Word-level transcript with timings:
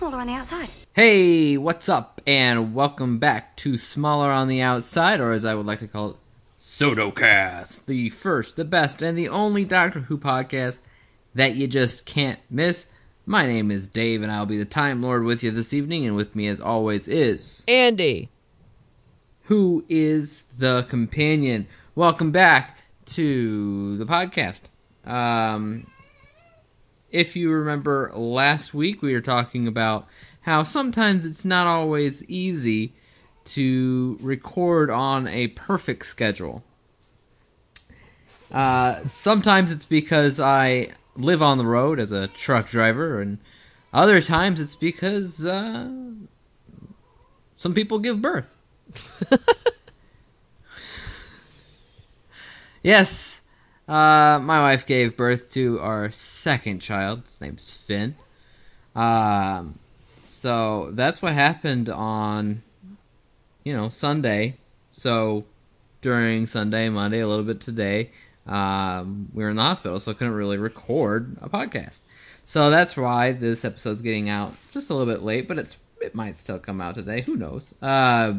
smaller 0.00 0.16
on 0.16 0.26
the 0.28 0.32
outside. 0.32 0.70
Hey, 0.94 1.58
what's 1.58 1.86
up? 1.86 2.22
And 2.26 2.74
welcome 2.74 3.18
back 3.18 3.54
to 3.58 3.76
Smaller 3.76 4.30
on 4.30 4.48
the 4.48 4.62
Outside, 4.62 5.20
or 5.20 5.32
as 5.32 5.44
I 5.44 5.54
would 5.54 5.66
like 5.66 5.80
to 5.80 5.86
call 5.86 6.12
it, 6.12 6.16
Sodocast, 6.58 7.84
the 7.84 8.08
first, 8.08 8.56
the 8.56 8.64
best, 8.64 9.02
and 9.02 9.18
the 9.18 9.28
only 9.28 9.62
Doctor 9.66 10.00
Who 10.00 10.16
podcast 10.16 10.78
that 11.34 11.54
you 11.54 11.66
just 11.66 12.06
can't 12.06 12.38
miss. 12.48 12.86
My 13.26 13.46
name 13.46 13.70
is 13.70 13.88
Dave, 13.88 14.22
and 14.22 14.32
I'll 14.32 14.46
be 14.46 14.56
the 14.56 14.64
Time 14.64 15.02
Lord 15.02 15.24
with 15.24 15.42
you 15.42 15.50
this 15.50 15.74
evening, 15.74 16.06
and 16.06 16.16
with 16.16 16.34
me, 16.34 16.46
as 16.46 16.62
always, 16.62 17.06
is 17.06 17.62
Andy. 17.68 18.30
who 19.42 19.84
is 19.90 20.44
the 20.56 20.86
companion. 20.88 21.66
Welcome 21.94 22.30
back 22.30 22.78
to 23.04 23.98
the 23.98 24.06
podcast. 24.06 24.62
Um, 25.04 25.86
if 27.10 27.36
you 27.36 27.50
remember 27.50 28.12
last 28.14 28.72
week, 28.74 29.02
we 29.02 29.12
were 29.12 29.20
talking 29.20 29.66
about 29.66 30.06
how 30.42 30.62
sometimes 30.62 31.26
it's 31.26 31.44
not 31.44 31.66
always 31.66 32.24
easy 32.24 32.92
to 33.44 34.18
record 34.20 34.90
on 34.90 35.26
a 35.26 35.48
perfect 35.48 36.06
schedule. 36.06 36.62
Uh, 38.50 39.04
sometimes 39.06 39.70
it's 39.70 39.84
because 39.84 40.40
I 40.40 40.90
live 41.16 41.42
on 41.42 41.58
the 41.58 41.66
road 41.66 42.00
as 42.00 42.12
a 42.12 42.28
truck 42.28 42.68
driver, 42.68 43.20
and 43.20 43.38
other 43.92 44.20
times 44.20 44.60
it's 44.60 44.74
because 44.74 45.44
uh, 45.44 45.88
some 47.56 47.74
people 47.74 47.98
give 47.98 48.22
birth. 48.22 48.46
yes, 52.82 53.39
uh, 53.90 54.38
my 54.38 54.60
wife 54.60 54.86
gave 54.86 55.16
birth 55.16 55.50
to 55.52 55.80
our 55.80 56.12
second 56.12 56.78
child. 56.78 57.24
His 57.24 57.40
name's 57.40 57.70
Finn. 57.70 58.14
Um, 58.94 59.80
so 60.16 60.90
that's 60.92 61.20
what 61.20 61.32
happened 61.32 61.88
on, 61.88 62.62
you 63.64 63.72
know, 63.72 63.88
Sunday. 63.88 64.58
So 64.92 65.44
during 66.02 66.46
Sunday, 66.46 66.88
Monday, 66.88 67.18
a 67.18 67.26
little 67.26 67.44
bit 67.44 67.60
today, 67.60 68.12
um, 68.46 69.28
we 69.34 69.42
were 69.42 69.50
in 69.50 69.56
the 69.56 69.62
hospital, 69.62 69.98
so 69.98 70.12
I 70.12 70.14
couldn't 70.14 70.34
really 70.34 70.56
record 70.56 71.36
a 71.40 71.48
podcast. 71.48 71.98
So 72.46 72.70
that's 72.70 72.96
why 72.96 73.32
this 73.32 73.64
episode's 73.64 74.02
getting 74.02 74.28
out 74.28 74.54
just 74.72 74.90
a 74.90 74.94
little 74.94 75.12
bit 75.12 75.22
late, 75.22 75.48
but 75.48 75.58
it's 75.58 75.78
it 76.00 76.14
might 76.14 76.38
still 76.38 76.60
come 76.60 76.80
out 76.80 76.94
today. 76.94 77.22
Who 77.22 77.34
knows? 77.34 77.74
Uh, 77.82 78.34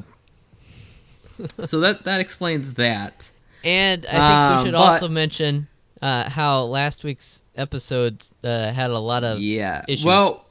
so 1.66 1.82
that 1.82 2.06
that 2.06 2.22
explains 2.22 2.76
that. 2.76 3.31
And 3.64 4.06
I 4.06 4.10
think 4.12 4.22
Um, 4.24 4.58
we 4.58 4.66
should 4.66 4.74
but- 4.74 4.80
also 4.94 5.08
mention 5.08 5.68
uh, 6.02 6.30
how 6.30 6.64
last 6.64 7.04
week's 7.04 7.44
episode 7.56 8.24
uh, 8.44 8.72
had 8.72 8.90
a 8.90 8.98
lot 9.00 9.24
of 9.24 9.40
yeah. 9.40 9.84
issues. 9.88 10.04
Well, 10.06 10.46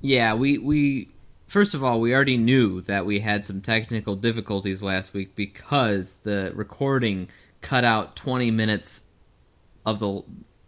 yeah, 0.00 0.34
we 0.34 0.58
we 0.58 1.08
first 1.46 1.74
of 1.74 1.84
all 1.84 2.00
we 2.00 2.14
already 2.14 2.36
knew 2.36 2.80
that 2.82 3.04
we 3.06 3.20
had 3.20 3.44
some 3.44 3.60
technical 3.60 4.16
difficulties 4.16 4.82
last 4.82 5.12
week 5.12 5.34
because 5.36 6.16
the 6.22 6.52
recording 6.54 7.28
cut 7.60 7.84
out 7.84 8.16
20 8.16 8.50
minutes 8.50 9.02
of 9.84 9.98
the 9.98 10.22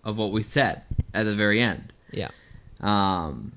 of 0.04 0.18
what 0.18 0.32
we 0.32 0.42
said 0.42 0.82
at 1.14 1.24
the 1.24 1.34
very 1.34 1.60
end. 1.62 1.92
yeah, 2.12 2.28
Um, 2.80 3.52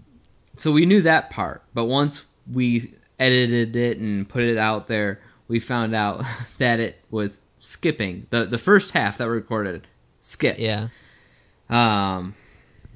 so 0.58 0.72
we 0.72 0.86
knew 0.86 1.02
that 1.02 1.30
part, 1.30 1.64
but 1.74 1.86
once 1.86 2.26
we 2.52 2.94
edited 3.20 3.76
it 3.76 3.98
and 4.00 4.28
put 4.28 4.44
it 4.44 4.58
out 4.58 4.88
there, 4.88 5.22
we 5.48 5.60
found 5.60 5.94
out 5.96 6.24
that 6.58 6.80
it 6.80 7.00
was 7.12 7.42
skipping 7.62 8.26
the 8.32 8.44
the 8.46 8.58
first 8.58 8.92
half 8.92 9.18
that 9.20 9.28
we 9.28 9.34
recorded. 9.36 9.88
Skip. 10.20 10.58
yeah, 10.60 10.90
Um, 11.70 12.36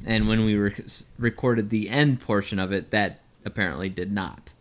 and 0.06 0.28
when 0.28 0.44
we 0.46 0.56
rec- 0.58 0.82
recorded 1.18 1.70
the 1.70 1.90
end 1.90 2.20
portion 2.20 2.60
of 2.60 2.72
it, 2.74 2.92
that 2.92 3.22
apparently 3.46 3.90
did 3.90 4.12
not. 4.12 4.52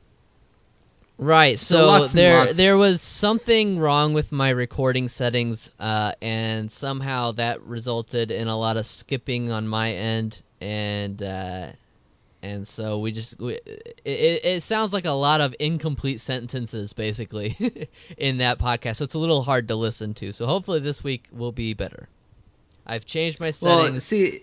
right. 1.19 1.59
So 1.59 2.07
So, 2.07 2.17
there 2.17 2.53
there 2.53 2.77
was 2.79 3.01
something 3.03 3.79
wrong 3.79 4.15
with 4.15 4.31
my 4.33 4.51
recording 4.51 5.09
settings, 5.09 5.71
uh, 5.81 6.13
and 6.23 6.71
somehow 6.71 7.33
that 7.33 7.61
resulted 7.63 8.31
in 8.31 8.49
a 8.49 8.57
lot 8.59 8.77
of 8.77 8.87
skipping 8.87 9.51
on 9.51 9.67
my 9.69 9.93
end, 9.93 10.41
and 10.61 11.23
uh, 11.23 11.73
and 12.45 12.69
so 12.69 12.99
we 12.99 13.11
just 13.11 13.39
we, 13.41 13.55
it, 14.05 14.45
it, 14.45 14.63
sounds 14.63 14.93
like 14.93 15.07
a 15.07 15.11
lot 15.11 15.41
of 15.41 15.55
incomplete 15.59 16.21
sentences 16.21 16.93
basically 16.93 17.89
in 18.19 18.39
that 18.39 18.59
podcast, 18.59 18.97
so 18.97 19.05
it's 19.05 19.15
a 19.15 19.19
little 19.19 19.43
hard 19.43 19.69
to 19.69 19.75
listen 19.75 20.13
to. 20.15 20.31
So 20.31 20.47
hopefully 20.47 20.81
this 20.81 21.03
week 21.03 21.27
will 21.33 21.53
be 21.53 21.73
better. 21.73 22.09
I've 22.87 23.07
changed 23.07 23.41
my 23.41 23.51
settings. 23.51 23.93
Well, 23.93 24.01
see, 24.01 24.43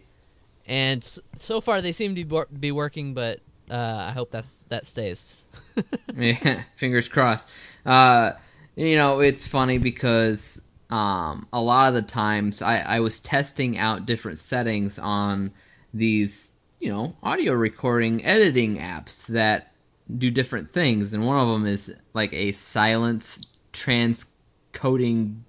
and 0.66 1.07
so 1.38 1.62
far 1.62 1.81
they 1.81 1.91
seem 1.91 2.16
to 2.16 2.25
be, 2.25 2.41
be 2.59 2.72
working, 2.72 3.13
but 3.13 3.39
uh, 3.69 4.07
I 4.09 4.12
hope 4.12 4.31
that's 4.31 4.63
that 4.69 4.88
stays. 4.88 5.45
yeah, 6.16 6.63
fingers 6.75 7.07
crossed. 7.07 7.47
Uh, 7.85 8.33
you 8.75 8.95
know, 8.95 9.19
it's 9.19 9.45
funny 9.45 9.78
because 9.78 10.62
um, 10.89 11.47
a 11.53 11.62
lot 11.62 11.89
of 11.89 11.94
the 11.94 12.01
times 12.01 12.62
I, 12.62 12.79
I 12.79 13.00
was 13.00 13.19
testing 13.19 13.78
out 13.78 14.06
different 14.06 14.39
settings 14.39 14.97
on 14.97 15.51
these, 15.94 16.50
you 16.81 16.92
know, 16.92 17.16
audio 17.22 17.53
recording 17.53 18.25
editing 18.25 18.78
apps 18.78 19.28
that 19.28 19.72
do 20.18 20.31
different 20.31 20.72
things, 20.72 21.14
and 21.14 21.25
one 21.25 21.38
of 21.38 21.47
them 21.47 21.68
is 21.68 21.96
like 22.16 22.34
a 22.34 22.52
silence 22.53 23.40
transcoding 23.72 25.42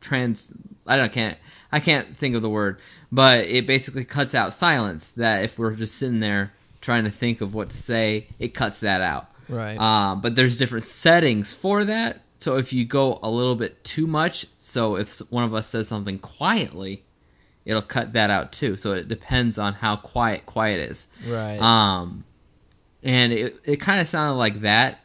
trans. 0.00 0.54
I 0.86 0.96
don't 0.96 1.12
can't 1.12 1.36
I 1.70 1.80
can't 1.80 2.16
think 2.16 2.34
of 2.34 2.42
the 2.42 2.48
word, 2.48 2.80
but 3.12 3.46
it 3.46 3.66
basically 3.66 4.06
cuts 4.06 4.34
out 4.34 4.54
silence. 4.54 5.10
That 5.10 5.44
if 5.44 5.58
we're 5.58 5.74
just 5.74 5.96
sitting 5.96 6.20
there 6.20 6.54
trying 6.80 7.04
to 7.04 7.10
think 7.10 7.42
of 7.42 7.54
what 7.54 7.68
to 7.70 7.76
say, 7.76 8.28
it 8.38 8.54
cuts 8.54 8.80
that 8.80 9.02
out. 9.02 9.30
Right. 9.50 9.78
Um, 9.78 10.22
but 10.22 10.36
there's 10.36 10.56
different 10.56 10.84
settings 10.84 11.52
for 11.52 11.84
that. 11.84 12.22
So 12.38 12.56
if 12.56 12.72
you 12.72 12.86
go 12.86 13.18
a 13.22 13.30
little 13.30 13.56
bit 13.56 13.84
too 13.84 14.06
much, 14.06 14.46
so 14.56 14.96
if 14.96 15.18
one 15.30 15.44
of 15.44 15.52
us 15.52 15.68
says 15.68 15.86
something 15.86 16.18
quietly, 16.18 17.04
it'll 17.66 17.82
cut 17.82 18.14
that 18.14 18.30
out 18.30 18.52
too. 18.52 18.78
So 18.78 18.92
it 18.94 19.08
depends 19.08 19.58
on 19.58 19.74
how 19.74 19.96
quiet 19.96 20.46
quiet 20.46 20.90
is. 20.90 21.06
right. 21.28 21.58
Um, 21.60 22.24
and 23.02 23.32
it 23.34 23.56
it 23.64 23.76
kind 23.80 24.00
of 24.00 24.06
sounded 24.06 24.36
like 24.38 24.62
that 24.62 25.00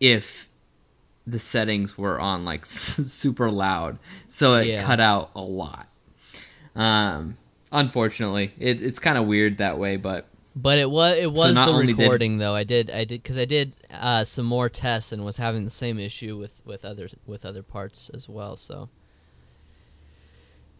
if 0.00 0.48
the 1.26 1.38
settings 1.38 1.96
were 1.98 2.18
on 2.18 2.44
like 2.44 2.66
super 2.66 3.50
loud, 3.50 3.98
so 4.28 4.54
it 4.56 4.66
Yeah. 4.66 4.82
cut 4.82 4.98
out 4.98 5.30
a 5.36 5.40
lot. 5.42 5.86
Um, 6.74 7.36
unfortunately, 7.72 8.52
it, 8.58 8.82
it's 8.82 8.98
kind 8.98 9.18
of 9.18 9.26
weird 9.26 9.58
that 9.58 9.78
way, 9.78 9.96
but 9.96 10.26
but 10.56 10.78
it 10.78 10.90
was 10.90 11.16
it 11.18 11.32
was 11.32 11.54
not 11.54 11.66
the 11.66 11.72
only 11.72 11.92
did- 11.92 11.98
recording 11.98 12.38
though. 12.38 12.54
I 12.54 12.64
did 12.64 12.90
I 12.90 13.04
did 13.04 13.22
because 13.22 13.38
I 13.38 13.44
did 13.44 13.72
uh, 13.90 14.24
some 14.24 14.46
more 14.46 14.68
tests 14.68 15.12
and 15.12 15.24
was 15.24 15.36
having 15.36 15.64
the 15.64 15.70
same 15.70 15.98
issue 15.98 16.36
with 16.36 16.60
with 16.64 16.84
other 16.84 17.08
with 17.26 17.44
other 17.44 17.62
parts 17.62 18.10
as 18.14 18.28
well. 18.28 18.56
So. 18.56 18.88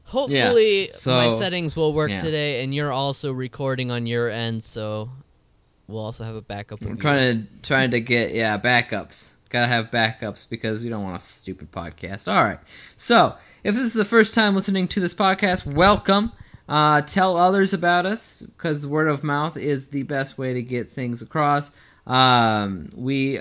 Hopefully 0.08 0.88
so- 0.94 1.10
my 1.10 1.38
settings 1.38 1.76
will 1.76 1.92
work 1.92 2.10
yeah. 2.10 2.20
today, 2.20 2.64
and 2.64 2.74
you're 2.74 2.92
also 2.92 3.32
recording 3.32 3.90
on 3.90 4.06
your 4.06 4.30
end, 4.30 4.62
so 4.62 5.10
we'll 5.86 6.02
also 6.02 6.24
have 6.24 6.34
a 6.34 6.42
backup. 6.42 6.80
I'm 6.82 6.96
trying 6.96 7.46
to 7.46 7.60
trying 7.62 7.90
to 7.90 8.00
get 8.00 8.34
yeah 8.34 8.58
backups. 8.58 9.32
Gotta 9.50 9.66
have 9.66 9.90
backups 9.90 10.48
because 10.48 10.82
we 10.82 10.88
don't 10.88 11.04
want 11.04 11.20
a 11.20 11.24
stupid 11.24 11.72
podcast. 11.72 12.32
All 12.32 12.42
right. 12.42 12.58
So 12.96 13.34
if 13.64 13.74
this 13.74 13.84
is 13.84 13.92
the 13.92 14.04
first 14.04 14.34
time 14.34 14.54
listening 14.54 14.88
to 14.88 15.00
this 15.00 15.14
podcast, 15.14 15.66
welcome. 15.66 16.32
Uh, 16.68 17.00
tell 17.00 17.36
others 17.36 17.72
about 17.72 18.04
us 18.04 18.42
because 18.42 18.86
word 18.86 19.08
of 19.08 19.24
mouth 19.24 19.56
is 19.56 19.86
the 19.86 20.02
best 20.02 20.36
way 20.36 20.52
to 20.52 20.62
get 20.62 20.92
things 20.92 21.22
across. 21.22 21.70
Um, 22.06 22.92
we 22.94 23.40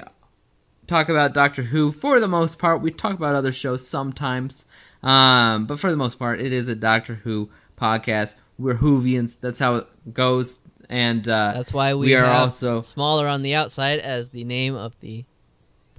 talk 0.87 1.09
about 1.09 1.33
Doctor 1.33 1.63
Who 1.63 1.91
for 1.91 2.19
the 2.19 2.27
most 2.27 2.57
part. 2.57 2.81
We 2.81 2.91
talk 2.91 3.13
about 3.13 3.35
other 3.35 3.51
shows 3.51 3.85
sometimes, 3.87 4.65
um, 5.03 5.65
but 5.65 5.79
for 5.79 5.91
the 5.91 5.97
most 5.97 6.17
part, 6.19 6.41
it 6.41 6.53
is 6.53 6.67
a 6.67 6.75
Doctor 6.75 7.15
Who 7.15 7.49
podcast. 7.77 8.35
We're 8.57 8.75
Whovians. 8.75 9.39
That's 9.39 9.59
how 9.59 9.75
it 9.75 10.13
goes. 10.13 10.59
And 10.89 11.27
uh, 11.27 11.53
That's 11.55 11.73
why 11.73 11.93
we, 11.93 12.07
we 12.07 12.15
are 12.15 12.25
also 12.25 12.81
smaller 12.81 13.27
on 13.27 13.41
the 13.41 13.55
outside 13.55 13.99
as 13.99 14.29
the 14.29 14.43
name 14.43 14.75
of 14.75 14.99
the 14.99 15.25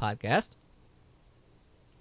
podcast. 0.01 0.51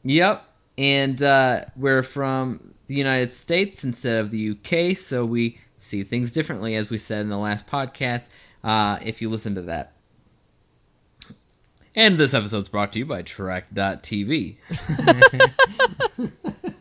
Yep. 0.03 0.44
And 0.77 1.21
uh, 1.21 1.65
we're 1.75 2.03
from 2.03 2.73
the 2.88 2.95
United 2.95 3.33
States 3.33 3.83
instead 3.83 4.17
of 4.17 4.31
the 4.31 4.51
UK, 4.51 4.95
so 4.97 5.25
we 5.25 5.59
see 5.77 6.03
things 6.03 6.31
differently, 6.31 6.75
as 6.75 6.89
we 6.89 6.97
said 6.97 7.21
in 7.21 7.29
the 7.29 7.38
last 7.38 7.67
podcast, 7.67 8.29
uh, 8.63 9.00
if 9.03 9.21
you 9.21 9.29
listen 9.29 9.55
to 9.55 9.61
that. 9.63 9.93
And 11.95 12.17
this 12.17 12.33
episode 12.33 12.59
is 12.59 12.69
brought 12.69 12.93
to 12.93 13.00
you 13.00 13.05
by 13.05 13.23
Trek.tv. 13.23 14.57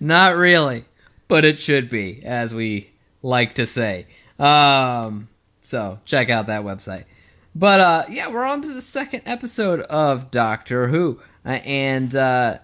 Not 0.00 0.36
really, 0.36 0.86
but 1.28 1.44
it 1.44 1.60
should 1.60 1.90
be, 1.90 2.22
as 2.24 2.54
we 2.54 2.90
like 3.22 3.54
to 3.54 3.66
say. 3.66 4.06
Um, 4.38 5.28
so 5.60 5.98
check 6.06 6.30
out 6.30 6.46
that 6.46 6.62
website. 6.62 7.04
But 7.54 7.80
uh, 7.80 8.04
yeah, 8.08 8.30
we're 8.32 8.44
on 8.44 8.62
to 8.62 8.72
the 8.72 8.80
second 8.82 9.22
episode 9.26 9.80
of 9.82 10.30
Doctor 10.30 10.88
Who, 10.88 11.20
uh, 11.44 11.48
and 11.64 12.14
uh, 12.14 12.58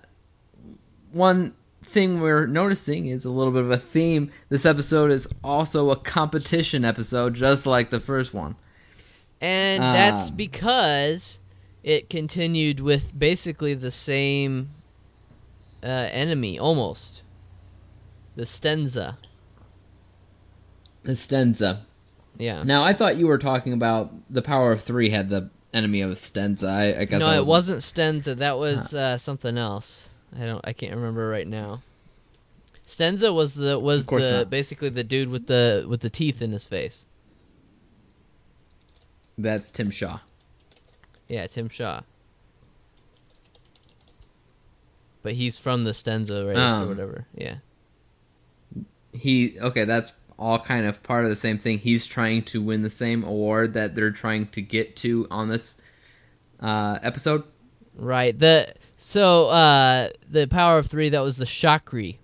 one 1.12 1.54
thing 1.84 2.20
we're 2.20 2.46
noticing 2.46 3.06
is 3.08 3.24
a 3.24 3.30
little 3.30 3.52
bit 3.52 3.62
of 3.62 3.70
a 3.70 3.78
theme. 3.78 4.30
This 4.48 4.64
episode 4.64 5.10
is 5.10 5.28
also 5.44 5.90
a 5.90 5.96
competition 5.96 6.84
episode, 6.84 7.34
just 7.34 7.66
like 7.66 7.90
the 7.90 8.00
first 8.00 8.32
one. 8.32 8.56
And 9.40 9.82
that's 9.82 10.30
Um. 10.30 10.36
because 10.36 11.38
it 11.82 12.08
continued 12.08 12.80
with 12.80 13.16
basically 13.18 13.74
the 13.74 13.90
same 13.90 14.70
uh, 15.82 15.86
enemy, 15.86 16.58
almost. 16.58 17.22
The 18.36 18.42
Stenza. 18.44 19.16
The 21.02 21.12
Stenza. 21.12 21.80
Yeah. 22.38 22.62
Now, 22.62 22.82
I 22.84 22.92
thought 22.92 23.16
you 23.16 23.26
were 23.26 23.38
talking 23.38 23.72
about 23.72 24.10
the 24.30 24.42
Power 24.42 24.72
of 24.72 24.82
Three 24.82 25.10
had 25.10 25.30
the 25.30 25.50
enemy 25.72 26.02
of 26.02 26.10
the 26.10 26.16
Stenza. 26.16 26.68
I, 26.68 27.00
I 27.00 27.04
guess 27.06 27.20
no, 27.20 27.28
I 27.28 27.38
it 27.38 27.46
wasn't 27.46 27.80
Stenza. 27.80 28.36
That 28.36 28.58
was 28.58 28.94
uh, 28.94 29.16
something 29.18 29.56
else. 29.56 30.08
I 30.38 30.44
don't. 30.44 30.60
I 30.66 30.72
can't 30.72 30.94
remember 30.94 31.28
right 31.28 31.46
now. 31.46 31.82
Stenza 32.86 33.34
was 33.34 33.54
the 33.54 33.78
was 33.78 34.06
the 34.06 34.38
not. 34.38 34.50
basically 34.50 34.90
the 34.90 35.02
dude 35.04 35.28
with 35.28 35.46
the 35.46 35.86
with 35.88 36.02
the 36.02 36.10
teeth 36.10 36.42
in 36.42 36.52
his 36.52 36.64
face. 36.64 37.06
That's 39.38 39.70
Tim 39.70 39.90
Shaw. 39.90 40.20
Yeah, 41.28 41.46
Tim 41.46 41.68
Shaw. 41.68 42.02
But 45.22 45.32
he's 45.34 45.58
from 45.58 45.84
the 45.84 45.90
Stenza 45.90 46.46
race 46.46 46.56
or 46.56 46.60
Um, 46.60 46.88
whatever. 46.88 47.26
Yeah. 47.34 47.56
He 49.16 49.58
okay. 49.60 49.84
That's 49.84 50.12
all 50.38 50.58
kind 50.58 50.86
of 50.86 51.02
part 51.02 51.24
of 51.24 51.30
the 51.30 51.36
same 51.36 51.58
thing. 51.58 51.78
He's 51.78 52.06
trying 52.06 52.42
to 52.44 52.60
win 52.60 52.82
the 52.82 52.90
same 52.90 53.24
award 53.24 53.74
that 53.74 53.94
they're 53.94 54.10
trying 54.10 54.46
to 54.48 54.62
get 54.62 54.96
to 54.96 55.26
on 55.30 55.48
this 55.48 55.74
uh, 56.60 56.98
episode. 57.02 57.44
Right. 57.96 58.38
The 58.38 58.74
so 58.96 59.46
uh 59.46 60.10
the 60.28 60.46
power 60.46 60.78
of 60.78 60.86
three 60.86 61.08
that 61.10 61.20
was 61.20 61.36
the 61.36 61.44
chakri. 61.44 62.18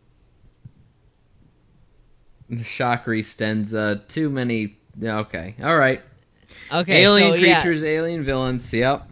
Shakri. 2.51 2.61
Shakri 2.61 3.21
Stenza. 3.21 4.07
Too 4.09 4.29
many. 4.29 4.77
Okay. 5.03 5.55
All 5.63 5.77
right. 5.77 6.03
Okay. 6.71 7.03
alien 7.03 7.33
so, 7.33 7.35
yeah, 7.37 7.63
creatures, 7.63 7.83
alien 7.83 8.23
villains. 8.23 8.73
Yep. 8.73 9.09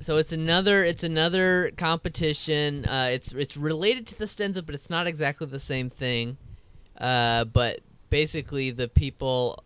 So 0.00 0.18
it's 0.18 0.32
another 0.32 0.84
it's 0.84 1.02
another 1.02 1.72
competition. 1.78 2.84
Uh, 2.84 3.08
it's 3.12 3.32
it's 3.32 3.56
related 3.56 4.06
to 4.08 4.18
the 4.18 4.26
Stenza, 4.26 4.64
but 4.64 4.74
it's 4.74 4.90
not 4.90 5.06
exactly 5.06 5.46
the 5.46 5.58
same 5.58 5.88
thing. 5.88 6.36
Uh, 6.98 7.44
but 7.44 7.80
basically, 8.10 8.70
the 8.70 8.88
people, 8.88 9.62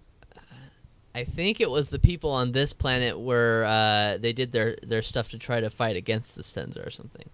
I 1.15 1.25
think 1.25 1.61
it 1.61 1.71
was 1.71 1.91
the 1.91 1.99
people 1.99 2.31
on 2.31 2.53
this 2.53 2.73
planet 2.73 3.19
where 3.19 3.65
uh, 3.65 4.19
they 4.19 4.33
did 4.33 4.53
their 4.53 4.77
their 4.83 5.03
stuff 5.03 5.29
to 5.31 5.39
try 5.39 5.61
to 5.61 5.71
fight 5.71 5.97
against 5.97 6.35
the 6.37 6.43
Stenza 6.43 6.87
or 6.87 6.91
something, 6.91 7.29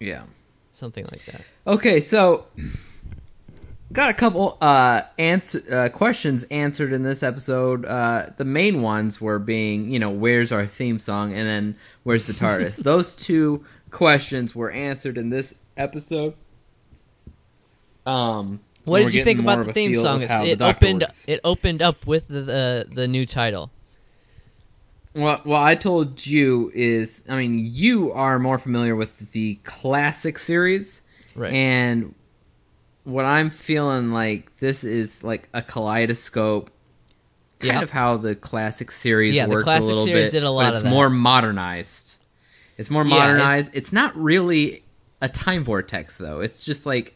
Yeah. 0.00 0.22
something 0.72 1.04
like 1.12 1.24
that. 1.26 1.42
Okay, 1.66 2.00
so 2.00 2.46
got 3.92 4.10
a 4.10 4.14
couple 4.14 4.58
uh 4.60 5.02
answer 5.16 5.62
uh, 5.72 5.88
questions 5.96 6.42
answered 6.44 6.92
in 6.92 7.02
this 7.04 7.22
episode. 7.22 7.84
Uh 7.84 8.30
the 8.36 8.44
main 8.44 8.82
ones 8.82 9.20
were 9.20 9.38
being, 9.38 9.90
you 9.90 9.98
know, 9.98 10.10
where's 10.10 10.50
our 10.50 10.66
theme 10.66 10.98
song 10.98 11.32
and 11.32 11.46
then 11.46 11.76
where's 12.02 12.26
the 12.26 12.32
TARDIS. 12.32 12.76
Those 12.82 13.14
two 13.14 13.64
questions 13.90 14.54
were 14.56 14.70
answered 14.72 15.16
in 15.16 15.30
this 15.30 15.54
episode. 15.76 16.34
Um 18.06 18.60
What 18.84 19.00
did 19.02 19.14
you 19.14 19.24
think 19.24 19.40
about 19.40 19.66
the 19.66 19.72
theme 19.72 19.94
song? 19.96 20.22
of 20.22 20.30
how 20.30 20.42
the 20.44 20.50
It 20.50 20.62
opened 20.62 21.00
works. 21.02 21.24
it 21.28 21.40
opened 21.44 21.82
up 21.82 22.06
with 22.06 22.28
the 22.28 22.40
the, 22.42 22.86
the 22.90 23.08
new 23.08 23.26
title. 23.26 23.70
What 25.14 25.46
what 25.46 25.62
I 25.62 25.74
told 25.74 26.26
you 26.26 26.70
is, 26.74 27.24
I 27.28 27.36
mean, 27.38 27.66
you 27.70 28.12
are 28.12 28.38
more 28.38 28.58
familiar 28.58 28.94
with 28.94 29.32
the 29.32 29.54
classic 29.64 30.38
series, 30.38 31.02
Right. 31.34 31.52
And 31.52 32.14
what 33.04 33.24
I'm 33.24 33.50
feeling 33.50 34.10
like 34.10 34.56
this 34.58 34.84
is 34.84 35.22
like 35.24 35.48
a 35.54 35.62
kaleidoscope, 35.62 36.70
kind 37.60 37.74
Yep. 37.74 37.82
of 37.84 37.90
how 37.90 38.16
the 38.18 38.34
classic 38.34 38.90
series 38.90 39.34
Yeah, 39.34 39.46
the 39.46 39.52
worked 39.52 39.64
classic 39.64 39.84
a 39.84 39.86
little 39.86 40.06
series 40.06 40.26
bit. 40.26 40.30
did 40.32 40.42
a 40.42 40.46
but 40.46 40.52
lot 40.52 40.68
it's 40.70 40.78
of 40.78 40.84
that. 40.84 40.90
more 40.90 41.08
modernized. 41.10 42.16
It's 42.78 42.90
more 42.90 43.02
Yeah, 43.04 43.14
it's- 43.14 43.26
modernized. 43.28 43.70
it's 43.74 43.92
not 43.92 44.14
really 44.16 44.82
a 45.22 45.28
time 45.30 45.64
vortex 45.64 46.18
though. 46.18 46.40
It's 46.40 46.62
just 46.64 46.84
like 46.84 47.14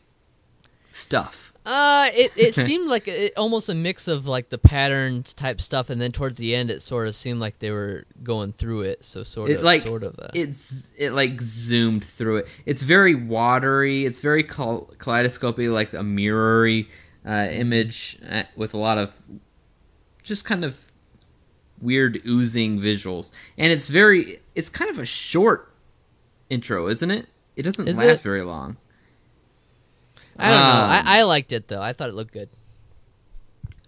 stuff. 0.93 1.53
Uh, 1.67 2.09
it, 2.15 2.33
it 2.37 2.55
seemed 2.67 2.89
like 2.89 3.07
it, 3.07 3.33
almost 3.37 3.69
a 3.69 3.75
mix 3.75 4.09
of 4.09 4.27
like 4.27 4.49
the 4.49 4.59
patterns 4.59 5.33
type 5.35 5.61
stuff, 5.61 5.91
and 5.91 6.01
then 6.01 6.11
towards 6.13 6.39
the 6.39 6.55
end, 6.55 6.71
it 6.71 6.81
sort 6.83 7.07
of 7.07 7.15
seemed 7.15 7.39
like 7.41 7.59
they 7.59 7.71
were 7.71 8.05
going 8.23 8.53
through 8.53 8.83
it. 8.83 9.05
So 9.05 9.23
sort 9.23 9.51
It 9.51 9.59
of, 9.59 9.63
like 9.63 9.83
sort 9.83 10.03
of. 10.03 10.19
A, 10.19 10.31
it's 10.35 10.91
it 10.99 11.11
like 11.13 11.41
zoomed 11.41 12.05
through 12.05 12.39
it. 12.39 12.49
It's 12.67 12.83
very 12.83 13.15
watery. 13.15 14.07
It's 14.07 14.21
very 14.21 14.43
kaleidoscopy, 14.43 15.69
like 15.69 15.93
a 15.93 16.03
mirrory 16.03 16.89
uh, 17.27 17.49
image 17.51 18.19
uh, 18.29 18.45
with 18.57 18.73
a 18.75 18.79
lot 18.79 18.99
of 18.99 19.13
just 20.23 20.45
kind 20.45 20.65
of 20.65 20.77
weird 21.81 22.21
oozing 22.27 22.79
visuals. 22.81 23.31
And 23.59 23.71
it's 23.73 23.89
very 23.89 24.41
it's 24.55 24.69
kind 24.69 24.91
of 24.91 24.99
a 24.99 25.07
short 25.07 25.73
intro, 26.49 26.89
isn't 26.89 27.11
it? 27.11 27.27
It 27.57 27.63
doesn't 27.63 27.87
Is 27.87 27.99
last 27.99 28.21
it? 28.21 28.23
very 28.23 28.43
long. 28.43 28.79
I 30.41 30.51
don't 30.51 30.61
know. 30.61 30.67
um, 30.67 30.91
I, 30.91 31.03
I 31.19 31.23
liked 31.23 31.53
it 31.53 31.69
though. 31.69 31.83
I 31.83 31.93
thought 31.93 32.09
it 32.09 32.15
looked 32.15 32.33
good. 32.33 32.49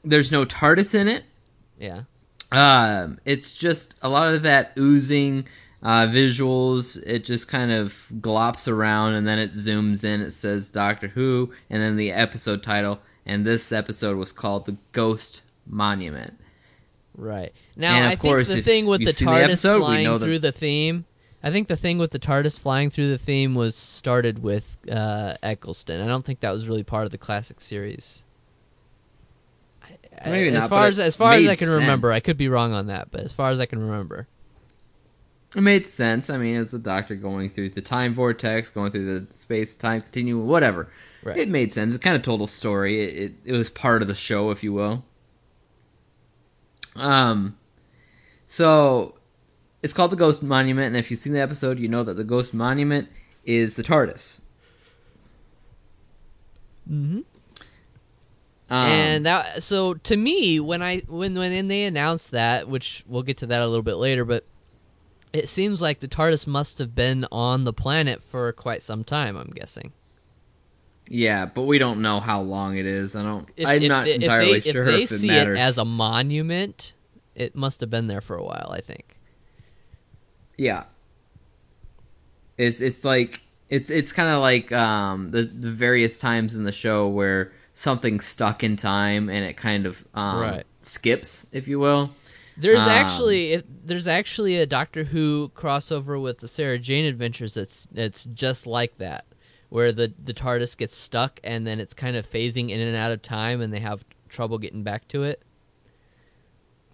There's 0.04 0.32
no 0.32 0.44
TARDIS 0.44 0.94
in 0.94 1.08
it. 1.08 1.24
Yeah. 1.78 2.02
Um, 2.50 3.18
it's 3.24 3.52
just 3.52 3.94
a 4.02 4.08
lot 4.08 4.34
of 4.34 4.42
that 4.42 4.72
oozing 4.78 5.46
uh, 5.82 6.06
visuals. 6.06 7.02
It 7.06 7.24
just 7.24 7.48
kind 7.48 7.72
of 7.72 8.08
glops 8.20 8.68
around 8.68 9.14
and 9.14 9.26
then 9.26 9.38
it 9.38 9.52
zooms 9.52 10.04
in. 10.04 10.20
It 10.20 10.32
says 10.32 10.68
Doctor 10.68 11.08
Who, 11.08 11.52
and 11.70 11.82
then 11.82 11.96
the 11.96 12.12
episode 12.12 12.62
title. 12.62 13.00
And 13.24 13.46
this 13.46 13.70
episode 13.70 14.16
was 14.16 14.32
called 14.32 14.66
The 14.66 14.76
Ghost 14.90 15.42
Monument. 15.66 16.38
Right. 17.16 17.52
Now, 17.76 18.08
I 18.08 18.16
course, 18.16 18.48
think 18.48 18.64
the 18.64 18.70
thing 18.70 18.86
with 18.86 19.04
the 19.04 19.12
seen 19.12 19.26
the 19.26 19.32
TARDIS 19.32 19.44
episode, 19.44 19.78
flying 19.78 20.18
through 20.18 20.38
the 20.40 20.52
theme, 20.52 21.04
I 21.42 21.50
think 21.50 21.66
the 21.68 21.76
thing 21.76 21.98
with 21.98 22.12
the 22.12 22.18
TARDIS 22.20 22.58
flying 22.58 22.88
through 22.90 23.08
the 23.10 23.18
theme 23.18 23.54
was 23.54 23.74
started 23.74 24.42
with 24.42 24.76
uh, 24.90 25.34
Eccleston. 25.42 26.00
I 26.00 26.06
don't 26.06 26.24
think 26.24 26.40
that 26.40 26.52
was 26.52 26.68
really 26.68 26.84
part 26.84 27.04
of 27.04 27.10
the 27.10 27.18
classic 27.18 27.60
series. 27.60 28.24
I- 29.82 30.30
Maybe 30.30 30.48
as 30.48 30.54
not, 30.54 30.70
far 30.70 30.82
but 30.82 30.88
as 30.90 30.98
as 31.00 31.16
far 31.16 31.32
as 31.34 31.46
I 31.48 31.56
can 31.56 31.68
remember. 31.68 32.12
I 32.12 32.20
could 32.20 32.36
be 32.36 32.48
wrong 32.48 32.72
on 32.72 32.86
that, 32.86 33.10
but 33.10 33.22
as 33.22 33.32
far 33.32 33.50
as 33.50 33.58
I 33.58 33.66
can 33.66 33.80
remember, 33.80 34.28
It 35.56 35.62
made 35.62 35.84
sense. 35.84 36.30
I 36.30 36.38
mean, 36.38 36.54
it 36.54 36.58
was 36.60 36.70
the 36.70 36.78
Doctor 36.78 37.16
going 37.16 37.50
through 37.50 37.70
the 37.70 37.82
time 37.82 38.14
vortex, 38.14 38.70
going 38.70 38.92
through 38.92 39.20
the 39.20 39.32
space 39.32 39.74
time 39.74 40.02
continuum, 40.02 40.46
whatever. 40.46 40.90
Right. 41.24 41.36
It 41.38 41.48
made 41.48 41.72
sense. 41.72 41.94
It 41.94 42.02
kind 42.02 42.14
of 42.16 42.22
told 42.22 42.40
a 42.42 42.46
story. 42.48 43.02
It, 43.02 43.16
it 43.16 43.32
it 43.46 43.52
was 43.52 43.68
part 43.68 44.00
of 44.02 44.06
the 44.08 44.14
show, 44.14 44.50
if 44.52 44.62
you 44.62 44.72
will. 44.72 45.04
Um, 46.94 47.56
so 48.46 49.16
it's 49.82 49.92
called 49.92 50.12
the 50.12 50.16
Ghost 50.16 50.42
Monument, 50.42 50.88
and 50.88 50.96
if 50.96 51.10
you've 51.10 51.20
seen 51.20 51.32
the 51.32 51.40
episode, 51.40 51.78
you 51.78 51.88
know 51.88 52.02
that 52.04 52.14
the 52.14 52.24
Ghost 52.24 52.54
Monument 52.54 53.08
is 53.44 53.76
the 53.76 53.82
TARDIS. 53.82 54.40
mm-hmm. 56.90 57.20
Um, 58.70 58.88
and 58.88 59.26
that 59.26 59.62
so 59.62 59.94
to 59.94 60.16
me 60.16 60.58
when 60.58 60.80
I 60.80 61.00
when 61.00 61.34
when 61.34 61.68
they 61.68 61.84
announced 61.84 62.30
that, 62.30 62.68
which 62.68 63.04
we'll 63.06 63.22
get 63.22 63.36
to 63.38 63.46
that 63.48 63.60
a 63.60 63.66
little 63.66 63.82
bit 63.82 63.96
later, 63.96 64.24
but 64.24 64.46
it 65.34 65.48
seems 65.48 65.82
like 65.82 66.00
the 66.00 66.08
TARDIS 66.08 66.46
must 66.46 66.78
have 66.78 66.94
been 66.94 67.26
on 67.30 67.64
the 67.64 67.72
planet 67.74 68.22
for 68.22 68.50
quite 68.52 68.80
some 68.82 69.04
time. 69.04 69.36
I'm 69.36 69.50
guessing. 69.50 69.92
yeah, 71.08 71.44
but 71.46 71.62
we 71.62 71.78
don't 71.78 72.00
know 72.00 72.20
how 72.20 72.40
long 72.40 72.76
it 72.78 72.86
is. 72.86 73.14
I 73.14 73.22
don't. 73.22 73.48
If, 73.56 73.66
I'm 73.66 73.82
if 73.82 73.88
not 73.88 74.04
they, 74.06 74.14
entirely 74.14 74.58
if 74.58 74.64
they, 74.64 74.72
sure 74.72 74.84
if 74.86 74.86
they 74.94 75.02
if 75.02 75.12
it 75.12 75.18
see 75.18 75.26
matters. 75.28 75.58
it 75.58 75.60
as 75.60 75.76
a 75.78 75.84
monument, 75.84 76.94
it 77.34 77.54
must 77.54 77.80
have 77.80 77.90
been 77.90 78.06
there 78.06 78.20
for 78.22 78.36
a 78.36 78.44
while. 78.44 78.70
I 78.72 78.80
think. 78.80 79.18
Yeah. 80.62 80.84
It's 82.56 82.80
it's 82.80 83.04
like 83.04 83.40
it's 83.68 83.90
it's 83.90 84.12
kind 84.12 84.28
of 84.28 84.40
like 84.40 84.70
um 84.70 85.30
the 85.32 85.42
the 85.42 85.70
various 85.72 86.18
times 86.20 86.54
in 86.54 86.62
the 86.62 86.70
show 86.72 87.08
where 87.08 87.52
something's 87.74 88.24
stuck 88.24 88.62
in 88.62 88.76
time 88.76 89.28
and 89.28 89.44
it 89.44 89.56
kind 89.56 89.86
of 89.86 90.04
um 90.14 90.38
Right. 90.40 90.64
skips, 90.80 91.46
if 91.52 91.66
you 91.66 91.80
will. 91.80 92.10
There's 92.56 92.78
Um, 92.80 92.88
actually 92.88 93.52
if, 93.54 93.62
there's 93.84 94.06
actually 94.06 94.56
a 94.58 94.66
Doctor 94.66 95.02
Who 95.04 95.50
crossover 95.56 96.22
with 96.22 96.38
the 96.38 96.46
Sarah 96.48 96.78
Jane 96.78 97.06
Adventures 97.06 97.54
that's 97.54 97.88
that's 97.90 98.22
just 98.24 98.64
like 98.66 98.98
that, 98.98 99.24
where 99.68 99.90
the 99.90 100.12
the 100.24 100.34
TARDIS 100.34 100.76
gets 100.76 100.94
stuck 100.96 101.40
and 101.42 101.66
then 101.66 101.80
it's 101.80 101.94
kind 101.94 102.14
of 102.14 102.30
phasing 102.30 102.70
in 102.70 102.78
and 102.78 102.94
out 102.94 103.10
of 103.10 103.20
time 103.22 103.60
and 103.60 103.72
they 103.72 103.80
have 103.80 104.04
trouble 104.28 104.58
getting 104.58 104.82
back 104.84 105.08
to 105.08 105.24
it, 105.24 105.42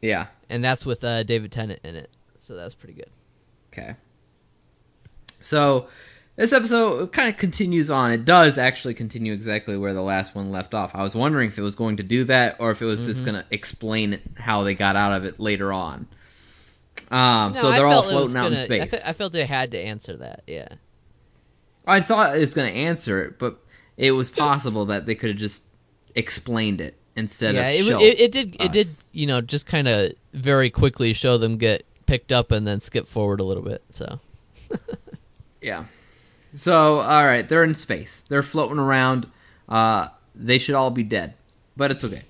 Yeah. 0.00 0.28
and 0.48 0.64
that's 0.64 0.86
with 0.86 1.04
uh, 1.04 1.22
David 1.24 1.52
Tennant 1.52 1.80
in 1.84 1.94
it. 1.96 2.08
So 2.40 2.54
that's 2.56 2.74
pretty 2.74 2.94
good. 2.94 3.10
Okay. 3.78 3.94
So 5.40 5.88
this 6.36 6.52
episode 6.52 7.12
kind 7.12 7.28
of 7.28 7.36
continues 7.36 7.90
on. 7.90 8.12
It 8.12 8.24
does 8.24 8.58
actually 8.58 8.94
continue 8.94 9.32
exactly 9.32 9.76
where 9.76 9.94
the 9.94 10.02
last 10.02 10.34
one 10.34 10.50
left 10.50 10.74
off. 10.74 10.92
I 10.94 11.02
was 11.02 11.14
wondering 11.14 11.48
if 11.48 11.58
it 11.58 11.62
was 11.62 11.74
going 11.74 11.96
to 11.98 12.02
do 12.02 12.24
that 12.24 12.56
or 12.58 12.70
if 12.70 12.82
it 12.82 12.84
was 12.86 13.00
Mm-hmm. 13.00 13.08
just 13.08 13.24
going 13.24 13.34
to 13.34 13.44
explain 13.50 14.20
how 14.36 14.62
they 14.62 14.74
got 14.74 14.96
out 14.96 15.12
of 15.12 15.24
it 15.24 15.40
later 15.40 15.72
on. 15.72 16.06
Um, 17.10 17.52
No, 17.52 17.60
so 17.60 17.70
they're 17.72 17.86
all 17.86 18.02
it 18.04 18.10
floating 18.10 18.36
out 18.36 18.46
in 18.46 18.52
gonna- 18.54 18.64
space. 18.64 18.82
I, 18.82 18.86
th- 18.86 19.02
I 19.06 19.12
felt 19.12 19.32
they 19.32 19.46
had 19.46 19.70
to 19.72 19.78
answer 19.80 20.16
that. 20.18 20.42
Yeah. 20.46 20.68
I 21.86 22.00
thought 22.00 22.36
it 22.36 22.40
was 22.40 22.52
going 22.54 22.70
to 22.70 22.78
answer 22.78 23.22
it, 23.22 23.38
but 23.38 23.58
it 23.96 24.12
was 24.12 24.28
possible 24.28 24.86
that 24.86 25.06
they 25.06 25.14
could 25.14 25.30
have 25.30 25.38
just 25.38 25.64
explained 26.14 26.80
it 26.80 26.96
instead 27.16 27.54
yeah, 27.54 27.68
of 27.70 28.00
it, 28.02 28.02
it, 28.02 28.20
it 28.20 28.32
did. 28.32 28.56
It 28.60 28.72
did. 28.72 28.86
You 29.12 29.26
know, 29.26 29.40
just 29.40 29.66
kind 29.66 29.88
of 29.88 30.12
very 30.34 30.68
quickly 30.70 31.14
show 31.14 31.38
them 31.38 31.56
get 31.56 31.84
picked 32.08 32.32
up 32.32 32.50
and 32.50 32.66
then 32.66 32.80
skip 32.80 33.06
forward 33.06 33.38
a 33.38 33.44
little 33.44 33.62
bit. 33.62 33.82
So 33.90 34.18
Yeah. 35.60 35.84
So, 36.52 37.00
all 37.00 37.24
right, 37.26 37.46
they're 37.48 37.62
in 37.64 37.74
space. 37.74 38.22
They're 38.28 38.42
floating 38.42 38.78
around. 38.78 39.26
Uh, 39.68 40.08
they 40.34 40.56
should 40.58 40.74
all 40.74 40.90
be 40.90 41.02
dead, 41.02 41.34
but 41.76 41.90
it's 41.90 42.02
okay. 42.02 42.22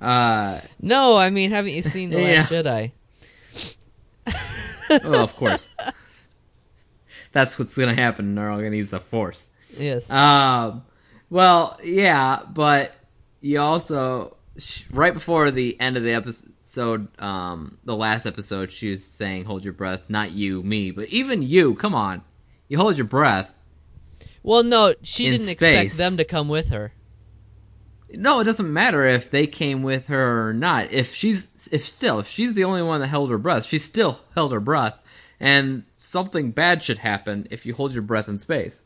Uh, 0.00 0.60
no, 0.80 1.16
I 1.16 1.30
mean, 1.30 1.50
haven't 1.50 1.72
you 1.72 1.82
seen 1.82 2.10
the 2.10 2.16
Last 2.22 2.52
Jedi? 2.52 2.92
well, 4.88 5.14
of 5.24 5.34
course. 5.36 5.66
That's 7.32 7.58
what's 7.58 7.74
gonna 7.74 7.94
happen. 7.94 8.34
They're 8.34 8.50
all 8.50 8.60
gonna 8.62 8.76
use 8.76 8.90
the 8.90 9.00
Force. 9.00 9.48
Yes. 9.76 10.08
Um, 10.08 10.84
well, 11.28 11.78
yeah, 11.82 12.42
but 12.48 12.94
you 13.40 13.58
also 13.60 14.36
sh- 14.58 14.84
right 14.90 15.12
before 15.12 15.50
the 15.50 15.78
end 15.80 15.96
of 15.96 16.02
the 16.04 16.12
episode, 16.12 16.52
um, 16.78 17.78
the 17.84 17.96
last 17.96 18.26
episode, 18.26 18.72
she 18.72 18.90
was 18.90 19.04
saying, 19.04 19.44
"Hold 19.44 19.64
your 19.64 19.72
breath." 19.72 20.02
Not 20.08 20.32
you, 20.32 20.62
me, 20.62 20.90
but 20.90 21.08
even 21.08 21.42
you. 21.42 21.74
Come 21.74 21.94
on, 21.94 22.22
you 22.68 22.78
hold 22.78 22.96
your 22.96 23.06
breath. 23.06 23.54
well, 24.42 24.62
no, 24.62 24.94
she 25.02 25.30
didn't 25.30 25.48
expect 25.48 25.96
them 25.96 26.16
to 26.16 26.24
come 26.24 26.48
with 26.48 26.68
her. 26.70 26.92
No, 28.12 28.38
it 28.40 28.44
doesn't 28.44 28.72
matter 28.72 29.04
if 29.04 29.30
they 29.30 29.46
came 29.48 29.82
with 29.82 30.06
her 30.06 30.48
or 30.48 30.52
not. 30.52 30.92
If 30.92 31.12
she's, 31.14 31.68
if 31.72 31.86
still, 31.86 32.20
if 32.20 32.28
she's 32.28 32.54
the 32.54 32.62
only 32.64 32.82
one 32.82 33.00
that 33.00 33.08
held 33.08 33.30
her 33.30 33.38
breath, 33.38 33.64
she 33.66 33.78
still 33.78 34.20
held 34.34 34.52
her 34.52 34.60
breath, 34.60 35.00
and 35.40 35.82
something 35.94 36.52
bad 36.52 36.82
should 36.84 36.98
happen 36.98 37.48
if 37.50 37.66
you 37.66 37.74
hold 37.74 37.92
your 37.92 38.02
breath 38.02 38.28
in 38.28 38.38
space. 38.38 38.80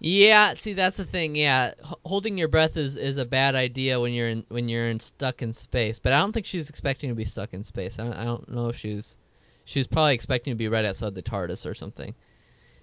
Yeah, 0.00 0.54
see 0.54 0.74
that's 0.74 0.96
the 0.96 1.04
thing. 1.04 1.34
Yeah, 1.34 1.72
H- 1.80 1.94
holding 2.04 2.38
your 2.38 2.46
breath 2.48 2.76
is, 2.76 2.96
is 2.96 3.18
a 3.18 3.24
bad 3.24 3.54
idea 3.56 4.00
when 4.00 4.12
you're 4.12 4.28
in 4.28 4.44
when 4.48 4.68
you're 4.68 4.88
in, 4.88 5.00
stuck 5.00 5.42
in 5.42 5.52
space. 5.52 5.98
But 5.98 6.12
I 6.12 6.18
don't 6.20 6.32
think 6.32 6.46
she's 6.46 6.68
expecting 6.70 7.08
to 7.10 7.16
be 7.16 7.24
stuck 7.24 7.52
in 7.52 7.64
space. 7.64 7.98
I 7.98 8.04
don't, 8.04 8.12
I 8.14 8.24
don't 8.24 8.48
know 8.48 8.68
if 8.68 8.76
she's 8.76 9.16
she 9.64 9.80
was 9.80 9.86
probably 9.88 10.14
expecting 10.14 10.52
to 10.52 10.56
be 10.56 10.68
right 10.68 10.84
outside 10.84 11.14
the 11.14 11.22
TARDIS 11.22 11.66
or 11.66 11.74
something. 11.74 12.14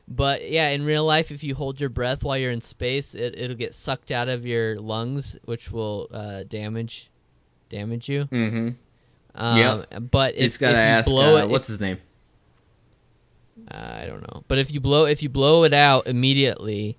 But 0.07 0.51
yeah, 0.51 0.69
in 0.69 0.83
real 0.85 1.05
life, 1.05 1.31
if 1.31 1.43
you 1.43 1.55
hold 1.55 1.79
your 1.79 1.89
breath 1.89 2.23
while 2.23 2.37
you're 2.37 2.51
in 2.51 2.61
space, 2.61 3.15
it 3.15 3.33
it'll 3.39 3.55
get 3.55 3.73
sucked 3.73 4.11
out 4.11 4.27
of 4.27 4.45
your 4.45 4.77
lungs, 4.79 5.37
which 5.45 5.71
will 5.71 6.07
uh, 6.11 6.43
damage 6.43 7.09
damage 7.69 8.09
you. 8.09 8.25
Mm-hmm. 8.25 8.69
Um, 9.35 9.57
Yep. 9.57 10.03
But 10.11 10.35
if, 10.35 10.55
if 10.55 10.61
you 10.61 10.67
ask. 10.67 11.05
blow 11.05 11.37
uh, 11.37 11.43
it, 11.43 11.49
what's 11.49 11.67
his 11.67 11.79
name? 11.79 11.97
uh, 13.71 13.99
I 14.01 14.05
don't 14.05 14.21
know. 14.21 14.43
But 14.47 14.57
if 14.59 14.71
you 14.71 14.79
blow 14.79 15.05
if 15.05 15.23
you 15.23 15.29
blow 15.29 15.63
it 15.63 15.73
out 15.73 16.07
immediately, 16.07 16.97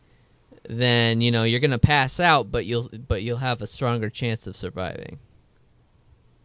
then 0.68 1.20
you 1.20 1.30
know 1.30 1.44
you're 1.44 1.60
gonna 1.60 1.78
pass 1.78 2.20
out, 2.20 2.50
but 2.50 2.66
you'll 2.66 2.88
but 3.08 3.22
you'll 3.22 3.38
have 3.38 3.60
a 3.60 3.66
stronger 3.66 4.10
chance 4.10 4.46
of 4.46 4.56
surviving. 4.56 5.18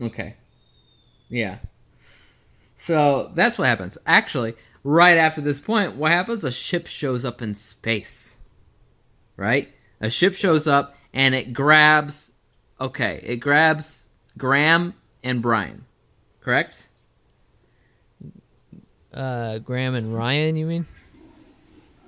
Okay. 0.01 0.35
Yeah. 1.29 1.59
So 2.75 3.31
that's 3.35 3.57
what 3.57 3.67
happens. 3.67 3.97
Actually, 4.05 4.55
right 4.83 5.17
after 5.17 5.41
this 5.41 5.59
point, 5.59 5.95
what 5.95 6.11
happens? 6.11 6.43
A 6.43 6.51
ship 6.51 6.87
shows 6.87 7.23
up 7.23 7.41
in 7.41 7.55
space. 7.55 8.35
Right? 9.37 9.69
A 9.99 10.09
ship 10.09 10.33
shows 10.35 10.67
up 10.67 10.95
and 11.13 11.35
it 11.35 11.53
grabs. 11.53 12.31
Okay, 12.79 13.21
it 13.23 13.37
grabs 13.37 14.09
Graham 14.37 14.95
and 15.23 15.41
Brian. 15.41 15.85
Correct? 16.41 16.89
Uh, 19.13 19.59
Graham 19.59 19.93
and 19.93 20.15
Ryan, 20.15 20.55
you 20.55 20.65
mean? 20.65 20.87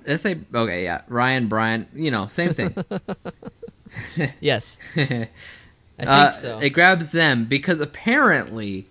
Let's 0.05 0.23
say, 0.23 0.39
okay, 0.53 0.83
yeah. 0.83 1.01
Ryan, 1.07 1.47
Brian, 1.47 1.87
you 1.93 2.11
know, 2.11 2.27
same 2.27 2.53
thing. 2.53 2.75
Yes, 4.39 4.79
I 4.95 4.97
think 4.97 5.29
Uh, 5.99 6.31
so. 6.31 6.59
It 6.59 6.71
grabs 6.71 7.11
them 7.11 7.45
because 7.45 7.79
apparently, 7.79 8.87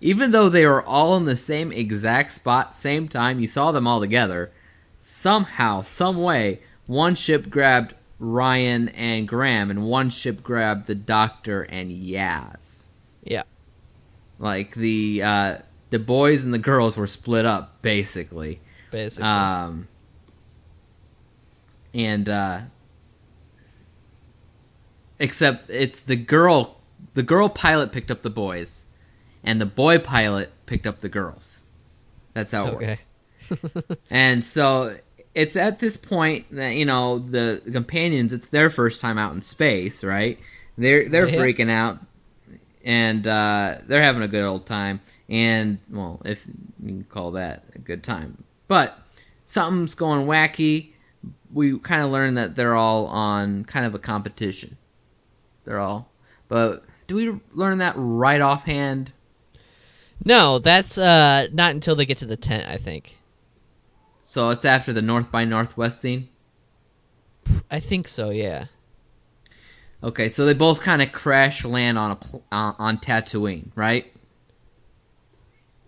even 0.00 0.32
though 0.32 0.48
they 0.48 0.66
were 0.66 0.82
all 0.82 1.16
in 1.16 1.24
the 1.24 1.36
same 1.36 1.70
exact 1.70 2.32
spot, 2.32 2.74
same 2.74 3.06
time, 3.06 3.38
you 3.38 3.46
saw 3.46 3.70
them 3.70 3.86
all 3.86 4.00
together. 4.00 4.50
Somehow, 4.98 5.82
some 5.82 6.20
way, 6.20 6.60
one 6.86 7.14
ship 7.14 7.48
grabbed 7.48 7.94
Ryan 8.18 8.88
and 8.90 9.28
Graham, 9.28 9.70
and 9.70 9.84
one 9.84 10.10
ship 10.10 10.42
grabbed 10.42 10.86
the 10.88 10.94
Doctor 10.96 11.62
and 11.62 11.90
Yaz. 11.92 12.86
Yeah. 13.22 13.44
Like 14.40 14.74
the 14.74 15.22
uh, 15.22 15.56
the 15.90 15.98
boys 16.00 16.42
and 16.42 16.52
the 16.52 16.58
girls 16.58 16.96
were 16.96 17.06
split 17.06 17.46
up, 17.46 17.80
basically. 17.82 18.60
Basically, 18.90 19.24
Um, 19.24 19.86
and 21.94 22.28
uh, 22.28 22.60
except 25.18 25.70
it's 25.70 26.00
the 26.00 26.16
girl. 26.16 26.76
The 27.14 27.22
girl 27.22 27.48
pilot 27.48 27.92
picked 27.92 28.10
up 28.10 28.22
the 28.22 28.30
boys, 28.30 28.84
and 29.42 29.60
the 29.60 29.66
boy 29.66 29.98
pilot 29.98 30.50
picked 30.66 30.86
up 30.86 31.00
the 31.00 31.08
girls. 31.08 31.62
That's 32.34 32.52
how 32.52 32.66
it 32.66 32.74
okay. 32.74 32.96
works. 33.48 34.00
And 34.10 34.44
so 34.44 34.96
it's 35.34 35.56
at 35.56 35.78
this 35.80 35.96
point 35.96 36.46
that 36.54 36.70
you 36.70 36.84
know 36.84 37.18
the 37.18 37.60
companions. 37.72 38.32
It's 38.32 38.48
their 38.48 38.70
first 38.70 39.00
time 39.00 39.18
out 39.18 39.34
in 39.34 39.42
space, 39.42 40.04
right? 40.04 40.38
They're 40.78 41.08
they're 41.08 41.28
Yeah. 41.28 41.40
freaking 41.40 41.70
out, 41.70 41.98
and 42.84 43.26
uh, 43.26 43.78
they're 43.86 44.02
having 44.02 44.22
a 44.22 44.28
good 44.28 44.44
old 44.44 44.66
time. 44.66 45.00
And 45.28 45.78
well, 45.90 46.22
if 46.24 46.46
you 46.82 46.88
can 46.88 47.04
call 47.04 47.32
that 47.32 47.64
a 47.74 47.78
good 47.78 48.04
time, 48.04 48.44
but 48.68 48.98
something's 49.44 49.94
going 49.94 50.26
wacky. 50.26 50.89
We 51.52 51.78
kind 51.78 52.02
of 52.02 52.10
learn 52.10 52.34
that 52.34 52.56
they're 52.56 52.76
all 52.76 53.06
on 53.06 53.64
kind 53.64 53.86
of 53.86 53.94
a 53.94 53.98
competition. 53.98 54.76
They're 55.64 55.80
all, 55.80 56.10
but 56.48 56.84
do 57.06 57.14
we 57.16 57.40
learn 57.52 57.78
that 57.78 57.94
right 57.96 58.40
offhand? 58.40 59.12
No, 60.24 60.58
that's 60.58 60.96
uh 60.98 61.48
not 61.52 61.72
until 61.72 61.96
they 61.96 62.06
get 62.06 62.18
to 62.18 62.26
the 62.26 62.36
tent. 62.36 62.68
I 62.68 62.76
think. 62.76 63.16
So 64.22 64.50
it's 64.50 64.64
after 64.64 64.92
the 64.92 65.02
North 65.02 65.30
by 65.32 65.44
Northwest 65.44 66.00
scene. 66.00 66.28
I 67.70 67.80
think 67.80 68.06
so. 68.06 68.30
Yeah. 68.30 68.66
Okay, 70.02 70.28
so 70.28 70.46
they 70.46 70.54
both 70.54 70.80
kind 70.80 71.02
of 71.02 71.12
crash 71.12 71.64
land 71.64 71.98
on 71.98 72.12
a 72.12 72.16
pl- 72.16 72.44
uh, 72.50 72.72
on 72.78 72.98
Tatooine, 72.98 73.70
right? 73.74 74.10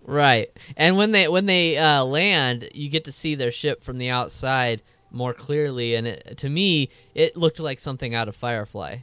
Right. 0.04 0.50
And 0.76 0.96
when 0.96 1.12
they 1.12 1.28
when 1.28 1.46
they 1.46 1.78
uh, 1.78 2.04
land, 2.04 2.68
you 2.74 2.90
get 2.90 3.04
to 3.04 3.12
see 3.12 3.34
their 3.34 3.50
ship 3.50 3.82
from 3.82 3.98
the 3.98 4.10
outside 4.10 4.82
more 5.12 5.34
clearly, 5.34 5.94
and 5.94 6.06
it, 6.06 6.38
to 6.38 6.48
me, 6.48 6.88
it 7.14 7.36
looked 7.36 7.60
like 7.60 7.78
something 7.80 8.14
out 8.14 8.28
of 8.28 8.34
Firefly. 8.36 8.98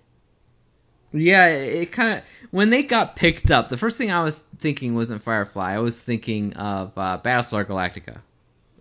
Yeah, 1.11 1.47
it 1.47 1.91
kind 1.91 2.17
of 2.19 2.23
when 2.51 2.69
they 2.69 2.83
got 2.83 3.15
picked 3.15 3.49
up. 3.49 3.69
The 3.69 3.77
first 3.77 3.97
thing 3.97 4.11
I 4.11 4.21
was 4.23 4.43
thinking 4.59 4.93
wasn't 4.95 5.21
Firefly. 5.21 5.73
I 5.73 5.79
was 5.79 5.99
thinking 5.99 6.53
of 6.53 6.95
uh, 6.97 7.19
Battlestar 7.23 7.65
Galactica. 7.65 8.21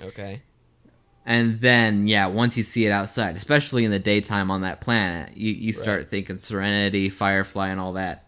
Okay. 0.03 0.43
And 1.25 1.61
then, 1.61 2.07
yeah, 2.07 2.27
once 2.27 2.57
you 2.57 2.63
see 2.63 2.87
it 2.87 2.91
outside, 2.91 3.37
especially 3.37 3.85
in 3.85 3.91
the 3.91 3.99
daytime 3.99 4.51
on 4.51 4.63
that 4.63 4.81
planet, 4.81 5.37
you, 5.37 5.53
you 5.53 5.73
start 5.75 6.01
Right. 6.01 6.09
thinking 6.09 6.39
Serenity, 6.39 7.11
Firefly, 7.11 7.69
and 7.69 7.79
all 7.81 7.95
that. 7.95 8.25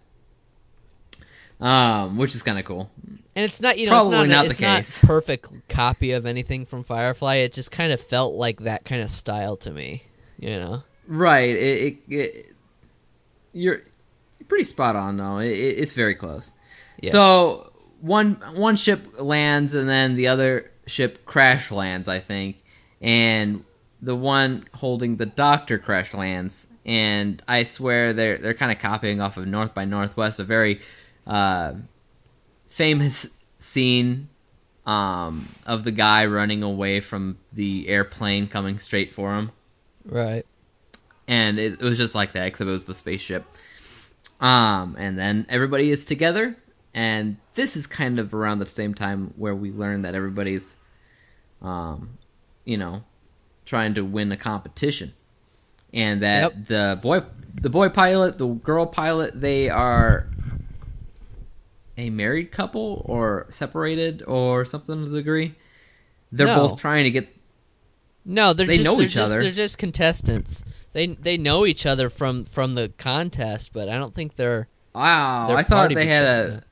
Um, 1.61 2.16
which 2.16 2.35
is 2.35 2.42
kind 2.42 2.59
of 2.59 2.64
cool. 2.64 2.90
And 3.37 3.44
it's 3.44 3.60
not, 3.60 3.78
you 3.78 3.87
know, 3.87 3.92
Probably 3.92 4.18
it's 4.18 4.28
not, 4.28 4.37
not 4.37 4.44
the 4.44 4.50
it's 4.50 4.60
not 4.60 4.76
case. 4.78 5.04
perfect 5.04 5.68
copy 5.68 6.12
of 6.12 6.26
anything 6.26 6.66
from 6.66 6.82
Firefly. 6.82 7.37
It 7.37 7.52
just 7.52 7.70
kind 7.70 7.92
of 7.92 8.00
felt 8.00 8.34
like 8.34 8.60
that 8.60 8.84
kind 8.84 9.02
of 9.02 9.10
style 9.10 9.56
to 9.58 9.70
me. 9.70 10.02
You 10.38 10.56
know. 10.56 10.82
Right. 11.06 11.50
It, 11.50 11.99
it, 12.08 12.14
it 12.14 12.46
you're 13.52 13.82
pretty 14.49 14.64
spot 14.64 14.96
on 14.96 15.16
though. 15.16 15.38
It, 15.38 15.52
it, 15.52 15.78
it's 15.78 15.92
very 15.92 16.14
close. 16.14 16.50
Yeah. 17.00 17.12
So 17.12 17.72
one 18.00 18.34
one 18.54 18.76
ship 18.76 19.20
lands 19.20 19.75
and 19.75 19.88
then 19.88 20.16
the 20.16 20.28
other 20.28 20.70
ship 20.87 21.25
crash 21.25 21.70
lands, 21.70 22.08
I 22.08 22.20
think, 22.20 22.56
and 23.00 23.64
the 24.02 24.16
one 24.16 24.66
holding 24.75 25.16
the 25.16 25.26
doctor 25.26 25.78
crash 25.78 26.14
lands. 26.14 26.66
And 26.84 27.42
I 27.46 27.64
swear 27.64 28.12
they're 28.12 28.38
they're 28.38 28.54
kind 28.54 28.72
of 28.72 28.78
copying 28.78 29.20
off 29.20 29.37
of 29.37 29.46
North 29.46 29.75
by 29.75 29.84
Northwest, 29.84 30.40
a 30.40 30.44
very 30.44 30.80
uh, 31.26 31.75
famous 32.70 33.26
scene 33.58 34.28
um, 34.86 35.46
of 35.66 35.84
the 35.84 35.92
guy 35.92 36.24
running 36.26 36.62
away 36.62 37.00
from 37.00 37.36
the 37.52 37.86
airplane 37.88 38.48
coming 38.48 38.78
straight 38.78 39.12
for 39.12 39.34
him 39.34 39.50
Right. 40.06 40.46
and 41.28 41.58
it, 41.58 41.74
it 41.74 41.82
was 41.82 41.98
just 41.98 42.14
like 42.14 42.32
that 42.32 42.46
except 42.46 42.66
it 42.68 42.72
was 42.72 42.86
the 42.86 42.94
spaceship 42.94 43.44
um 44.40 44.96
and 44.98 45.18
then 45.18 45.44
everybody 45.50 45.90
is 45.90 46.04
together 46.06 46.56
and 46.94 47.36
this 47.54 47.76
is 47.76 47.86
kind 47.86 48.18
of 48.18 48.32
around 48.32 48.58
the 48.60 48.66
same 48.66 48.94
time 48.94 49.34
where 49.36 49.54
we 49.54 49.70
learn 49.70 50.02
that 50.02 50.14
everybody's 50.14 50.76
um 51.60 52.16
you 52.64 52.78
know 52.78 53.04
trying 53.66 53.94
to 53.94 54.02
win 54.04 54.32
a 54.32 54.36
competition 54.36 55.12
and 55.92 56.22
that 56.22 56.54
Yep. 56.54 56.66
the 56.66 56.98
boy 57.02 57.22
the 57.60 57.68
boy 57.70 57.88
pilot 57.90 58.38
the 58.38 58.46
girl 58.46 58.86
pilot 58.86 59.38
they 59.38 59.68
are 59.68 60.26
a 62.00 62.11
married 62.11 62.50
couple 62.52 63.02
or 63.07 63.47
separated 63.50 64.23
or 64.26 64.64
something 64.64 65.04
to 65.04 65.09
the 65.11 65.19
degree 65.19 65.54
they're 66.33 66.47
No. 66.47 66.69
both 66.69 66.80
trying 66.80 67.04
to 67.04 67.11
get 67.11 67.28
No, 68.25 68.52
they're 68.52 68.66
They 68.66 68.76
just, 68.76 68.87
know 68.87 68.97
they're 68.97 69.07
each 69.07 69.14
just, 69.14 69.30
other. 69.30 69.42
They're 69.42 69.50
just 69.52 69.78
contestants. 69.78 70.62
They 70.92 71.07
they 71.09 71.37
know 71.37 71.66
each 71.66 71.87
other 71.87 72.09
from 72.09 72.45
from 72.45 72.75
the 72.75 72.92
contest, 72.99 73.73
but 73.73 73.88
I 73.88 73.97
don't 73.97 74.14
think 74.14 74.37
they're 74.37 74.69
Wow, 74.95 75.49
Their 75.49 75.57
I 75.57 75.62
thought 75.62 75.95
they 75.95 76.07
had 76.07 76.25
a. 76.25 76.64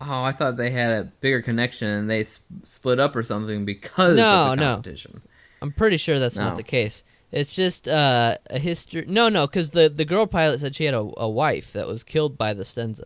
Oh, 0.00 0.22
I 0.22 0.32
thought 0.32 0.56
they 0.56 0.70
had 0.70 0.90
a 0.92 1.04
bigger 1.20 1.42
connection 1.42 1.88
and 1.88 2.08
they 2.08 2.20
s- 2.20 2.40
split 2.64 2.98
up 3.00 3.14
or 3.16 3.22
something 3.22 3.64
because 3.66 4.16
No, 4.16 4.52
of 4.52 4.58
the 4.58 4.62
no. 4.64 5.20
I'm 5.60 5.72
pretty 5.72 5.96
sure 5.98 6.18
that's 6.18 6.36
No. 6.36 6.44
not 6.44 6.56
the 6.56 6.62
case. 6.62 7.02
It's 7.32 7.54
just 7.54 7.86
uh, 7.86 8.38
a 8.48 8.58
history. 8.58 9.04
No, 9.06 9.28
no, 9.28 9.46
because 9.46 9.70
the 9.70 9.88
the 9.88 10.04
girl 10.06 10.26
pilot 10.26 10.60
said 10.60 10.74
she 10.76 10.84
had 10.84 10.94
a, 10.94 11.06
a 11.16 11.28
wife 11.28 11.72
that 11.74 11.86
was 11.86 12.02
killed 12.04 12.38
by 12.38 12.54
the 12.54 12.64
Stenza. 12.64 13.04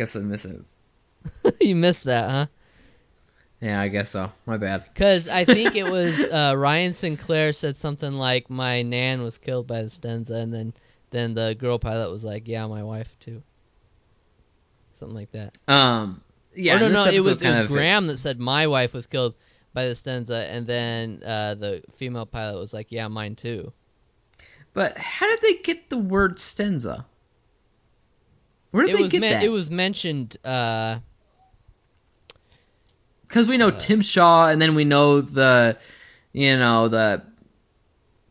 Guess 0.00 0.16
I 0.16 0.20
miss 0.20 0.46
it. 0.46 0.62
you 1.60 1.76
missed 1.76 2.04
that, 2.04 2.30
huh? 2.30 2.46
Yeah, 3.60 3.82
I 3.82 3.88
guess 3.88 4.08
so. 4.08 4.32
My 4.46 4.56
bad. 4.56 4.84
Because 4.84 5.28
I 5.28 5.44
think 5.44 5.76
it 5.76 5.82
was 5.82 6.18
uh, 6.32 6.54
Ryan 6.56 6.94
Sinclair 6.94 7.52
said 7.52 7.76
something 7.76 8.14
like, 8.14 8.48
"My 8.48 8.80
nan 8.80 9.20
was 9.20 9.36
killed 9.36 9.66
by 9.66 9.82
the 9.82 9.88
Stenza," 9.88 10.30
and 10.30 10.54
then 10.54 10.72
then 11.10 11.34
the 11.34 11.54
girl 11.54 11.78
pilot 11.78 12.10
was 12.10 12.24
like, 12.24 12.48
"Yeah, 12.48 12.66
my 12.66 12.82
wife 12.82 13.14
too." 13.20 13.42
Something 14.94 15.16
like 15.16 15.32
that. 15.32 15.58
Um, 15.68 16.22
yeah, 16.54 16.76
oh, 16.76 16.78
no, 16.78 16.88
no, 16.88 17.04
it 17.04 17.22
was 17.22 17.42
it 17.42 17.60
was 17.60 17.70
Graham 17.70 18.06
that 18.06 18.16
said 18.16 18.40
my 18.40 18.68
wife 18.68 18.94
was 18.94 19.06
killed 19.06 19.34
by 19.74 19.84
the 19.84 19.92
Stenza, 19.92 20.48
and 20.50 20.66
then 20.66 21.22
uh, 21.26 21.56
the 21.56 21.82
female 21.96 22.24
pilot 22.24 22.58
was 22.58 22.72
like, 22.72 22.86
"Yeah, 22.88 23.08
mine 23.08 23.36
too." 23.36 23.74
But 24.72 24.96
how 24.96 25.28
did 25.28 25.42
they 25.42 25.56
get 25.62 25.90
the 25.90 25.98
word 25.98 26.36
stenza? 26.36 27.04
Where 28.70 28.84
did 28.86 28.92
It 28.94 28.96
they 28.96 29.02
was 29.02 29.12
get 29.12 29.20
men- 29.20 29.32
that? 29.32 29.44
it 29.44 29.48
was 29.50 29.70
mentioned. 29.70 30.36
Uh, 30.44 31.00
because 33.26 33.46
we 33.46 33.56
know 33.56 33.70
Tim 33.70 34.00
Shaw, 34.02 34.48
and 34.48 34.60
then 34.60 34.74
we 34.74 34.84
know 34.84 35.20
the, 35.20 35.76
you 36.32 36.56
know, 36.56 36.88
the 36.88 37.22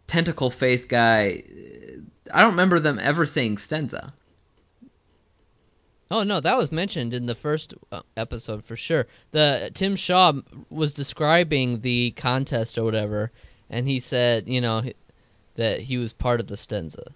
tentacle 0.07 0.49
face 0.51 0.83
guy. 0.83 1.43
I 2.33 2.41
don't 2.41 2.51
remember 2.51 2.79
them 2.79 2.99
ever 2.99 3.25
saying 3.25 3.57
stenza. 3.57 4.11
Oh 6.11 6.23
no, 6.23 6.39
that 6.41 6.57
was 6.57 6.71
mentioned 6.71 7.13
in 7.13 7.27
the 7.27 7.35
first 7.35 7.73
uh, 7.91 8.01
episode 8.17 8.63
for 8.63 8.75
sure. 8.75 9.07
The 9.31 9.71
Tim 9.73 9.95
Shaw 9.95 10.33
was 10.69 10.93
describing 10.93 11.81
the 11.81 12.11
contest 12.11 12.77
or 12.77 12.83
whatever, 12.83 13.31
and 13.69 13.87
he 13.87 13.99
said, 13.99 14.49
you 14.49 14.59
know, 14.59 14.83
that 15.55 15.81
he 15.81 15.97
was 15.97 16.11
part 16.11 16.39
of 16.39 16.47
the 16.47 16.55
Stenza. 16.55 17.13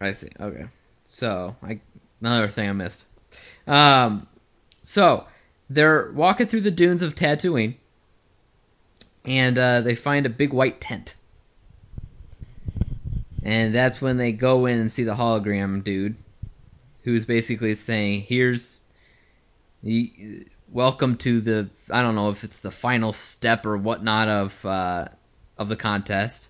I 0.00 0.12
see. 0.12 0.28
Okay. 0.40 0.66
So, 1.12 1.56
I 1.62 1.80
another 2.22 2.48
thing 2.48 2.70
I 2.70 2.72
missed. 2.72 3.04
Um, 3.66 4.28
so 4.80 5.26
they're 5.68 6.10
walking 6.12 6.46
through 6.46 6.62
the 6.62 6.70
dunes 6.70 7.02
of 7.02 7.14
Tatooine, 7.14 7.74
and 9.22 9.58
uh, 9.58 9.82
they 9.82 9.94
find 9.94 10.24
a 10.24 10.30
big 10.30 10.54
white 10.54 10.80
tent, 10.80 11.16
and 13.42 13.74
that's 13.74 14.00
when 14.00 14.16
they 14.16 14.32
go 14.32 14.64
in 14.64 14.78
and 14.78 14.90
see 14.90 15.04
the 15.04 15.16
hologram 15.16 15.84
dude, 15.84 16.16
who's 17.02 17.26
basically 17.26 17.74
saying, 17.74 18.22
"Here's, 18.22 18.80
y- 19.82 20.44
welcome 20.70 21.18
to 21.18 21.42
the 21.42 21.68
I 21.90 22.00
don't 22.00 22.14
know 22.14 22.30
if 22.30 22.42
it's 22.42 22.58
the 22.58 22.70
final 22.70 23.12
step 23.12 23.66
or 23.66 23.76
whatnot 23.76 24.28
of 24.28 24.64
uh, 24.64 25.08
of 25.58 25.68
the 25.68 25.76
contest." 25.76 26.48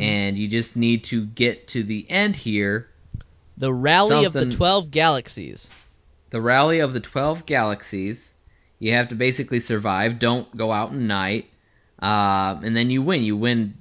And 0.00 0.36
you 0.36 0.48
just 0.48 0.76
need 0.76 1.04
to 1.04 1.26
get 1.26 1.68
to 1.68 1.84
the 1.84 2.10
end 2.10 2.36
here 2.36 2.88
The 3.58 3.72
Rally 3.74 4.24
of 4.24 4.32
the 4.32 4.50
Twelve 4.50 4.90
Galaxies. 4.90 5.68
the 6.30 6.40
rally 6.40 6.78
of 6.78 6.92
the 6.92 7.00
12 7.00 7.44
galaxies. 7.46 8.34
You 8.78 8.92
have 8.92 9.08
to 9.08 9.14
basically 9.14 9.58
survive. 9.60 10.18
Don't 10.18 10.56
go 10.56 10.70
out 10.72 10.90
at 10.90 10.96
night. 10.96 11.50
Um, 11.98 12.62
and 12.64 12.76
then 12.76 12.90
you 12.90 13.02
win. 13.02 13.24
You 13.24 13.36
win 13.36 13.74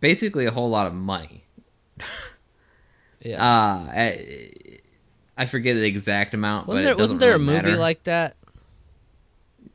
basically 0.00 0.46
a 0.46 0.50
whole 0.52 0.70
lot 0.70 0.86
of 0.86 0.94
money. 0.94 1.42
Yeah. 3.20 3.42
uh, 3.42 3.90
I, 3.92 4.50
I 5.36 5.46
forget 5.46 5.74
the 5.74 5.84
exact 5.84 6.32
amount 6.34 6.68
wasn't 6.68 6.76
but 6.78 6.84
there, 6.84 6.92
it 6.92 6.96
doesn't 6.96 7.16
wasn't 7.16 7.20
there 7.20 7.34
a 7.34 7.38
movie 7.38 7.62
matter. 7.62 7.76
like 7.76 8.04
that? 8.04 8.36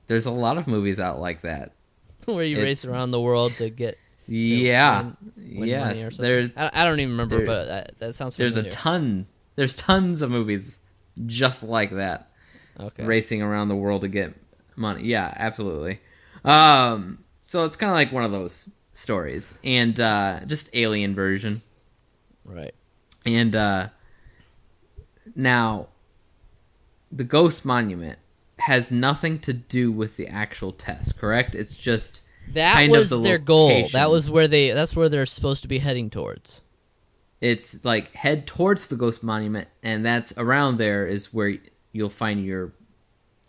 There's 0.08 0.26
a 0.26 0.32
lot 0.32 0.58
of 0.58 0.68
movies 0.68 1.00
out 1.00 1.20
like 1.20 1.42
that. 1.42 1.74
Where 2.26 2.44
you 2.46 2.56
It's- 2.58 2.64
race 2.66 2.86
around 2.86 3.12
the 3.12 3.20
world 3.20 3.52
to 3.54 3.70
get 3.70 3.98
to 4.28 4.34
yeah. 4.34 5.02
win, 5.02 5.18
win 5.36 5.60
money 5.60 5.70
yes. 5.72 5.98
or 5.98 6.02
something? 6.12 6.22
there's 6.24 6.50
I, 6.56 6.70
I 6.74 6.86
don't 6.86 7.00
even 7.00 7.12
remember, 7.12 7.38
there- 7.38 7.46
but 7.46 7.66
that, 7.66 7.98
that 7.98 8.14
sounds 8.14 8.38
there's 8.38 8.56
a 8.56 8.64
ton 8.70 9.28
there's 9.62 9.76
tons 9.76 10.24
of 10.24 10.32
movies 10.32 10.80
just 11.28 11.62
like 11.62 11.92
that 11.92 12.32
okay. 12.80 13.06
racing 13.06 13.44
around 13.44 13.68
the 13.68 13.76
world 13.76 14.02
to 14.02 14.08
get 14.08 14.34
money. 14.76 15.04
Yeah, 15.04 15.32
absolutely. 15.36 16.00
Um, 16.44 17.24
so 17.38 17.64
it's 17.64 17.76
kind 17.76 17.92
of 17.92 17.94
like 17.94 18.12
one 18.12 18.24
of 18.24 18.32
those 18.32 18.68
stories, 18.94 19.60
and 19.64 20.00
uh, 20.00 20.40
just 20.48 20.72
alien 20.74 21.14
version. 21.14 21.62
Right. 22.44 22.74
And 23.24 23.56
uh, 23.56 23.90
now, 25.36 25.90
the 27.12 27.24
Ghost 27.24 27.64
Monument 27.64 28.18
has 28.62 28.92
nothing 28.92 29.38
to 29.42 29.54
do 29.54 29.92
with 29.92 30.18
the 30.18 30.28
actual 30.28 30.72
test, 30.72 31.20
correct? 31.20 31.54
It's 31.54 31.78
just 31.78 32.22
That 32.56 32.74
kind 32.74 32.92
of 32.92 32.98
was 32.98 33.10
the 33.12 33.20
their 33.20 33.38
goal. 33.38 33.88
That 33.90 34.10
was 34.10 34.28
where 34.28 34.48
they. 34.48 34.72
That's 34.72 34.96
where 34.96 35.08
they're 35.08 35.28
supposed 35.28 35.62
to 35.62 35.68
be 35.68 35.78
heading 35.78 36.10
towards. 36.10 36.62
It's 37.42 37.84
like 37.84 38.14
head 38.14 38.46
towards 38.48 38.88
the 38.88 38.96
Ghost 38.96 39.24
Monument, 39.24 39.68
and 39.84 40.06
that's 40.06 40.32
around 40.38 40.78
there 40.78 41.06
is 41.08 41.34
where 41.34 41.58
you'll 41.92 42.10
find 42.10 42.46
your, 42.46 42.72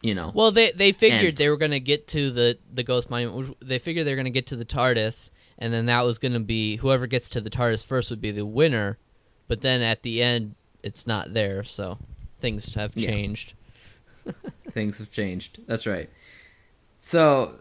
you 0.01 0.15
know, 0.15 0.33
Well, 0.35 0.51
they 0.51 0.73
they 0.73 0.93
figured 0.93 1.25
End. 1.27 1.37
they 1.37 1.49
were 1.49 1.57
going 1.59 1.71
to 1.73 1.81
get 1.81 2.09
to 2.09 2.31
the 2.31 2.59
the 2.73 2.83
ghost 2.83 3.11
monument. 3.11 3.57
They 3.61 3.79
figured 3.79 4.07
they 4.07 4.13
were 4.13 4.17
going 4.17 4.25
to 4.25 4.31
get 4.31 4.47
to 4.49 4.57
the 4.57 4.65
TARDIS, 4.65 5.31
and 5.59 5.73
then 5.73 5.87
that 5.87 6.03
was 6.03 6.19
going 6.19 6.33
to 6.33 6.41
be 6.41 6.77
whoever 6.77 7.07
gets 7.07 7.29
to 7.31 7.41
the 7.41 7.51
TARDIS 7.51 7.85
first 7.85 8.11
would 8.11 8.21
be 8.21 8.31
the 8.31 8.47
winner. 8.47 8.99
But 9.47 9.61
then 9.61 9.83
at 9.83 10.03
the 10.03 10.23
end, 10.23 10.55
it's 10.83 11.07
not 11.07 11.35
there, 11.35 11.63
so 11.63 11.99
things 12.41 12.75
have 12.75 12.97
Yeah. 12.97 13.11
changed. 13.11 13.53
things 14.71 14.99
have 14.99 15.11
changed. 15.11 15.59
That's 15.67 15.87
right. 15.87 16.09
So 16.99 17.57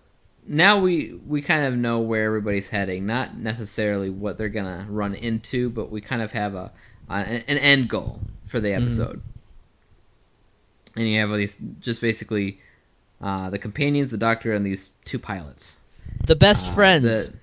now 0.47 0.79
we 0.79 1.13
we 1.27 1.41
kind 1.41 1.65
of 1.65 1.75
know 1.75 1.99
where 1.99 2.25
everybody's 2.25 2.69
heading. 2.69 3.05
Not 3.05 3.37
necessarily 3.37 4.09
what 4.09 4.37
they're 4.37 4.49
gonna 4.49 4.85
run 4.89 5.13
into, 5.13 5.69
but 5.69 5.91
we 5.91 6.01
kind 6.01 6.21
of 6.21 6.31
have 6.31 6.55
a 6.55 6.71
an, 7.09 7.43
an 7.47 7.57
end 7.57 7.89
goal 7.89 8.19
for 8.45 8.59
the 8.59 8.73
episode. 8.73 9.21
And 10.95 11.07
you 11.07 11.19
have 11.19 11.29
all 11.29 11.37
these 11.37 11.57
just 11.79 12.01
basically 12.01 12.59
uh, 13.21 13.49
the 13.49 13.59
companions, 13.59 14.11
the 14.11 14.17
doctor, 14.17 14.53
and 14.53 14.65
these 14.65 14.91
two 15.05 15.19
pilots. 15.19 15.75
The 16.25 16.35
best 16.35 16.67
Uh, 16.67 16.71
friends. 16.71 17.29
The, 17.29 17.33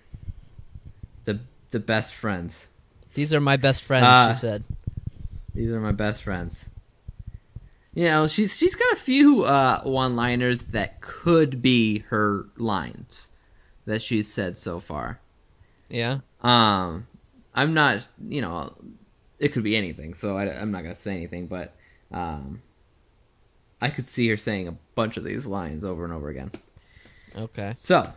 the 1.33 1.41
the 1.71 1.81
best 1.81 2.13
friends. 2.13 2.69
These 3.15 3.33
are 3.33 3.41
my 3.41 3.57
best 3.57 3.83
friends. 3.83 4.05
Uh, 4.05 4.33
she 4.35 4.39
said. 4.41 4.65
These 5.55 5.73
are 5.73 5.81
my 5.81 5.93
best 5.93 6.23
friends. 6.23 6.69
You 7.99 8.05
know, 8.05 8.29
she's 8.29 8.57
she's 8.57 8.77
got 8.77 8.93
a 8.93 8.97
few 8.97 9.43
uh, 9.43 9.81
one-liners 9.83 10.63
that 10.71 11.01
could 11.01 11.61
be 11.61 11.99
her 12.11 12.47
lines 12.57 13.29
that 13.87 14.03
she's 14.03 14.33
said 14.33 14.57
so 14.57 14.79
far. 14.79 15.19
Yeah. 15.89 16.21
Um, 16.41 17.09
I'm 17.53 17.75
not, 17.75 18.07
you 18.29 18.41
know, 18.41 18.73
it 19.41 19.49
could 19.49 19.65
be 19.65 19.75
anything, 19.77 20.15
so 20.15 20.39
I, 20.39 20.47
am 20.47 20.71
not 20.71 20.83
gonna 20.83 20.95
say 20.95 21.17
anything, 21.17 21.49
but 21.49 21.75
um, 22.13 22.63
I 23.81 23.89
could 23.89 24.07
see 24.07 24.29
her 24.29 24.37
saying 24.37 24.69
a 24.69 24.77
bunch 24.95 25.17
of 25.17 25.25
these 25.25 25.45
lines 25.45 25.85
over 25.85 26.05
and 26.05 26.13
over 26.13 26.29
again. 26.29 26.53
Okay. 27.35 27.73
So 27.77 28.13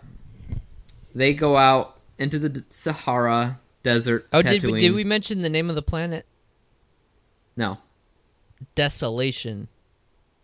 they 1.16 1.34
go 1.34 1.58
out 1.58 2.00
into 2.20 2.38
the 2.38 2.64
Sahara 2.70 3.60
desert. 3.82 4.28
Oh, 4.32 4.44
did 4.44 4.64
we, 4.64 4.80
did 4.80 4.94
we 4.94 5.04
mention 5.04 5.42
the 5.42 5.50
name 5.50 5.72
of 5.72 5.76
the 5.76 5.82
planet? 5.82 6.28
No, 7.58 7.80
Desolation. 8.76 9.68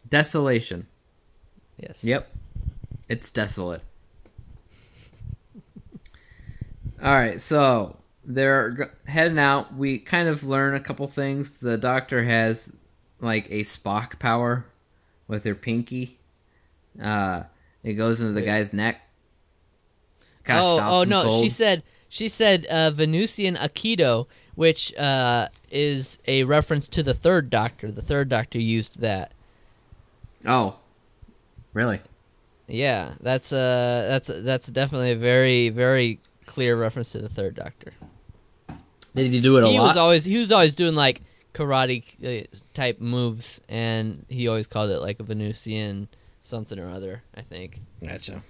desolation. 0.09 0.87
Yes. 1.77 2.03
Yep. 2.03 2.29
It's 3.09 3.31
desolate. 3.31 3.81
All 7.01 7.11
right, 7.11 7.39
so 7.39 7.97
they're 8.25 8.91
heading 9.05 9.37
out. 9.37 9.75
We 9.75 9.99
kind 9.99 10.27
of 10.27 10.43
learn 10.43 10.73
a 10.73 10.79
couple 10.79 11.07
things. 11.07 11.57
The 11.57 11.77
doctor 11.77 12.23
has 12.23 12.75
like 13.19 13.49
a 13.51 13.61
Spock 13.61 14.17
power 14.19 14.65
with 15.27 15.43
her 15.43 15.55
pinky. 15.55 16.19
Uh, 17.01 17.43
it 17.83 17.93
goes 17.93 18.19
into 18.19 18.33
the 18.33 18.41
Wait. 18.41 18.47
guy's 18.47 18.73
neck. 18.73 19.01
Kinda 20.43 20.61
oh, 20.61 20.79
oh 20.81 21.03
no! 21.03 21.23
cold. 21.23 21.43
She 21.43 21.49
said 21.49 21.83
she 22.09 22.27
said 22.27 22.65
uh, 22.65 22.91
Venusian 22.91 23.55
Aikido, 23.55 24.25
which 24.55 24.93
uh, 24.95 25.49
is 25.71 26.19
a 26.27 26.43
reference 26.43 26.87
to 26.89 27.03
the 27.03 27.13
Third 27.13 27.49
Doctor. 27.49 27.91
The 27.91 28.01
Third 28.01 28.29
Doctor 28.29 28.59
used 28.59 28.99
that. 29.01 29.31
Oh, 30.45 30.75
really? 31.73 31.99
Yeah, 32.67 33.13
that's 33.21 33.53
uh 33.53 34.07
that's 34.09 34.29
that's 34.43 34.67
definitely 34.67 35.11
a 35.11 35.17
very 35.17 35.69
very 35.69 36.19
clear 36.45 36.79
reference 36.79 37.11
to 37.11 37.19
the 37.19 37.29
Third 37.29 37.55
Doctor. 37.55 37.93
Did 39.15 39.31
he 39.31 39.39
do 39.39 39.57
it 39.57 39.63
a 39.63 39.67
he 39.67 39.79
lot? 39.79 39.87
was 39.87 39.97
always 39.97 40.25
he 40.25 40.37
was 40.37 40.51
always 40.51 40.75
doing 40.75 40.95
like 40.95 41.21
karate 41.53 42.03
uh, 42.43 42.45
type 42.73 42.99
moves, 43.01 43.61
and 43.67 44.25
he 44.29 44.47
always 44.47 44.67
called 44.67 44.91
it 44.91 44.99
like 44.99 45.19
a 45.19 45.23
Venusian 45.23 46.07
something 46.43 46.77
or 46.77 46.89
other. 46.89 47.23
I 47.35 47.41
think. 47.41 47.79
Gotcha. 48.05 48.41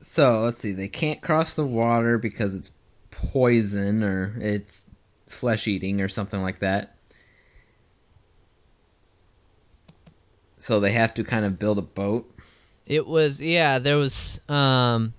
So 0.00 0.40
let's 0.40 0.58
see. 0.58 0.72
They 0.72 0.88
can't 0.88 1.20
cross 1.22 1.54
the 1.54 1.66
water 1.66 2.18
because 2.18 2.54
it's 2.54 2.70
poison 3.16 4.02
or 4.04 4.34
it's 4.40 4.84
flesh 5.28 5.66
eating 5.66 6.00
or 6.00 6.08
something 6.08 6.42
like 6.42 6.60
that. 6.60 6.96
So 10.56 10.80
they 10.80 10.92
have 10.92 11.14
to 11.14 11.24
kind 11.24 11.44
of 11.44 11.58
build 11.58 11.78
a 11.78 11.82
boat. 11.82 12.30
It 12.86 13.06
was 13.06 13.40
yeah. 13.40 13.78
There 13.78 13.96
was 13.96 14.40
um. 14.48 15.14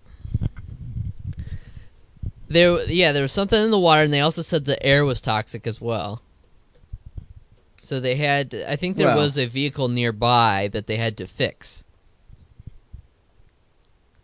There 2.50 2.82
yeah, 2.90 3.12
there 3.12 3.22
was 3.24 3.34
something 3.34 3.62
in 3.62 3.72
the 3.72 3.80
water, 3.80 4.04
and 4.04 4.14
they 4.14 4.22
also 4.22 4.42
said 4.42 4.66
the 4.66 4.82
air 4.84 5.04
was 5.06 5.22
toxic 5.22 5.68
as 5.68 5.82
well. 5.82 6.22
So 7.82 8.00
they 8.02 8.16
had, 8.16 8.54
I 8.68 8.76
think 8.76 8.98
there 8.98 9.08
Well- 9.08 9.18
was 9.20 9.38
a 9.38 9.46
vehicle 9.46 9.88
nearby 9.88 10.70
that 10.74 10.88
they 10.88 10.98
had 10.98 11.16
to 11.18 11.28
fix. 11.28 11.84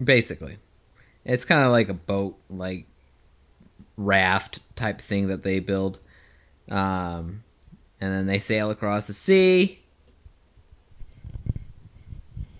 Basically, 0.04 0.58
it's 1.24 1.46
kind 1.46 1.64
of 1.64 1.72
like 1.72 1.88
a 1.88 1.94
boat, 1.94 2.38
like 2.50 2.88
raft 3.98 4.60
type 4.76 5.00
thing 5.02 5.28
that 5.28 5.44
they 5.44 5.60
build, 5.60 6.00
um, 6.70 7.44
and 8.00 8.14
then 8.14 8.26
they 8.26 8.40
sail 8.40 8.70
across 8.72 9.08
the 9.08 9.14
sea 9.14 9.80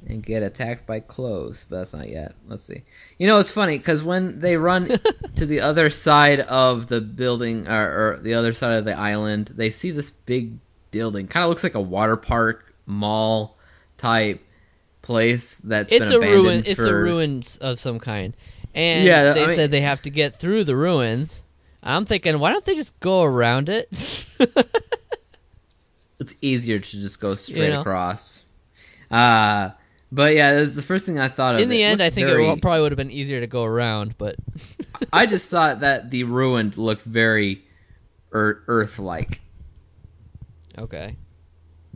and 0.08 0.24
get 0.24 0.44
attacked 0.44 0.86
by 0.86 1.00
clothes. 1.00 1.66
But 1.70 1.78
that's 1.80 1.94
not 1.94 2.10
yet. 2.10 2.36
Let's 2.48 2.64
see. 2.64 2.84
You 3.18 3.28
know, 3.28 3.40
it's 3.40 3.52
funny 3.52 3.78
because 3.78 4.04
when 4.04 4.40
they 4.40 4.58
run 4.58 4.90
to 5.36 5.46
the 5.46 5.62
other 5.62 5.90
side 5.90 6.42
of 6.42 6.88
the 6.88 7.02
building 7.02 7.68
or, 7.68 8.14
or 8.14 8.20
the 8.20 8.34
other 8.34 8.54
side 8.54 8.74
of 8.76 8.86
the 8.86 8.98
island, 8.98 9.54
they 9.56 9.70
see 9.70 9.92
this 9.92 10.12
big 10.12 10.58
building. 10.92 11.28
Kind 11.28 11.44
of 11.44 11.50
looks 11.50 11.64
like 11.64 11.76
a 11.76 11.82
water 11.82 12.16
park 12.16 12.74
mall 12.86 13.58
type 13.98 14.42
place 15.02 15.56
that's 15.56 15.94
It's 15.94 16.06
been 16.06 16.14
a 16.14 16.18
abandoned 16.18 16.44
ruin. 16.44 16.64
It's 16.66 16.80
a 16.80 16.84
for- 16.84 17.04
ruin 17.04 17.44
of 17.62 17.80
some 17.80 18.00
kind, 18.00 18.34
and 18.74 19.06
Yeah, 19.06 19.32
I 19.32 19.34
they 19.34 19.46
mean- 19.48 19.56
said 19.56 19.72
they 19.72 19.82
have 19.82 20.02
to 20.04 20.10
get 20.10 20.40
through 20.40 20.64
the 20.66 20.76
ruins. 20.76 21.42
I'm 21.82 22.06
thinking, 22.06 22.40
why 22.40 22.52
don't 22.52 22.64
they 22.64 22.76
just 22.76 22.98
go 23.02 23.24
around 23.24 23.68
it? 23.70 23.90
it's 26.20 26.36
easier 26.42 26.80
to 26.80 26.92
just 27.02 27.20
go 27.20 27.36
straight 27.36 27.70
know? 27.72 27.82
across. 27.82 28.44
Uh 29.12 29.72
but 30.12 30.36
yeah, 30.36 30.54
that's 30.54 30.76
the 30.76 30.82
first 30.84 31.06
thing 31.08 31.18
I 31.20 31.28
thought 31.28 31.56
of. 31.56 31.62
In 31.62 31.70
the 31.70 31.82
It 31.82 31.86
end, 31.86 32.02
I 32.04 32.10
think 32.12 32.28
very- 32.28 32.48
it 32.48 32.62
probably 32.62 32.82
would 32.82 32.92
have 32.92 32.98
been 32.98 33.10
easier 33.12 33.40
to 33.40 33.48
go 33.48 33.64
around, 33.64 34.16
but 34.20 34.36
I 35.14 35.26
just 35.26 35.50
thought 35.50 35.80
that 35.80 36.12
the 36.12 36.24
ruined 36.24 36.78
looked 36.78 37.04
very 37.04 37.64
ear- 38.34 38.64
Earth-like 38.68 39.42
okay. 40.78 41.16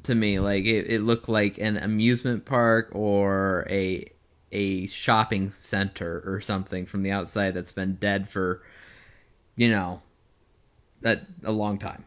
to 0.04 0.16
me. 0.16 0.40
Like 0.40 0.66
it, 0.66 0.90
it 0.90 1.02
looked 1.02 1.30
like 1.30 1.60
an 1.60 1.78
amusement 1.78 2.44
park 2.46 2.90
or 2.94 3.68
a 3.70 4.06
a 4.52 4.88
shopping 4.88 5.52
center 5.52 6.22
or 6.26 6.40
something 6.40 6.86
from 6.86 7.04
the 7.04 7.12
outside 7.12 7.54
that's 7.54 7.72
been 7.72 7.96
dead 7.96 8.30
for, 8.30 8.62
you 9.56 9.70
know, 9.70 10.02
that 11.02 11.22
a 11.44 11.52
long 11.52 11.78
time. 11.78 12.06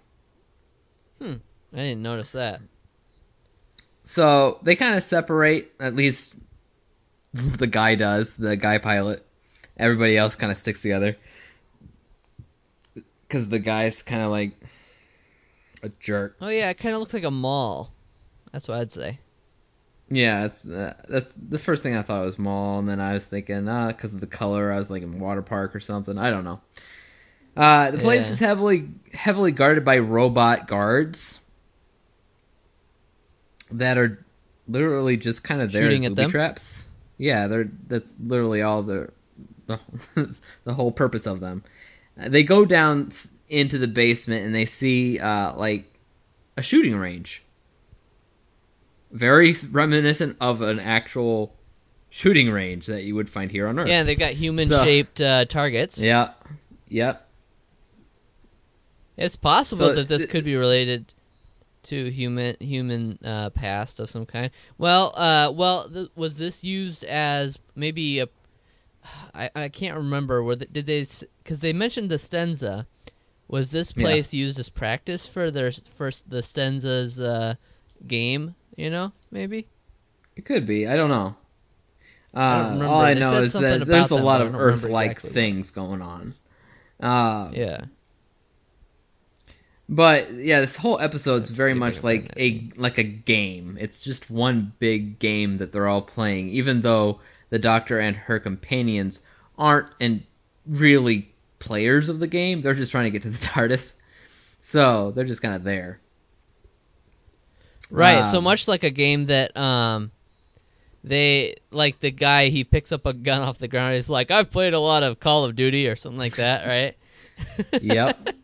Hmm. 1.20 1.34
I 1.72 1.76
didn't 1.76 2.02
notice 2.02 2.32
that. 2.32 2.60
So 4.02 4.58
they 4.62 4.74
kind 4.74 4.96
of 4.96 5.02
separate, 5.02 5.72
at 5.78 5.94
least 5.94 6.34
the 7.34 7.66
guy 7.66 7.94
does, 7.94 8.36
the 8.36 8.56
guy 8.56 8.78
pilot. 8.78 9.24
Everybody 9.76 10.16
else 10.16 10.36
kind 10.36 10.50
of 10.50 10.58
sticks 10.58 10.82
together. 10.82 11.16
Because 13.22 13.48
the 13.48 13.58
guy's 13.58 14.02
kind 14.02 14.22
of 14.22 14.30
like 14.30 14.52
a 15.82 15.90
jerk. 16.00 16.36
Oh 16.40 16.48
yeah, 16.48 16.70
it 16.70 16.78
kind 16.78 16.94
of 16.94 17.00
looks 17.00 17.14
like 17.14 17.24
a 17.24 17.30
mall. 17.30 17.92
That's 18.52 18.66
what 18.66 18.78
I'd 18.78 18.92
say. 18.92 19.20
Yeah, 20.10 20.42
that's 20.42 20.68
uh, 20.68 20.94
that's 21.08 21.34
the 21.34 21.58
first 21.58 21.82
thing 21.84 21.94
I 21.96 22.02
thought 22.02 22.24
was 22.24 22.38
mall, 22.38 22.80
and 22.80 22.88
then 22.88 23.00
I 23.00 23.14
was 23.14 23.26
thinking, 23.26 23.68
ah, 23.68 23.88
because 23.88 24.12
of 24.12 24.20
the 24.20 24.26
color, 24.26 24.72
I 24.72 24.76
was 24.78 24.90
like 24.90 25.02
in 25.04 25.20
water 25.20 25.42
park 25.42 25.74
or 25.74 25.80
something. 25.80 26.18
I 26.18 26.30
don't 26.30 26.44
know. 26.44 26.60
Uh, 27.56 27.90
the 27.92 27.98
place 27.98 28.26
Yeah. 28.26 28.32
is 28.34 28.40
heavily 28.40 28.88
heavily 29.12 29.52
guarded 29.52 29.84
by 29.84 29.98
robot 29.98 30.66
guards 30.66 31.40
that 33.70 33.98
are 33.98 34.24
literally 34.68 35.16
just 35.16 35.44
kind 35.44 35.62
of 35.62 35.72
there 35.72 35.82
Shooting 35.84 36.04
at 36.06 36.16
them? 36.16 36.30
traps. 36.30 36.86
Yeah, 37.18 37.46
they're 37.46 37.70
that's 37.86 38.12
literally 38.18 38.62
all 38.62 38.82
the 38.82 39.10
the, 39.66 39.78
the 40.64 40.74
whole 40.74 40.92
purpose 40.92 41.26
of 41.26 41.40
them. 41.40 41.62
Uh, 42.20 42.28
They 42.28 42.42
go 42.42 42.64
down 42.64 43.10
into 43.48 43.78
the 43.78 43.88
basement 43.88 44.44
and 44.44 44.54
they 44.54 44.64
see 44.64 45.18
uh, 45.18 45.54
like 45.56 45.84
a 46.56 46.62
shooting 46.62 46.96
range 46.96 47.42
very 49.12 49.54
reminiscent 49.70 50.36
of 50.40 50.62
an 50.62 50.78
actual 50.80 51.54
shooting 52.10 52.50
range 52.50 52.86
that 52.86 53.02
you 53.04 53.14
would 53.14 53.30
find 53.30 53.50
here 53.50 53.66
on 53.68 53.78
Earth. 53.78 53.88
Yeah, 53.88 54.02
they've 54.02 54.18
got 54.18 54.32
human-shaped 54.32 55.20
uh, 55.20 55.44
targets. 55.46 55.98
Yeah. 55.98 56.32
Yep. 56.88 57.26
It's 59.16 59.36
possible 59.36 59.86
So, 59.88 59.94
that 59.96 60.08
this 60.08 60.18
th- 60.22 60.30
could 60.30 60.44
be 60.44 60.56
related 60.56 61.12
to 61.84 62.10
human 62.10 62.56
human 62.60 63.18
uh, 63.24 63.50
past 63.50 64.00
of 64.00 64.08
some 64.10 64.26
kind. 64.26 64.50
Well, 64.78 65.12
uh, 65.16 65.52
well, 65.54 65.88
th- 65.88 66.08
was 66.14 66.36
this 66.38 66.64
used 66.64 67.04
as 67.04 67.58
maybe 67.74 68.20
a? 68.20 68.28
I, 69.34 69.50
I 69.54 69.68
can't 69.68 69.96
remember. 69.96 70.42
Were 70.42 70.56
they, 70.56 70.66
did 70.66 70.86
they? 70.86 71.06
Because 71.42 71.60
they 71.60 71.72
mentioned 71.72 72.10
the 72.10 72.16
Stenza. 72.16 72.86
Was 73.48 73.70
this 73.72 73.92
Yeah. 73.96 74.04
place 74.04 74.32
used 74.32 74.58
as 74.58 74.68
practice 74.68 75.26
for 75.26 75.50
their 75.50 75.72
first 75.72 76.30
the 76.30 76.38
Stenza's 76.38 77.20
uh, 77.20 77.54
game? 78.06 78.54
You 78.80 78.88
know, 78.88 79.12
maybe. 79.30 79.66
It 80.36 80.46
could 80.46 80.66
be. 80.66 80.86
I 80.86 80.96
don't 80.96 81.10
know. 81.10 81.36
don't 82.34 82.80
Uh, 82.82 82.86
all 82.88 83.02
I 83.02 83.12
They 83.12 83.20
know 83.20 83.34
is 83.42 83.52
that 83.52 83.86
there's 83.86 84.10
a 84.10 84.16
lot 84.16 84.40
of 84.40 84.54
Earth-like 84.54 85.10
exactly 85.10 85.28
what. 85.28 85.34
things 85.34 85.70
going 85.70 86.00
on. 86.00 86.34
Uh, 86.98 87.50
Yeah. 87.52 87.84
But 89.86 90.32
yeah, 90.32 90.60
this 90.60 90.76
whole 90.76 90.98
episode's 90.98 91.50
Let's 91.50 91.58
very 91.58 91.72
I 91.72 91.74
much 91.74 92.02
like 92.02 92.32
a 92.38 92.70
like 92.76 92.96
a 92.96 93.02
game. 93.02 93.76
It's 93.78 94.00
just 94.00 94.30
one 94.30 94.72
big 94.78 95.18
game 95.18 95.58
that 95.58 95.72
they're 95.72 95.88
all 95.88 96.00
playing, 96.00 96.48
even 96.48 96.80
though 96.80 97.20
the 97.50 97.58
Doctor 97.58 97.98
and 97.98 98.16
her 98.16 98.38
companions 98.38 99.20
aren't 99.58 99.90
and 100.00 100.22
really 100.64 101.34
players 101.58 102.08
of 102.08 102.18
the 102.18 102.28
game. 102.28 102.62
They're 102.62 102.72
just 102.72 102.92
trying 102.92 103.04
to 103.04 103.10
get 103.10 103.24
to 103.24 103.30
the 103.30 103.36
TARDIS, 103.46 103.96
so 104.58 105.10
they're 105.10 105.26
just 105.26 105.42
kind 105.42 105.54
of 105.54 105.64
there. 105.64 106.00
Right. 107.90 108.24
so 108.24 108.38
Um, 108.38 108.44
much 108.44 108.68
like 108.68 108.84
a 108.84 108.90
game 108.90 109.26
that 109.26 109.56
um 109.56 110.10
they 111.02 111.56
like 111.70 112.00
the 112.00 112.10
guy 112.10 112.48
he 112.50 112.62
picks 112.64 112.92
up 112.92 113.06
a 113.06 113.12
gun 113.12 113.40
off 113.42 113.58
the 113.58 113.68
ground 113.68 113.94
he's 113.94 114.10
like 114.10 114.30
I've 114.30 114.50
played 114.50 114.74
a 114.74 114.78
lot 114.80 115.02
of 115.02 115.18
Call 115.18 115.44
of 115.44 115.56
Duty 115.56 115.88
or 115.88 115.96
something 115.96 116.18
like 116.18 116.36
that, 116.36 116.66
right? 116.66 116.96
Yep. 117.82 118.34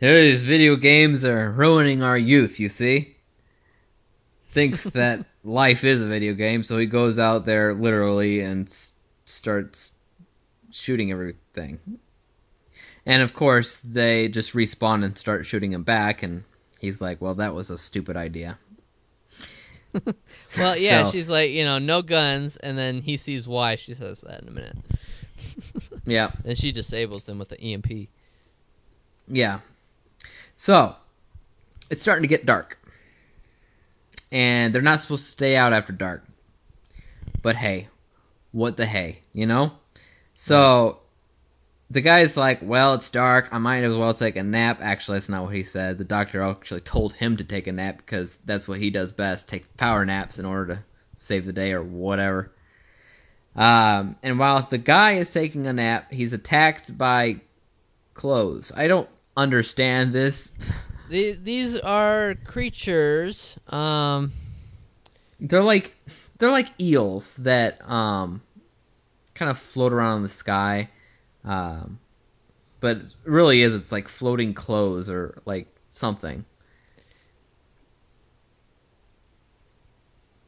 These 0.00 0.42
video 0.42 0.76
games 0.76 1.24
are 1.24 1.50
ruining 1.50 2.02
our 2.02 2.18
youth. 2.18 2.58
You 2.60 2.68
see, 2.68 3.16
thinks 4.50 4.82
that 4.98 5.24
life 5.44 5.84
is 5.84 6.02
a 6.02 6.06
video 6.06 6.34
game, 6.34 6.62
so 6.62 6.76
he 6.78 6.86
goes 6.86 7.18
out 7.18 7.44
there 7.46 7.72
literally 7.72 8.40
and 8.40 8.66
s- 8.68 8.92
starts 9.24 9.92
shooting 10.70 11.10
everything. 11.10 11.78
And 13.06 13.22
of 13.22 13.32
course, 13.32 13.78
they 13.78 14.28
just 14.28 14.54
respawn 14.54 15.04
and 15.04 15.16
start 15.16 15.46
shooting 15.46 15.72
him 15.72 15.82
back, 15.84 16.22
and 16.22 16.42
he's 16.82 17.00
like, 17.00 17.22
"Well, 17.22 17.34
that 17.36 17.54
was 17.54 17.70
a 17.70 17.78
stupid 17.78 18.14
idea." 18.18 18.58
Well, 20.58 20.76
yeah, 20.78 21.04
So- 21.04 21.10
she's 21.12 21.28
like, 21.30 21.50
you 21.50 21.64
know, 21.64 21.78
no 21.78 22.00
guns 22.02 22.56
and 22.56 22.76
then 22.78 23.02
he 23.02 23.16
sees 23.18 23.46
why 23.48 23.74
she 23.76 23.92
says 23.94 24.22
that 24.22 24.42
in 24.42 24.48
a 24.48 24.50
minute. 24.50 24.76
Yeah, 26.04 26.32
And 26.44 26.56
she 26.58 26.72
disables 26.72 27.26
them 27.26 27.38
with 27.38 27.48
the 27.50 27.60
EMP. 27.60 28.08
yeah. 29.28 29.60
So 30.56 30.96
it's 31.90 32.00
starting 32.02 32.22
to 32.22 32.28
get 32.28 32.44
dark, 32.46 32.78
and 34.32 34.74
they're 34.74 34.82
not 34.82 35.00
supposed 35.00 35.24
to 35.26 35.30
stay 35.30 35.54
out 35.56 35.72
after 35.72 35.92
dark. 35.92 36.24
But 37.42 37.56
hey, 37.56 37.88
what 38.50 38.76
the 38.76 38.86
hey, 38.86 39.20
you 39.32 39.46
know? 39.46 39.72
So 40.34 40.98
the 41.92 42.00
guy's 42.00 42.38
like, 42.38 42.60
well, 42.62 42.94
it's 42.94 43.10
dark. 43.10 43.50
I 43.52 43.58
might 43.58 43.84
as 43.84 43.94
well 43.94 44.14
take 44.14 44.36
a 44.36 44.42
nap. 44.42 44.78
Actually, 44.80 45.16
that's 45.16 45.28
not 45.28 45.44
what 45.44 45.54
he 45.54 45.62
said. 45.62 45.98
The 45.98 46.04
doctor 46.04 46.40
actually 46.40 46.80
told 46.80 47.12
him 47.12 47.36
to 47.36 47.44
take 47.44 47.66
a 47.66 47.72
nap 47.72 47.98
because 47.98 48.36
that's 48.36 48.66
what 48.66 48.80
he 48.80 48.88
does 48.88 49.12
best 49.12 49.46
take 49.46 49.76
power 49.76 50.02
naps 50.06 50.38
in 50.38 50.46
order 50.46 50.74
to 50.74 50.82
save 51.16 51.44
the 51.44 51.52
day 51.52 51.72
or 51.72 51.82
whatever. 51.82 52.50
Um, 53.54 54.16
and 54.22 54.38
while 54.38 54.66
the 54.70 54.78
guy 54.78 55.12
is 55.12 55.30
taking 55.30 55.66
a 55.66 55.72
nap, 55.74 56.10
he's 56.10 56.32
attacked 56.32 56.96
by 56.96 57.42
clothes. 58.14 58.72
I 58.74 58.88
don't 58.88 59.10
understand 59.36 60.14
this. 60.14 60.50
These 61.10 61.76
are 61.76 62.36
creatures. 62.44 63.58
Um, 63.68 64.32
They're 65.38 65.62
like 65.62 65.94
they're 66.38 66.50
like 66.50 66.68
eels 66.80 67.36
that 67.36 67.86
um 67.88 68.40
kind 69.34 69.50
of 69.50 69.58
float 69.58 69.92
around 69.92 70.16
in 70.16 70.22
the 70.22 70.30
sky. 70.30 70.88
Um 71.44 71.98
but 72.80 72.98
it 72.98 73.14
really 73.24 73.62
is 73.62 73.74
it's 73.74 73.92
like 73.92 74.08
floating 74.08 74.54
clothes 74.54 75.08
or 75.08 75.40
like 75.44 75.68
something. 75.88 76.44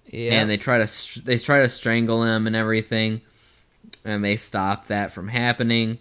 yeah. 0.07 0.41
And 0.41 0.51
they 0.51 0.57
try 0.57 0.85
to 0.85 1.23
they 1.23 1.39
try 1.39 1.63
to 1.63 1.69
strangle 1.69 2.23
him 2.25 2.47
and 2.47 2.55
everything 2.55 3.21
and 4.05 4.25
they 4.25 4.37
stop 4.37 4.87
that 4.89 5.13
from 5.13 5.29
happening. 5.29 5.99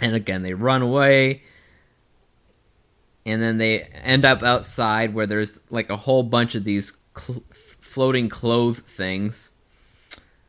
And 0.00 0.14
again, 0.14 0.42
they 0.42 0.54
run 0.54 0.82
away. 0.82 1.42
And 3.26 3.42
then 3.42 3.58
they 3.58 3.80
end 3.80 4.24
up 4.24 4.42
outside 4.42 5.14
where 5.14 5.26
there's 5.26 5.60
like 5.70 5.90
a 5.90 5.96
whole 5.96 6.22
bunch 6.22 6.54
of 6.54 6.64
these 6.64 6.92
cl- 7.16 7.42
floating 7.52 8.28
clothes 8.28 8.80
things. 8.80 9.50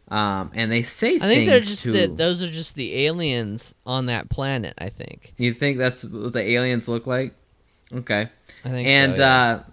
Um, 0.07 0.51
and 0.53 0.71
they 0.71 0.83
say 0.83 1.15
I 1.15 1.19
think 1.19 1.47
they're 1.47 1.59
just 1.59 1.83
to- 1.83 1.91
the, 1.91 2.07
those 2.07 2.43
are 2.43 2.49
just 2.49 2.75
the 2.75 3.05
aliens 3.05 3.73
on 3.85 4.05
that 4.05 4.29
planet. 4.29 4.75
I 4.77 4.89
think. 4.89 5.33
You 5.37 5.53
think 5.53 5.77
that's 5.77 6.03
what 6.03 6.33
the 6.33 6.41
aliens 6.41 6.87
look 6.87 7.07
like? 7.07 7.33
Okay. 7.91 8.29
I 8.63 8.69
think. 8.69 8.87
and 8.87 9.15
so, 9.15 9.21
yeah. 9.21 9.33
uh 9.33 9.63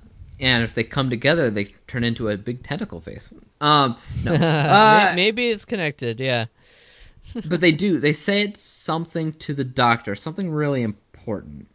and 0.40 0.64
if 0.64 0.74
they 0.74 0.84
come 0.84 1.08
together 1.08 1.50
they 1.50 1.66
turn 1.86 2.02
into 2.02 2.28
a 2.28 2.36
big 2.36 2.62
tentacle 2.62 3.00
face 3.00 3.32
um 3.60 3.96
no 4.24 4.32
uh, 4.34 5.12
maybe 5.14 5.48
it's 5.48 5.64
connected. 5.64 6.20
Yeah. 6.20 6.46
but 7.46 7.60
they 7.60 7.72
do 7.72 7.98
they 7.98 8.12
said 8.12 8.56
something 8.56 9.32
to 9.34 9.54
the 9.54 9.64
doctor 9.64 10.14
something 10.14 10.50
really 10.50 10.82
important 10.82 11.68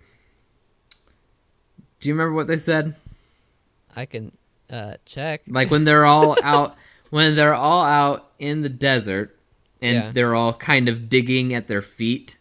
do 1.99 2.09
you 2.09 2.13
remember 2.13 2.33
what 2.33 2.47
they 2.47 2.57
said 2.57 2.95
I 3.95 4.05
can 4.05 4.31
uh, 4.69 4.95
check. 5.05 5.41
like 5.47 5.71
when 5.71 5.83
they're 5.83 6.05
all 6.05 6.35
out 6.43 6.75
when 7.09 7.35
they're 7.35 7.53
all 7.55 7.83
out 7.83 8.31
in 8.39 8.61
the 8.61 8.69
desert 8.69 9.37
and 9.81 9.95
Yeah. 9.95 10.11
they're 10.11 10.35
all 10.35 10.53
kind 10.53 10.89
of 10.89 11.09
digging 11.09 11.53
at 11.53 11.67
their 11.67 11.81
feet 11.81 12.37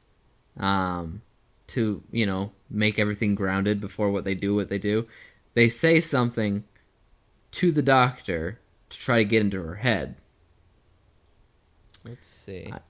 um 0.59 1.23
to 1.69 2.03
you 2.11 2.25
know 2.27 2.53
make 2.71 2.99
everything 2.99 3.35
grounded 3.35 3.81
before 3.81 4.11
what 4.11 4.25
they 4.25 4.35
do 4.35 4.55
what 4.55 4.69
they 4.69 4.79
do 4.79 5.07
they 5.55 5.69
say 5.69 6.01
something 6.01 6.65
to 7.53 7.71
the 7.73 7.83
doctor 7.83 8.59
to 8.91 8.99
try 8.99 9.19
to 9.19 9.25
get 9.25 9.41
into 9.43 9.63
her 9.63 9.77
head 9.77 10.17
Let's 12.05 12.29
see. 12.29 12.71
I- 12.73 12.81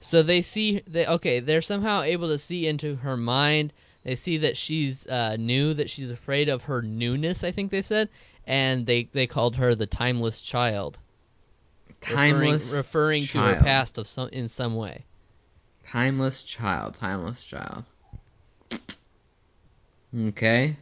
So 0.00 0.22
they 0.22 0.40
see 0.42 0.82
they 0.86 1.06
okay, 1.06 1.40
they're 1.40 1.60
somehow 1.60 2.02
able 2.02 2.28
to 2.28 2.38
see 2.38 2.66
into 2.66 2.96
her 2.96 3.16
mind. 3.16 3.72
They 4.02 4.14
see 4.14 4.38
that 4.38 4.56
she's 4.56 5.06
uh, 5.06 5.36
new, 5.36 5.74
that 5.74 5.90
she's 5.90 6.10
afraid 6.10 6.48
of 6.48 6.64
her 6.64 6.80
newness. 6.80 7.44
I 7.44 7.50
think 7.50 7.70
they 7.70 7.82
said, 7.82 8.08
and 8.46 8.86
they 8.86 9.10
they 9.12 9.26
called 9.26 9.56
her 9.56 9.74
the 9.74 9.86
timeless 9.86 10.40
child, 10.40 10.98
timeless 12.00 12.72
referring, 12.72 13.22
referring 13.22 13.22
to 13.24 13.38
her 13.38 13.62
past 13.62 13.98
of 13.98 14.06
some 14.06 14.30
in 14.30 14.48
some 14.48 14.74
way. 14.74 15.04
timeless 15.84 16.42
child 16.42 16.94
timeless 16.94 17.44
child. 17.44 17.84
Okay. 20.16 20.76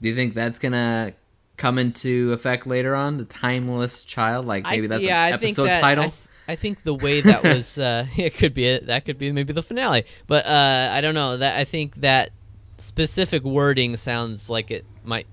Do 0.00 0.08
you 0.08 0.14
think 0.14 0.34
that's 0.34 0.58
gonna 0.58 1.12
come 1.56 1.78
into 1.78 2.32
effect 2.32 2.66
later 2.66 2.94
on? 2.94 3.18
The 3.18 3.24
timeless 3.24 4.04
child? 4.04 4.46
Like 4.46 4.64
maybe 4.64 4.86
I, 4.86 4.88
that's 4.88 5.02
yeah, 5.02 5.26
an 5.26 5.34
I 5.34 5.36
think 5.36 5.50
episode 5.50 5.66
that, 5.66 5.80
title? 5.80 6.04
I, 6.04 6.12
I 6.46 6.56
think 6.56 6.82
the 6.82 6.94
way 6.94 7.20
that 7.20 7.42
was, 7.44 7.78
uh, 7.78 8.06
it 8.16 8.34
could 8.34 8.54
be 8.54 8.66
it. 8.66 8.86
That 8.86 9.04
could 9.04 9.18
be 9.18 9.32
maybe 9.32 9.52
the 9.52 9.62
finale. 9.62 10.04
But 10.26 10.46
uh, 10.46 10.90
I 10.92 11.00
don't 11.00 11.14
know. 11.14 11.36
That 11.36 11.58
I 11.58 11.64
think 11.64 11.96
that 11.96 12.30
specific 12.78 13.42
wording 13.44 13.96
sounds 13.96 14.50
like 14.50 14.70
it 14.70 14.84
might 15.04 15.26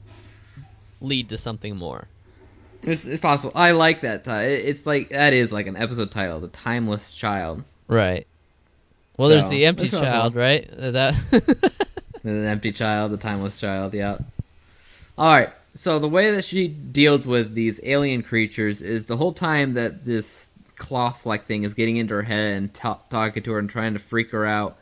lead 1.02 1.30
to 1.30 1.38
something 1.38 1.76
more. 1.76 2.08
It's, 2.84 3.06
it's 3.06 3.21
possible. 3.21 3.52
I 3.56 3.71
like 3.71 4.02
that. 4.02 4.24
Ti- 4.24 4.32
It's 4.32 4.86
like 4.86 5.10
that 5.10 5.34
is 5.34 5.52
like 5.52 5.67
an 5.67 5.76
episode 5.76 6.12
title, 6.12 6.39
"The 6.39 6.47
Timeless 6.47 7.13
Child." 7.13 7.63
Right. 7.88 8.26
Well, 9.17 9.30
there's 9.30 9.50
the 9.50 9.65
empty 9.65 9.88
awesome. 9.88 10.04
child, 10.04 10.36
right? 10.36 10.67
That. 10.71 11.71
An 12.24 12.45
empty 12.45 12.71
child, 12.71 13.12
the 13.12 13.17
timeless 13.17 13.60
child. 13.60 13.93
Yeah. 13.95 14.17
All 15.17 15.32
right. 15.34 15.50
So 15.74 15.97
the 16.00 16.08
way 16.08 16.32
that 16.32 16.45
she 16.45 16.67
deals 16.67 17.26
with 17.26 17.56
these 17.56 17.80
alien 17.84 18.21
creatures 18.24 18.82
is 18.82 19.06
the 19.08 19.17
whole 19.17 19.34
time 19.34 19.74
that 19.74 20.06
this 20.06 20.50
cloth-like 20.82 21.46
thing 21.46 21.63
is 21.63 21.76
getting 21.76 21.98
into 21.98 22.15
her 22.15 22.24
head 22.24 22.58
and 22.58 22.74
ta 22.74 22.98
talking 23.12 23.44
to 23.44 23.52
her 23.52 23.60
and 23.60 23.70
trying 23.70 23.94
to 23.94 24.00
freak 24.00 24.32
her 24.32 24.48
out. 24.48 24.78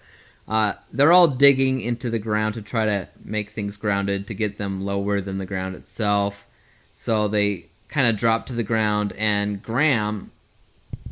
Uh, 0.47 0.73
they're 0.93 1.11
all 1.11 1.27
digging 1.27 1.81
into 1.81 2.09
the 2.09 2.17
ground 2.17 2.55
to 2.55 2.61
try 2.61 2.85
to 2.85 3.07
make 3.23 3.49
things 3.49 3.75
grounded 3.75 4.25
to 4.25 4.33
get 4.33 4.57
them 4.57 4.81
lower 4.81 5.19
than 5.19 5.37
the 5.37 5.45
ground 5.45 5.75
itself. 5.75 6.47
So 6.93 7.27
they 7.27 7.65
kind 7.89 8.07
of 8.07 8.15
drop 8.15 8.45
to 8.45 8.53
the 8.53 8.63
ground, 8.63 9.13
and 9.17 9.61
Graham, 9.61 10.31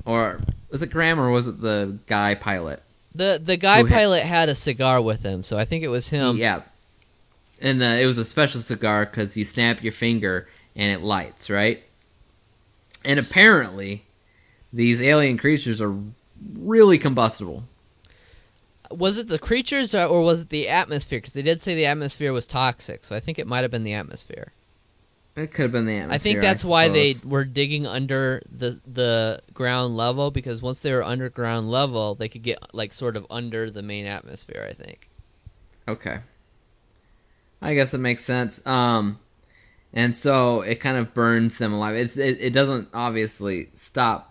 or 0.06 0.40
was 0.72 0.82
it 0.82 0.90
Graham 0.90 1.20
or 1.20 1.30
was 1.32 1.48
it 1.48 1.60
the 1.62 2.00
guy 2.08 2.34
pilot? 2.34 2.82
The 3.14 3.42
the 3.44 3.58
guy 3.58 3.84
pilot 3.84 4.24
had 4.24 4.48
a 4.48 4.56
cigar 4.56 5.02
with 5.02 5.22
him, 5.24 5.44
so 5.44 5.58
I 5.58 5.66
think 5.66 5.84
it 5.84 5.90
was 5.90 6.10
him. 6.10 6.38
yeah. 6.38 6.62
And 7.60 7.82
uh, 7.82 7.98
it 8.00 8.06
was 8.06 8.18
a 8.18 8.26
special 8.26 8.62
cigar 8.62 9.06
because 9.06 9.36
you 9.36 9.44
snap 9.44 9.84
your 9.84 9.92
finger 9.92 10.48
and 10.76 10.92
it 10.92 11.04
lights, 11.04 11.50
right? 11.50 11.82
And 13.04 13.20
apparently, 13.20 14.04
these 14.72 15.02
alien 15.02 15.38
creatures 15.38 15.82
are 15.82 15.96
really 16.58 16.98
combustible. 16.98 17.64
Was 18.90 19.18
it 19.18 19.28
the 19.28 19.40
creatures 19.40 19.94
or, 19.94 20.06
or 20.06 20.22
was 20.22 20.42
it 20.42 20.50
the 20.50 20.70
atmosphere? 20.70 21.20
Because 21.20 21.34
they 21.34 21.42
did 21.42 21.60
say 21.60 21.76
the 21.76 21.86
atmosphere 21.86 22.32
was 22.32 22.48
toxic, 22.48 23.04
so 23.04 23.16
I 23.16 23.20
think 23.20 23.38
it 23.38 23.48
might 23.48 23.62
have 23.62 23.72
been 23.72 23.84
the 23.84 23.94
atmosphere. 23.94 24.54
It 25.36 25.52
could 25.52 25.64
have 25.64 25.72
been 25.72 25.86
the 25.86 25.98
atmosphere. 25.98 26.16
I 26.16 26.18
think 26.18 26.42
that's 26.42 26.66
why 26.66 26.90
they 26.90 27.16
were 27.24 27.46
digging 27.46 27.86
under 27.86 28.42
the 28.50 28.80
the 28.88 29.42
ground 29.54 29.96
level 29.96 30.32
because 30.32 30.64
once 30.64 30.80
they 30.80 30.92
were 30.92 31.04
underground 31.04 31.70
level, 31.70 32.16
they 32.16 32.28
could 32.28 32.42
get 32.42 32.74
like 32.74 32.92
sort 32.92 33.16
of 33.16 33.28
under 33.30 33.70
the 33.70 33.84
main 33.84 34.08
atmosphere. 34.08 34.66
I 34.68 34.74
think. 34.74 35.10
Okay. 35.88 36.20
I 37.62 37.76
guess 37.76 37.94
it 37.94 38.00
makes 38.00 38.24
sense. 38.24 38.66
Um, 38.66 39.20
and 39.94 40.14
so 40.14 40.62
it 40.62 40.76
kind 40.76 40.98
of 40.98 41.14
burns 41.14 41.60
them 41.60 41.74
alive. 41.74 41.96
It's 41.96 42.18
it, 42.18 42.42
it 42.42 42.52
doesn't 42.52 42.90
obviously 42.94 43.70
stop 43.76 44.27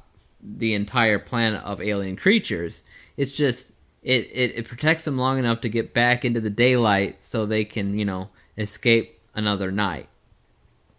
the 0.47 0.75
entire 0.75 1.19
planet 1.19 1.63
of 1.63 1.81
alien 1.81 2.17
creatures. 2.17 2.83
It's 3.17 3.33
just 3.33 3.73
it, 4.03 4.31
it 4.33 4.59
it 4.59 4.69
protects 4.69 5.05
them 5.05 5.19
long 5.19 5.39
enough 5.39 5.61
to 5.63 5.69
get 5.69 5.93
back 5.93 6.25
into 6.25 6.41
the 6.41 6.51
daylight 6.51 7.23
so 7.23 7.45
they 7.47 7.65
can 7.65 7.99
you 7.99 8.05
know 8.05 8.31
escape 8.57 9.21
another 9.35 9.71
night 9.71 10.09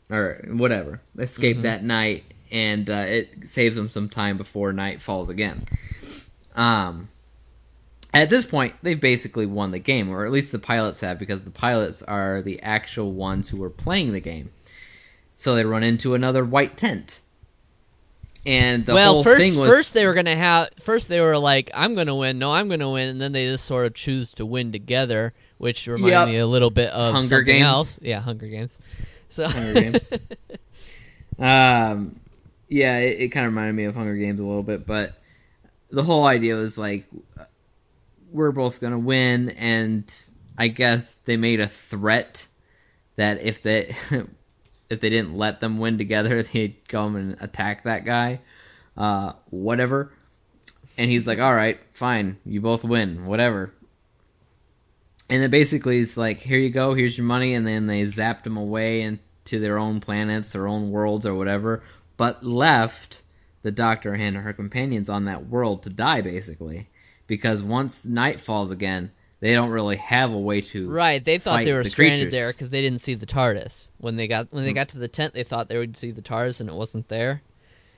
or 0.10 0.44
whatever 0.50 1.02
escape 1.18 1.58
that 1.62 1.84
night 1.84 2.24
and 2.52 2.90
uh, 2.90 3.06
it 3.08 3.50
saves 3.50 3.76
them 3.76 3.90
some 3.90 4.10
time 4.10 4.38
before 4.38 4.74
night 4.74 5.02
falls 5.02 5.30
again. 5.30 5.66
Um, 6.56 7.10
at 8.14 8.30
this 8.30 8.46
point, 8.46 8.76
they've 8.82 9.00
basically 9.00 9.46
won 9.46 9.72
the 9.72 9.80
game, 9.80 10.10
or 10.10 10.26
at 10.26 10.32
least 10.32 10.52
the 10.52 10.60
pilots 10.60 11.02
have, 11.02 11.20
because 11.20 11.44
the 11.44 11.52
pilots 11.52 12.02
are 12.02 12.42
the 12.42 12.62
actual 12.64 13.12
ones 13.12 13.50
who 13.50 13.62
are 13.64 13.70
playing 13.70 14.14
the 14.14 14.20
game. 14.20 14.52
So 15.36 15.56
they 15.56 15.66
run 15.66 15.84
into 15.84 16.16
another 16.16 16.44
white 16.44 16.78
tent, 16.78 17.20
and 18.46 18.86
the 18.86 18.94
well, 18.94 19.14
whole 19.16 19.24
first 19.24 19.42
thing 19.42 19.58
was 19.58 19.70
first 19.70 19.94
they 19.94 20.06
were 20.06 20.14
gonna 20.14 20.36
have 20.36 20.70
first 20.80 21.10
they 21.10 21.20
were 21.22 21.38
like 21.38 21.70
I'm 21.74 21.96
gonna 21.96 22.16
win, 22.16 22.40
no 22.40 22.52
I'm 22.52 22.70
gonna 22.70 22.90
win, 22.92 23.10
and 23.10 23.20
then 23.22 23.32
they 23.32 23.46
just 23.48 23.66
sort 23.66 23.86
of 23.86 23.94
choose 23.94 24.34
to 24.36 24.46
win 24.46 24.72
together, 24.72 25.34
which 25.58 25.88
reminded 25.88 26.12
Yep. 26.12 26.28
me 26.28 26.38
a 26.38 26.48
little 26.48 26.70
bit 26.70 26.90
of 26.92 27.14
Hunger 27.14 27.28
something 27.28 27.46
Games. 27.46 27.66
else. 27.66 28.00
Yeah, 28.02 28.22
Hunger 28.22 28.48
Games. 28.48 28.80
So 29.30 29.48
Hunger 29.48 29.74
Games. 29.74 30.10
um, 31.40 32.20
yeah, 32.70 32.98
it, 33.00 33.22
it 33.22 33.28
kind 33.30 33.46
of 33.46 33.52
reminded 33.54 33.74
me 33.76 33.86
of 33.86 33.96
Hunger 33.96 34.16
Games 34.16 34.40
a 34.40 34.44
little 34.46 34.64
bit, 34.64 34.86
but 34.86 35.14
the 35.90 36.04
whole 36.04 36.26
idea 36.26 36.56
was 36.56 36.78
like 36.78 37.06
we're 38.32 38.52
both 38.52 38.80
gonna 38.82 39.00
win, 39.00 39.50
and 39.52 40.04
I 40.58 40.68
guess 40.70 41.16
they 41.16 41.38
made 41.38 41.60
a 41.60 41.68
threat 41.68 42.48
that 43.16 43.42
if 43.42 43.62
they 43.62 43.96
if 44.90 45.00
they 45.00 45.10
didn't 45.10 45.36
let 45.36 45.60
them 45.60 45.80
win 45.80 45.98
together, 45.98 46.44
they'd 46.54 46.88
come 46.88 47.16
and 47.16 47.38
attack 47.42 47.84
that 47.84 48.06
guy, 48.06 48.42
uh, 48.96 49.34
whatever. 49.50 50.12
And 50.98 51.12
he's 51.12 51.28
like, 51.28 51.40
"All 51.40 51.54
right, 51.54 51.80
fine, 51.94 52.38
you 52.46 52.62
both 52.62 52.84
win, 52.84 53.26
whatever." 53.26 53.74
And 55.30 55.44
then 55.44 55.50
basically 55.50 56.00
it's 56.00 56.18
like, 56.18 56.40
here 56.40 56.60
you 56.60 56.70
go, 56.70 56.94
here's 56.94 57.18
your 57.18 57.26
money, 57.26 57.54
and 57.54 57.68
then 57.68 57.88
they 57.88 58.02
zapped 58.04 58.44
them 58.44 58.58
away 58.58 59.02
into 59.02 59.60
their 59.60 59.78
own 59.78 60.00
planets 60.00 60.56
or 60.56 60.68
own 60.68 60.90
worlds 60.90 61.26
or 61.26 61.36
whatever, 61.36 61.84
but 62.16 62.44
left 62.44 63.22
the 63.62 63.72
Doctor 63.72 64.14
and 64.14 64.38
her 64.38 64.54
companions 64.54 65.10
on 65.10 65.26
that 65.26 65.48
world 65.48 65.84
to 65.84 65.90
die, 65.90 66.22
basically. 66.22 66.88
Because 67.26 67.62
once 67.62 68.06
night 68.06 68.40
falls 68.40 68.72
again, 68.72 69.12
they 69.40 69.54
don't 69.54 69.70
really 69.70 69.98
have 69.98 70.32
a 70.34 70.40
way 70.40 70.62
to. 70.62 70.90
right, 70.90 71.24
they 71.24 71.38
thought 71.38 71.64
they 71.64 71.74
were 71.74 71.84
the 71.84 71.90
stranded 71.90 72.20
creatures. 72.20 72.34
there 72.34 72.52
because 72.52 72.70
they 72.72 72.82
didn't 72.82 73.02
see 73.02 73.14
the 73.14 73.26
TARDIS 73.28 73.90
when 73.98 74.16
they 74.16 74.28
got 74.28 74.48
when 74.52 74.64
they 74.66 74.74
got 74.74 74.90
to 74.90 74.98
the 74.98 75.08
tent. 75.08 75.34
They 75.34 75.44
thought 75.44 75.70
they 75.70 75.78
would 75.78 75.96
see 75.98 76.12
the 76.12 76.22
TARDIS 76.22 76.60
and 76.60 76.70
it 76.70 76.76
wasn't 76.76 77.08
there. 77.10 77.42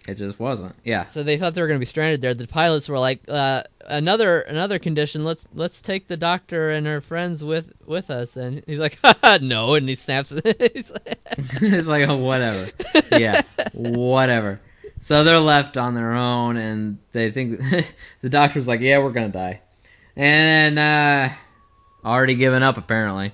It 0.07 0.15
just 0.17 0.39
wasn't. 0.39 0.75
Yeah. 0.83 1.05
So 1.05 1.23
they 1.23 1.37
thought 1.37 1.53
they 1.53 1.61
were 1.61 1.67
going 1.67 1.77
to 1.79 1.81
be 1.81 1.85
stranded 1.85 2.21
there. 2.21 2.33
The 2.33 2.47
pilots 2.47 2.87
were 2.89 2.97
like, 2.97 3.19
uh, 3.27 3.63
"Another 3.85 4.39
another 4.41 4.79
condition. 4.79 5.23
Let's 5.23 5.45
let's 5.53 5.81
take 5.81 6.07
the 6.07 6.17
doctor 6.17 6.69
and 6.71 6.87
her 6.87 6.99
friends 7.01 7.43
with 7.43 7.73
with 7.85 8.09
us." 8.09 8.35
And 8.37 8.63
he's 8.65 8.79
like, 8.79 8.97
"No," 9.41 9.75
and 9.75 9.87
he 9.87 9.95
snaps. 9.95 10.29
He's 10.73 10.91
like- 10.91 11.19
it's 11.37 11.87
like 11.87 12.07
oh, 12.07 12.15
whatever. 12.17 12.71
Yeah, 13.11 13.41
whatever. 13.73 14.59
So 14.97 15.23
they're 15.23 15.39
left 15.39 15.77
on 15.77 15.95
their 15.95 16.13
own, 16.13 16.57
and 16.57 16.97
they 17.11 17.29
think 17.31 17.59
the 18.21 18.29
doctor's 18.29 18.67
like, 18.67 18.79
"Yeah, 18.79 18.99
we're 18.99 19.11
gonna 19.11 19.29
die," 19.29 19.61
and 20.19 20.77
uh, 20.77 21.29
already 22.03 22.35
given 22.35 22.61
up 22.61 22.77
apparently. 22.77 23.31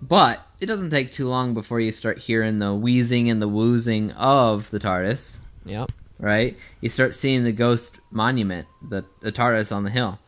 But 0.00 0.46
it 0.60 0.66
doesn't 0.66 0.90
take 0.90 1.10
too 1.10 1.26
long 1.26 1.54
before 1.54 1.80
you 1.80 1.90
start 1.90 2.18
hearing 2.18 2.58
the 2.58 2.74
wheezing 2.74 3.30
and 3.30 3.40
the 3.40 3.48
woozing 3.48 4.12
of 4.12 4.70
the 4.70 4.78
TARDIS. 4.78 5.38
yep. 5.64 5.90
right? 6.18 6.56
You 6.82 6.90
start 6.90 7.14
seeing 7.14 7.44
the 7.44 7.52
ghost 7.52 7.96
monument, 8.10 8.68
the, 8.86 9.04
the 9.20 9.32
TARDIS 9.32 9.74
on 9.74 9.84
the 9.84 9.90
hill. 9.90 10.18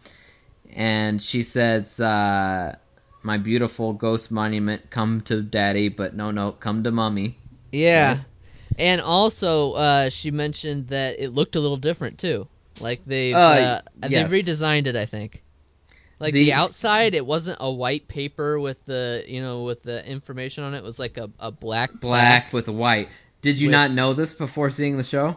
And 0.73 1.23
she 1.23 1.43
says, 1.43 2.01
uh, 2.01 2.77
My 3.23 3.37
beautiful 3.37 3.93
ghost 3.93 4.31
monument, 4.31 4.91
come 4.91 5.21
to 5.23 5.43
daddy, 5.43 5.89
but 5.89 6.15
no, 6.15 6.31
no, 6.31 6.53
come 6.53 6.83
to 6.85 6.91
mommy. 6.91 7.39
Yeah. 7.73 8.09
Right. 8.09 8.21
And 8.79 9.01
also, 9.03 9.73
uh, 9.73 10.09
she 10.09 10.31
mentioned 10.31 10.89
that 10.89 11.19
it 11.19 11.31
looked 11.31 11.57
a 11.57 11.61
little 11.61 11.77
different 11.77 12.19
too. 12.19 12.49
Like 12.81 13.05
they 13.05 13.33
Uh, 13.35 13.41
uh, 13.41 13.81
yes. 14.09 14.31
they 14.31 14.43
redesigned 14.43 14.87
it, 14.87 14.97
I 14.97 15.07
think. 15.07 15.43
Like 16.19 16.35
the, 16.35 16.45
The- 16.47 16.53
outside, 16.53 17.15
it 17.15 17.25
wasn't 17.25 17.59
a 17.61 17.71
white 17.71 18.07
paper 18.09 18.61
with 18.61 18.85
the 18.87 19.25
you 19.27 19.41
know 19.41 19.63
with 19.63 19.83
the 19.83 20.07
information 20.07 20.65
on 20.65 20.75
it. 20.75 20.79
It 20.79 20.85
was 20.85 20.99
like 20.99 21.17
a, 21.17 21.31
a 21.39 21.51
black 21.51 21.93
Black 22.01 22.53
with 22.53 22.69
white. 22.69 23.09
Did 23.43 23.59
you 23.59 23.69
With- 23.69 23.73
not 23.73 23.91
know 23.91 24.13
this 24.13 24.33
before 24.35 24.69
seeing 24.71 24.97
the 24.99 25.03
show? 25.05 25.37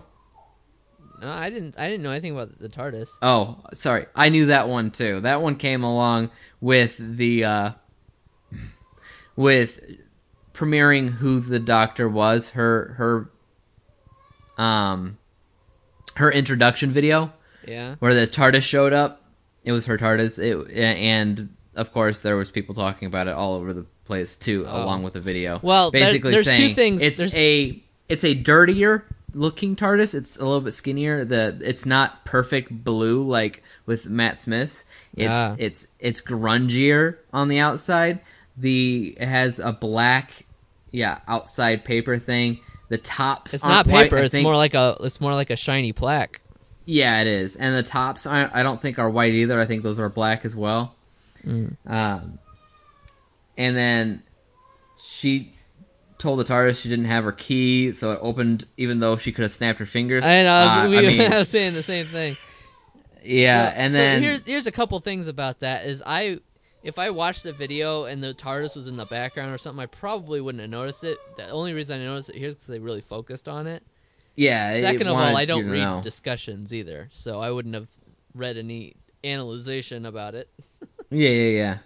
No, 1.22 1.30
I 1.30 1.50
didn't. 1.50 1.76
I 1.80 1.88
didn't 1.88 2.04
know 2.04 2.12
anything 2.12 2.34
about 2.34 2.60
the 2.60 2.68
TARDIS. 2.68 3.08
Oh, 3.22 3.60
sorry. 3.74 4.08
I 4.14 4.28
knew 4.28 4.48
that 4.48 4.68
one 4.68 4.92
too. 4.92 5.22
That 5.22 5.42
one 5.42 5.56
came 5.56 5.84
along 5.84 6.32
with 6.60 6.98
the 7.00 7.46
uh 7.46 7.72
with 9.38 9.80
premiering 10.54 11.10
who 11.12 11.40
the 11.40 11.60
doctor 11.60 12.10
was, 12.10 12.50
her 12.50 12.96
her 12.98 14.62
um 14.62 15.18
her 16.16 16.32
introduction 16.32 16.92
video 16.92 17.32
Yeah. 17.68 17.96
where 18.00 18.14
the 18.14 18.28
TARDIS 18.28 18.64
showed 18.64 18.94
up. 18.94 19.22
It 19.64 19.72
was 19.72 19.86
her 19.86 19.98
TARDIS 19.98 20.40
it, 20.40 20.70
and 20.76 21.50
of 21.76 21.92
course 21.92 22.20
there 22.20 22.36
was 22.36 22.52
people 22.52 22.76
talking 22.76 23.08
about 23.08 23.28
it 23.28 23.34
all 23.34 23.56
over 23.56 23.74
the 23.74 23.86
place 24.06 24.36
too 24.36 24.66
Oh. 24.68 24.84
along 24.84 25.04
with 25.04 25.14
the 25.14 25.22
video. 25.22 25.60
Well, 25.64 25.90
there- 25.92 26.02
basically 26.02 26.32
there's 26.32 26.46
two 26.46 26.74
things- 26.74 27.02
it's 27.02 27.18
there's- 27.18 27.34
a 27.36 27.82
it's 28.10 28.24
a 28.26 28.34
dirtier 28.34 29.06
looking 29.34 29.76
TARDIS. 29.76 30.14
It's 30.14 30.36
a 30.38 30.44
little 30.46 30.62
bit 30.62 30.74
skinnier. 30.74 31.24
The 31.26 31.58
it's 31.62 31.86
not 31.86 32.26
perfect 32.26 32.84
blue 32.84 33.24
like 33.24 33.64
with 33.86 34.08
Matt 34.10 34.40
Smith's. 34.40 34.84
It's 35.16 35.30
Ah. 35.32 35.56
it's 35.58 35.88
it's 36.00 36.22
grungier 36.22 37.16
on 37.32 37.48
the 37.48 37.60
outside. 37.60 38.20
The 38.58 39.16
it 39.20 39.28
has 39.28 39.58
a 39.60 39.72
black 39.72 40.32
yeah 40.92 41.20
outside 41.28 41.86
paper 41.86 42.18
thing. 42.18 42.60
The 42.94 43.00
tops 43.00 43.56
It's 43.56 43.64
not 43.64 43.88
white, 43.88 44.04
paper. 44.04 44.18
I 44.18 44.22
it's 44.22 44.32
think- 44.34 44.44
more 44.44 44.56
like 44.56 44.76
a. 44.76 44.98
It's 45.02 45.20
more 45.20 45.34
like 45.34 45.50
a 45.50 45.56
shiny 45.56 45.94
plaque. 45.94 46.42
yeah, 46.86 47.22
it 47.22 47.28
is. 47.28 47.56
And 47.56 47.76
the 47.76 47.82
tops 47.82 48.28
aren't, 48.28 48.54
I 48.54 48.62
don't 48.62 48.80
think 48.80 49.00
are 49.00 49.10
white 49.10 49.34
either. 49.34 49.60
I 49.60 49.66
think 49.66 49.82
those 49.82 49.98
are 50.00 50.10
black 50.10 50.46
as 50.46 50.56
well. 50.56 50.94
Mm. 51.44 51.76
Um, 51.88 52.38
and 53.58 53.76
then 53.76 54.22
she 55.04 55.54
told 56.20 56.40
the 56.40 56.44
TARDIS 56.44 56.82
she 56.84 56.90
didn't 56.90 57.06
have 57.06 57.24
her 57.24 57.32
key, 57.32 57.92
so 57.94 58.12
it 58.12 58.20
opened 58.22 58.66
even 58.78 59.00
though 59.00 59.18
she 59.18 59.32
could 59.32 59.42
have 59.44 59.52
snapped 59.52 59.80
her 59.80 59.86
fingers. 59.88 60.24
I 60.24 60.44
know. 60.44 60.50
I 60.54 60.66
was, 60.66 60.86
Uh, 60.86 60.90
we, 60.90 60.98
I 60.98 61.02
mean, 61.18 61.34
I 61.34 61.40
was 61.40 61.50
saying 61.58 61.74
the 61.74 61.82
same 61.84 62.06
thing. 62.06 62.38
yeah, 63.24 63.70
So- 63.72 63.76
and 63.78 63.92
so 63.92 63.98
then 63.98 64.22
here's 64.22 64.46
here's 64.46 64.68
a 64.68 64.72
couple 64.72 65.00
things 65.00 65.28
about 65.28 65.62
that. 65.62 65.86
Is 65.88 66.04
I 66.06 66.40
if 66.84 67.00
I 67.00 67.10
watched 67.10 67.44
the 67.44 67.54
video 67.54 68.06
and 68.06 68.22
the 68.22 68.34
TARDIS 68.34 68.76
was 68.76 68.88
in 68.88 68.98
the 68.98 69.06
background 69.06 69.54
or 69.54 69.58
something, 69.58 69.82
I 69.82 69.86
probably 69.86 70.42
wouldn't 70.42 70.62
have 70.62 70.70
noticed 70.70 71.04
it. 71.04 71.18
The 71.38 71.50
only 71.50 71.74
reason 71.74 72.02
I 72.02 72.04
noticed 72.04 72.30
it 72.30 72.36
here 72.36 72.50
is 72.50 72.56
because 72.56 72.68
they 72.68 72.80
really 72.80 73.02
focused 73.02 73.48
on 73.48 73.68
it. 73.68 73.84
yeah. 74.36 74.72
it 74.74 74.82
Second 74.82 75.08
of 75.08 75.16
all, 75.16 75.38
I 75.38 75.46
don't 75.46 75.70
read 75.70 75.80
know. 75.80 76.02
discussions 76.02 76.74
either, 76.74 77.10
so 77.12 77.40
I 77.40 77.52
wouldn't 77.52 77.74
have 77.74 77.90
read 78.36 78.58
any 78.58 78.96
analyzation 79.24 80.06
about 80.06 80.36
it. 80.36 80.50
Yeah, 81.10 81.30
yeah, 81.30 81.78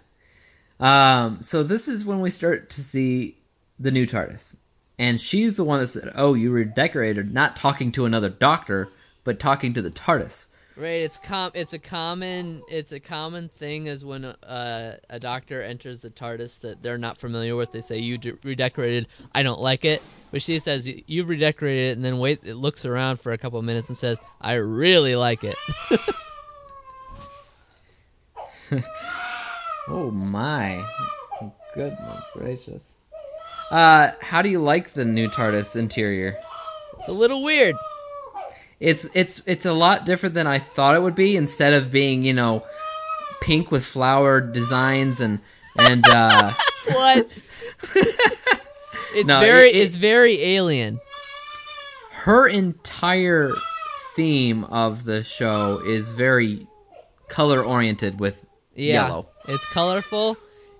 yeah. 0.80 1.24
Um, 1.24 1.42
so 1.42 1.62
this 1.62 1.86
is 1.86 2.02
when 2.02 2.20
we 2.20 2.30
start 2.30 2.70
to 2.70 2.80
see 2.80 3.36
the 3.78 3.90
new 3.90 4.06
TARDIS, 4.06 4.56
and 4.98 5.20
she's 5.20 5.56
the 5.56 5.64
one 5.64 5.80
that 5.80 5.88
said, 5.88 6.10
"Oh, 6.14 6.32
you 6.32 6.50
redecorated, 6.50 7.34
not 7.34 7.54
talking 7.54 7.92
to 7.92 8.06
another 8.06 8.30
doctor, 8.30 8.88
but 9.24 9.38
talking 9.38 9.74
to 9.74 9.82
the 9.82 9.90
TARDIS." 9.90 10.46
Right, 10.78 11.02
it's 11.02 11.18
com 11.18 11.50
it's 11.54 11.72
a 11.72 11.78
common 11.80 12.62
it's 12.68 12.92
a 12.92 13.00
common 13.00 13.48
thing 13.48 13.86
is 13.86 14.04
when 14.04 14.24
uh, 14.24 14.96
a 15.10 15.18
doctor 15.18 15.60
enters 15.60 16.02
the 16.02 16.10
TARDIS 16.10 16.60
that 16.60 16.84
they're 16.84 16.96
not 16.96 17.18
familiar 17.18 17.56
with. 17.56 17.72
They 17.72 17.80
say 17.80 17.98
you 17.98 18.16
de- 18.16 18.38
redecorated. 18.44 19.08
I 19.34 19.42
don't 19.42 19.60
like 19.60 19.84
it, 19.84 20.00
but 20.30 20.40
she 20.40 20.60
says 20.60 20.86
you've 20.86 21.28
redecorated 21.28 21.90
it, 21.90 21.96
and 21.96 22.04
then 22.04 22.20
wait. 22.20 22.44
It 22.44 22.54
looks 22.54 22.84
around 22.84 23.20
for 23.20 23.32
a 23.32 23.38
couple 23.38 23.58
of 23.58 23.64
minutes 23.64 23.88
and 23.88 23.98
says 23.98 24.18
I 24.40 24.52
really 24.54 25.16
like 25.16 25.42
it. 25.42 25.56
Oh 29.90 30.10
my, 30.10 30.84
goodness 31.74 32.30
gracious! 32.34 32.94
Uh, 33.70 34.12
how 34.20 34.42
do 34.42 34.50
you 34.50 34.60
like 34.60 34.90
the 34.90 35.06
new 35.06 35.28
TARDIS 35.28 35.76
interior? 35.76 36.36
It's 36.98 37.08
a 37.08 37.12
little 37.12 37.42
weird. 37.42 37.74
It's 38.80 39.08
it's 39.14 39.42
it's 39.46 39.66
a 39.66 39.72
lot 39.72 40.04
different 40.06 40.34
than 40.34 40.46
I 40.46 40.58
thought 40.58 40.94
it 40.94 41.02
would 41.02 41.14
be. 41.16 41.36
Instead 41.36 41.72
of 41.72 41.90
being 41.90 42.22
you 42.24 42.32
know 42.32 42.64
pink 43.42 43.70
with 43.70 43.84
flower 43.84 44.40
designs 44.40 45.20
and 45.20 45.40
and 45.78 46.04
uh, 46.08 46.52
What? 46.92 47.38
it's 49.14 49.26
No, 49.28 49.40
very 49.40 49.70
it- 49.70 49.76
it- 49.76 49.82
it's 49.82 49.94
very 49.96 50.42
alien. 50.42 51.00
her 52.12 52.46
entire 52.46 53.52
theme 54.16 54.64
of 54.64 55.04
the 55.04 55.22
show 55.24 55.80
is 55.86 56.10
very 56.12 56.66
color 57.28 57.62
oriented 57.62 58.18
with 58.20 58.44
Yeah, 58.74 59.06
yellow. 59.08 59.26
it's 59.48 59.66
colorful, 59.72 60.36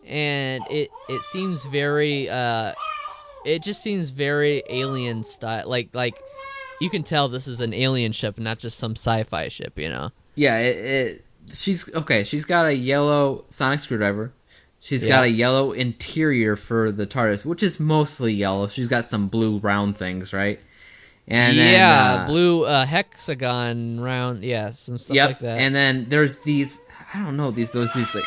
and 0.06 0.62
it 0.70 0.90
it 1.08 1.20
seems 1.22 1.64
very 1.66 2.28
uh, 2.28 2.72
it 3.44 3.62
just 3.62 3.82
seems 3.82 4.10
very 4.10 4.62
alien 4.68 5.24
style. 5.24 5.68
Like 5.68 5.90
like 5.94 6.16
you 6.80 6.90
can 6.90 7.02
tell 7.02 7.28
this 7.28 7.46
is 7.48 7.60
an 7.60 7.72
alien 7.74 8.12
ship, 8.12 8.38
not 8.38 8.58
just 8.58 8.78
some 8.78 8.92
sci-fi 8.92 9.48
ship. 9.48 9.78
You 9.78 9.88
know. 9.88 10.10
Yeah, 10.34 10.58
it, 10.58 10.76
it 10.76 11.24
she's 11.52 11.92
okay. 11.94 12.24
She's 12.24 12.44
got 12.44 12.66
a 12.66 12.74
yellow 12.74 13.44
sonic 13.50 13.80
screwdriver. 13.80 14.32
She's 14.80 15.02
Yeah. 15.02 15.08
got 15.16 15.24
a 15.24 15.30
yellow 15.30 15.72
interior 15.72 16.54
for 16.54 16.92
the 16.92 17.04
TARDIS, 17.06 17.44
which 17.44 17.62
is 17.64 17.80
mostly 17.80 18.32
yellow. 18.32 18.68
She's 18.68 18.86
got 18.86 19.06
some 19.06 19.26
blue 19.26 19.58
round 19.58 19.98
things, 19.98 20.32
right? 20.32 20.60
And 21.26 21.58
then, 21.58 21.72
yeah, 21.74 22.14
uh, 22.22 22.26
blue 22.28 22.64
uh, 22.64 22.86
hexagon 22.86 24.00
round. 24.00 24.44
Yeah, 24.44 24.70
some 24.70 24.96
stuff 24.98 25.14
Yep. 25.16 25.28
like 25.28 25.38
that. 25.40 25.58
And 25.60 25.74
then 25.74 26.06
there's 26.08 26.38
these. 26.38 26.80
I 27.12 27.22
don't 27.24 27.36
know 27.36 27.50
these. 27.50 27.72
Those 27.72 27.92
these 27.92 28.14
like 28.14 28.24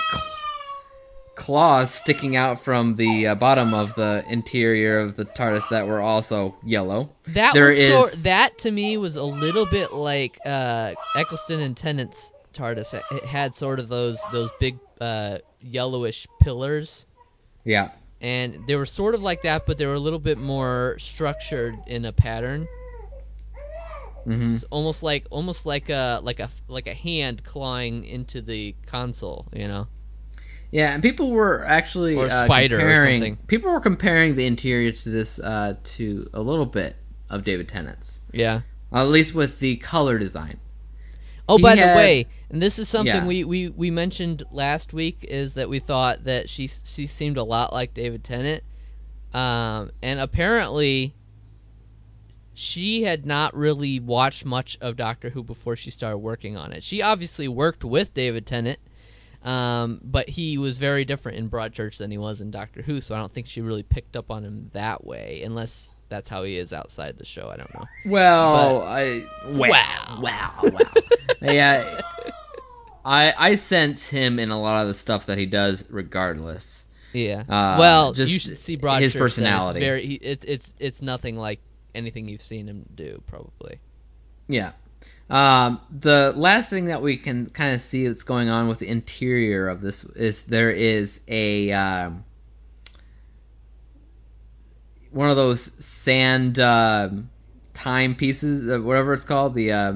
claws 1.35 1.93
sticking 1.93 2.35
out 2.35 2.59
from 2.59 2.95
the 2.97 3.27
uh, 3.27 3.35
bottom 3.35 3.73
of 3.73 3.95
the 3.95 4.23
interior 4.27 4.99
of 4.99 5.15
the 5.15 5.25
TARDIS 5.25 5.69
that 5.69 5.87
were 5.87 6.01
also 6.01 6.55
yellow. 6.63 7.09
that 7.27 7.53
there 7.53 7.67
was 7.67 7.87
sort, 7.87 8.11
that 8.23 8.57
to 8.59 8.71
me 8.71 8.97
was 8.97 9.15
a 9.15 9.23
little 9.23 9.65
bit 9.65 9.93
like 9.93 10.37
uh, 10.45 10.93
Eccleston 11.15 11.61
and 11.61 11.75
Tennant's 11.77 12.31
TARDIS. 12.53 12.93
It- 12.93 13.23
had 13.25 13.55
sort 13.55 13.79
of 13.79 13.87
those 13.87 14.21
those 14.33 14.51
big 14.59 14.77
uh, 14.99 15.37
yellowish 15.61 16.27
pillars. 16.41 17.05
Yeah. 17.63 17.89
and 18.19 18.65
they 18.67 18.75
were 18.75 18.85
sort 18.85 19.15
of 19.15 19.21
like 19.23 19.41
that, 19.43 19.65
but 19.65 19.77
they 19.77 19.85
were 19.85 19.93
a 19.93 19.99
little 19.99 20.19
bit 20.19 20.37
more 20.37 20.97
structured 20.99 21.75
in 21.87 22.05
a 22.05 22.11
pattern. 22.11 22.67
hmm 24.25 24.53
It's 24.55 24.63
almost 24.65 25.01
like 25.01 25.25
almost 25.31 25.65
like 25.65 25.89
a 25.89 26.19
like 26.23 26.39
a 26.39 26.49
like 26.67 26.87
a 26.87 26.93
hand 26.93 27.43
clawing 27.43 28.03
into 28.03 28.41
the 28.41 28.75
console, 28.85 29.47
you 29.53 29.67
know. 29.67 29.87
Yeah, 30.71 30.93
and 30.93 31.03
people 31.03 31.31
were 31.31 31.65
actually 31.65 32.15
Or 32.15 32.25
uh, 32.27 32.45
spider 32.45 32.77
or 32.79 32.95
something. 33.05 33.35
People 33.47 33.71
were 33.71 33.79
comparing 33.81 34.35
the 34.35 34.45
interior 34.45 34.91
to 34.93 35.09
this 35.09 35.37
uh, 35.39 35.75
to 35.83 36.29
a 36.33 36.41
little 36.41 36.65
bit 36.65 36.95
of 37.29 37.43
David 37.43 37.67
Tennant's, 37.67 38.19
Yeah. 38.31 38.61
at 38.93 39.03
least 39.09 39.35
with 39.35 39.59
the 39.59 39.75
color 39.77 40.17
design. 40.17 40.59
Oh, 41.49 41.57
He 41.57 41.63
by 41.63 41.75
had- 41.75 41.91
the 41.91 41.97
way, 41.97 42.27
and 42.49 42.61
this 42.61 42.79
is 42.79 42.87
something 42.87 43.13
Yeah. 43.15 43.25
we, 43.27 43.43
we, 43.43 43.67
we 43.69 43.91
mentioned 43.91 44.43
last 44.51 44.93
week 44.93 45.25
is 45.27 45.55
that 45.55 45.67
we 45.67 45.79
thought 45.79 46.23
that 46.23 46.49
she 46.49 46.67
she 46.67 47.05
seemed 47.07 47.35
a 47.37 47.43
lot 47.43 47.73
like 47.73 47.93
David 47.93 48.23
Tennant, 48.23 48.63
um, 49.33 49.91
and 50.01 50.19
apparently 50.21 51.13
she 52.53 53.03
had 53.03 53.25
not 53.25 53.55
really 53.55 53.99
watched 53.99 54.45
much 54.45 54.77
of 54.81 54.95
Doctor 54.95 55.29
Who 55.31 55.43
before 55.43 55.75
she 55.75 55.91
started 55.91 56.17
working 56.19 56.55
on 56.57 56.71
it. 56.71 56.83
She 56.83 57.01
obviously 57.01 57.47
worked 57.47 57.83
with 57.83 58.13
David 58.13 58.45
Tennant, 58.45 58.79
um, 59.43 59.99
but 60.03 60.29
he 60.29 60.57
was 60.57 60.77
very 60.77 61.05
different 61.05 61.37
in 61.37 61.49
Broadchurch 61.49 61.97
than 61.97 62.11
he 62.11 62.17
was 62.17 62.41
in 62.41 62.51
Doctor 62.51 62.81
Who, 62.81 63.01
so 63.01 63.15
I 63.15 63.17
don't 63.19 63.31
think 63.33 63.47
she 63.47 63.61
really 63.61 63.83
picked 63.83 64.15
up 64.15 64.29
on 64.31 64.43
him 64.43 64.69
that 64.73 65.03
way, 65.05 65.41
unless 65.43 65.89
that's 66.09 66.29
how 66.29 66.43
he 66.43 66.57
is 66.57 66.73
outside 66.73 67.17
the 67.17 67.25
show. 67.25 67.49
I 67.49 67.57
don't 67.57 67.73
know. 67.73 67.85
Well, 68.05 68.79
But- 68.81 68.85
I 68.87 69.23
Wow. 69.47 70.19
wow, 70.21 70.51
wow. 70.63 70.79
yeah, 71.41 72.01
I 73.03 73.33
I 73.37 73.55
sense 73.55 74.07
him 74.07 74.37
in 74.39 74.51
a 74.51 74.59
lot 74.61 74.81
of 74.83 74.87
the 74.87 74.93
stuff 74.93 75.25
that 75.27 75.37
he 75.37 75.45
does, 75.45 75.83
regardless. 75.89 76.85
Yeah. 77.13 77.41
Uh, 77.49 77.75
well, 77.79 78.13
just 78.13 78.31
you 78.31 78.39
should 78.39 78.57
see 78.57 78.77
Broadchurch. 78.77 78.99
his 79.01 79.13
personality. 79.13 79.79
It's 79.79 79.85
very. 79.85 80.05
He, 80.05 80.13
it's 80.15 80.45
it's 80.45 80.73
it's 80.79 81.01
nothing 81.01 81.35
like 81.37 81.59
anything 81.95 82.27
you've 82.29 82.41
seen 82.43 82.67
him 82.67 82.85
do. 82.93 83.21
Probably. 83.27 83.79
Yeah. 84.47 84.71
Um, 85.31 85.79
the 85.89 86.33
last 86.35 86.69
thing 86.69 86.85
that 86.85 87.01
we 87.01 87.15
can 87.17 87.45
kind 87.51 87.73
of 87.73 87.79
see 87.81 88.05
that's 88.07 88.23
going 88.23 88.49
on 88.49 88.67
with 88.67 88.79
the 88.79 88.87
interior 88.89 89.67
of 89.69 89.79
this 89.81 90.03
is 90.03 90.43
there 90.43 90.69
is 90.69 91.21
a 91.29 91.71
um, 91.71 92.25
one 95.11 95.29
of 95.29 95.35
those 95.35 95.61
sand 95.83 96.59
um 96.59 97.29
timepieces, 97.73 98.69
uh, 98.69 98.79
whatever 98.81 99.13
it's 99.13 99.23
called, 99.23 99.55
the 99.55 99.71
uh, 99.71 99.93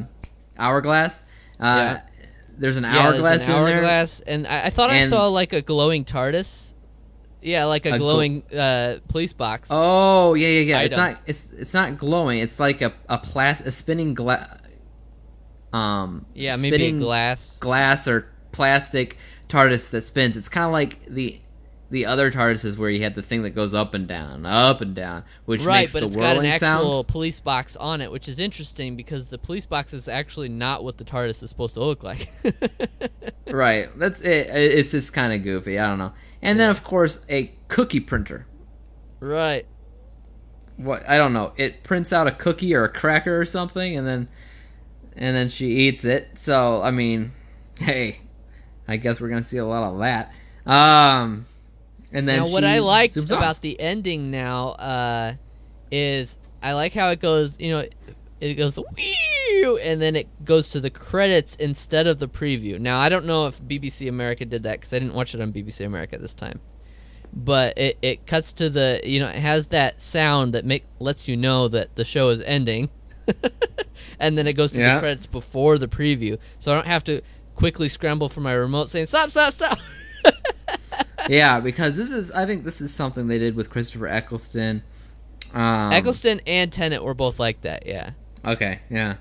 hourglass. 0.58 1.22
Uh, 1.60 1.64
Yeah. 1.98 2.02
There's 2.58 2.78
an 2.78 2.86
hourglass 2.86 2.96
Yeah, 2.96 3.04
hourglass 3.04 3.30
there's 3.46 3.50
an 3.50 3.56
in 3.56 3.66
there. 3.66 3.76
hourglass, 3.76 4.20
and 4.22 4.48
I, 4.48 4.66
I 4.68 4.70
thought 4.70 4.90
I 4.90 5.06
saw 5.08 5.28
like 5.28 5.52
a 5.52 5.62
glowing 5.62 6.06
TARDIS. 6.06 6.74
Yeah, 7.42 7.66
like 7.66 7.86
a, 7.86 7.90
A 7.90 7.92
gl- 7.94 7.98
glowing 8.00 8.44
uh, 8.54 9.00
police 9.10 9.34
box. 9.34 9.68
Oh 9.72 10.34
yeah, 10.36 10.48
yeah, 10.48 10.60
yeah. 10.62 10.80
It's 10.84 10.96
not. 10.98 11.18
It's 11.28 11.52
it's 11.52 11.74
not 11.74 11.98
glowing. 11.98 12.40
It's 12.40 12.58
like 12.60 12.82
a 12.82 12.94
a 13.10 13.18
plas 13.18 13.60
a 13.62 13.72
spinning 13.72 14.14
glass. 14.14 14.58
Um. 15.76 16.26
yeah, 16.34 16.56
maybe 16.56 16.92
glass. 16.94 17.58
glass 17.58 18.08
or 18.08 18.28
plastic 18.52 19.18
TARDIS 19.50 19.90
that 19.92 20.04
spins. 20.04 20.38
It's 20.38 20.50
kind 20.50 20.66
of 20.66 20.72
like 20.72 21.06
the 21.06 21.42
the 21.92 22.06
other 22.08 22.32
TARDISes 22.32 22.78
where 22.78 22.90
you 22.90 23.04
had 23.04 23.14
the 23.16 23.22
thing 23.22 23.44
that 23.44 23.52
goes 23.52 23.74
up 23.74 23.94
and 23.94 24.08
down, 24.08 24.46
up 24.46 24.82
and 24.82 24.96
down, 24.96 25.24
which 25.46 25.64
right, 25.64 25.82
makes 25.82 25.94
but 25.94 26.00
the 26.00 26.08
it's 26.08 26.16
got 26.16 26.38
an 26.38 26.46
actual 26.46 27.04
sound. 27.04 27.08
police 27.08 27.40
box 27.40 27.76
on 27.76 28.02
it, 28.02 28.12
which 28.12 28.28
is 28.28 28.40
interesting 28.40 28.96
because 28.96 29.28
the 29.28 29.38
police 29.38 29.66
box 29.66 29.94
is 29.94 30.08
actually 30.08 30.50
not 30.50 30.84
what 30.84 30.98
the 30.98 31.04
TARDIS 31.04 31.44
is 31.44 31.50
supposed 31.50 31.76
to 31.76 31.82
look 31.82 32.04
like. 32.04 32.32
Right. 33.48 33.90
That's 33.98 34.22
it. 34.22 34.48
It's 34.50 34.92
just 34.92 35.14
kind 35.14 35.32
of 35.32 35.44
goofy. 35.44 35.78
I 35.80 35.88
don't 35.88 36.00
know. 36.00 36.14
And 36.42 36.60
then 36.60 36.70
of 36.72 36.84
course 36.84 37.26
a 37.30 37.52
cookie 37.68 38.00
printer. 38.00 38.48
right. 39.20 39.66
What 40.78 41.08
I 41.08 41.18
don't 41.18 41.32
know. 41.34 41.54
It 41.56 41.84
prints 41.84 42.12
out 42.12 42.28
a 42.28 42.32
cookie 42.32 42.74
or 42.76 42.84
a 42.84 42.90
cracker 42.90 43.40
or 43.40 43.46
something, 43.46 43.96
and 43.96 44.06
then 44.06 44.28
and 45.16 45.36
then 45.36 45.50
she 45.50 45.68
eats 45.68 46.06
it. 46.06 46.38
So 46.38 46.82
I 46.82 46.92
mean, 46.92 47.32
hey, 47.80 48.20
I 48.88 48.98
guess 48.98 49.20
we're 49.20 49.30
gonna 49.30 49.44
see 49.44 49.58
a 49.58 49.66
lot 49.66 49.84
of 49.84 50.00
that. 50.00 50.34
Um, 50.70 51.46
and 52.12 52.28
then 52.28 52.40
now, 52.40 52.48
what 52.48 52.64
I 52.64 52.80
liked 52.80 53.18
about 53.18 53.44
off. 53.44 53.62
the 53.62 53.80
ending 53.80 54.32
now 54.32 54.70
uh, 54.70 55.34
is 55.92 56.38
I 56.62 56.74
like 56.74 56.94
how 56.94 57.10
it 57.10 57.20
goes. 57.20 57.60
You 57.60 57.72
know, 57.72 57.86
it 58.40 58.56
goes 58.56 58.76
the 58.76 58.84
whew, 58.84 59.78
and 59.78 60.02
then 60.02 60.16
it 60.16 60.28
goes 60.46 60.70
to 60.70 60.80
the 60.80 60.90
credits 60.90 61.56
instead 61.56 62.08
of 62.08 62.20
the 62.20 62.28
preview. 62.28 62.80
Now, 62.80 63.00
I 63.00 63.10
don't 63.10 63.26
know 63.26 63.48
if 63.48 63.62
BBC 63.62 64.10
America 64.10 64.46
did 64.46 64.64
that 64.64 64.80
because 64.80 64.94
I 64.94 65.00
didn't 65.00 65.14
watch 65.14 65.36
it 65.36 65.42
on 65.42 65.54
BBC 65.54 65.86
America 65.86 66.18
this 66.18 66.34
time. 66.34 66.60
But 67.34 67.78
it, 67.78 67.98
it 68.02 68.28
cuts 68.28 68.54
to 68.54 68.70
the 68.70 69.02
you 69.04 69.20
know 69.20 69.28
it 69.28 69.36
has 69.36 69.68
that 69.68 70.02
sound 70.02 70.54
that 70.54 70.66
make 70.66 70.86
lets 71.00 71.28
you 71.28 71.36
know 71.36 71.68
that 71.68 71.96
the 71.96 72.06
show 72.06 72.30
is 72.30 72.42
ending, 72.42 72.90
and 74.20 74.38
then 74.38 74.48
it 74.48 74.54
goes 74.54 74.72
to 74.74 74.80
Yeah. 74.80 74.96
the 74.96 75.00
credits 75.02 75.26
before 75.26 75.78
the 75.78 75.88
preview, 75.88 76.38
so 76.60 76.72
I 76.72 76.76
don't 76.76 76.88
have 76.88 77.04
to 77.06 77.22
quickly 77.56 77.88
scramble 77.90 78.30
for 78.30 78.42
my 78.42 78.54
remote 78.54 78.90
saying 78.90 79.06
stop 79.06 79.30
stop 79.32 79.54
stop. 79.54 79.80
yeah, 81.30 81.60
because 81.60 81.98
this 81.98 82.12
is 82.12 82.32
I 82.32 82.46
think 82.46 82.64
this 82.64 82.82
is 82.82 82.94
something 82.94 83.28
they 83.28 83.40
did 83.40 83.56
with 83.56 83.70
Christopher 83.70 84.08
Eccleston. 84.08 84.84
Um, 85.54 85.94
Eccleston 85.94 86.42
and 86.46 86.72
Tennant 86.72 87.04
were 87.04 87.14
both 87.14 87.40
like 87.40 87.62
that, 87.62 87.86
yeah. 87.86 88.12
Okay, 88.44 88.80
yeah. 88.90 89.16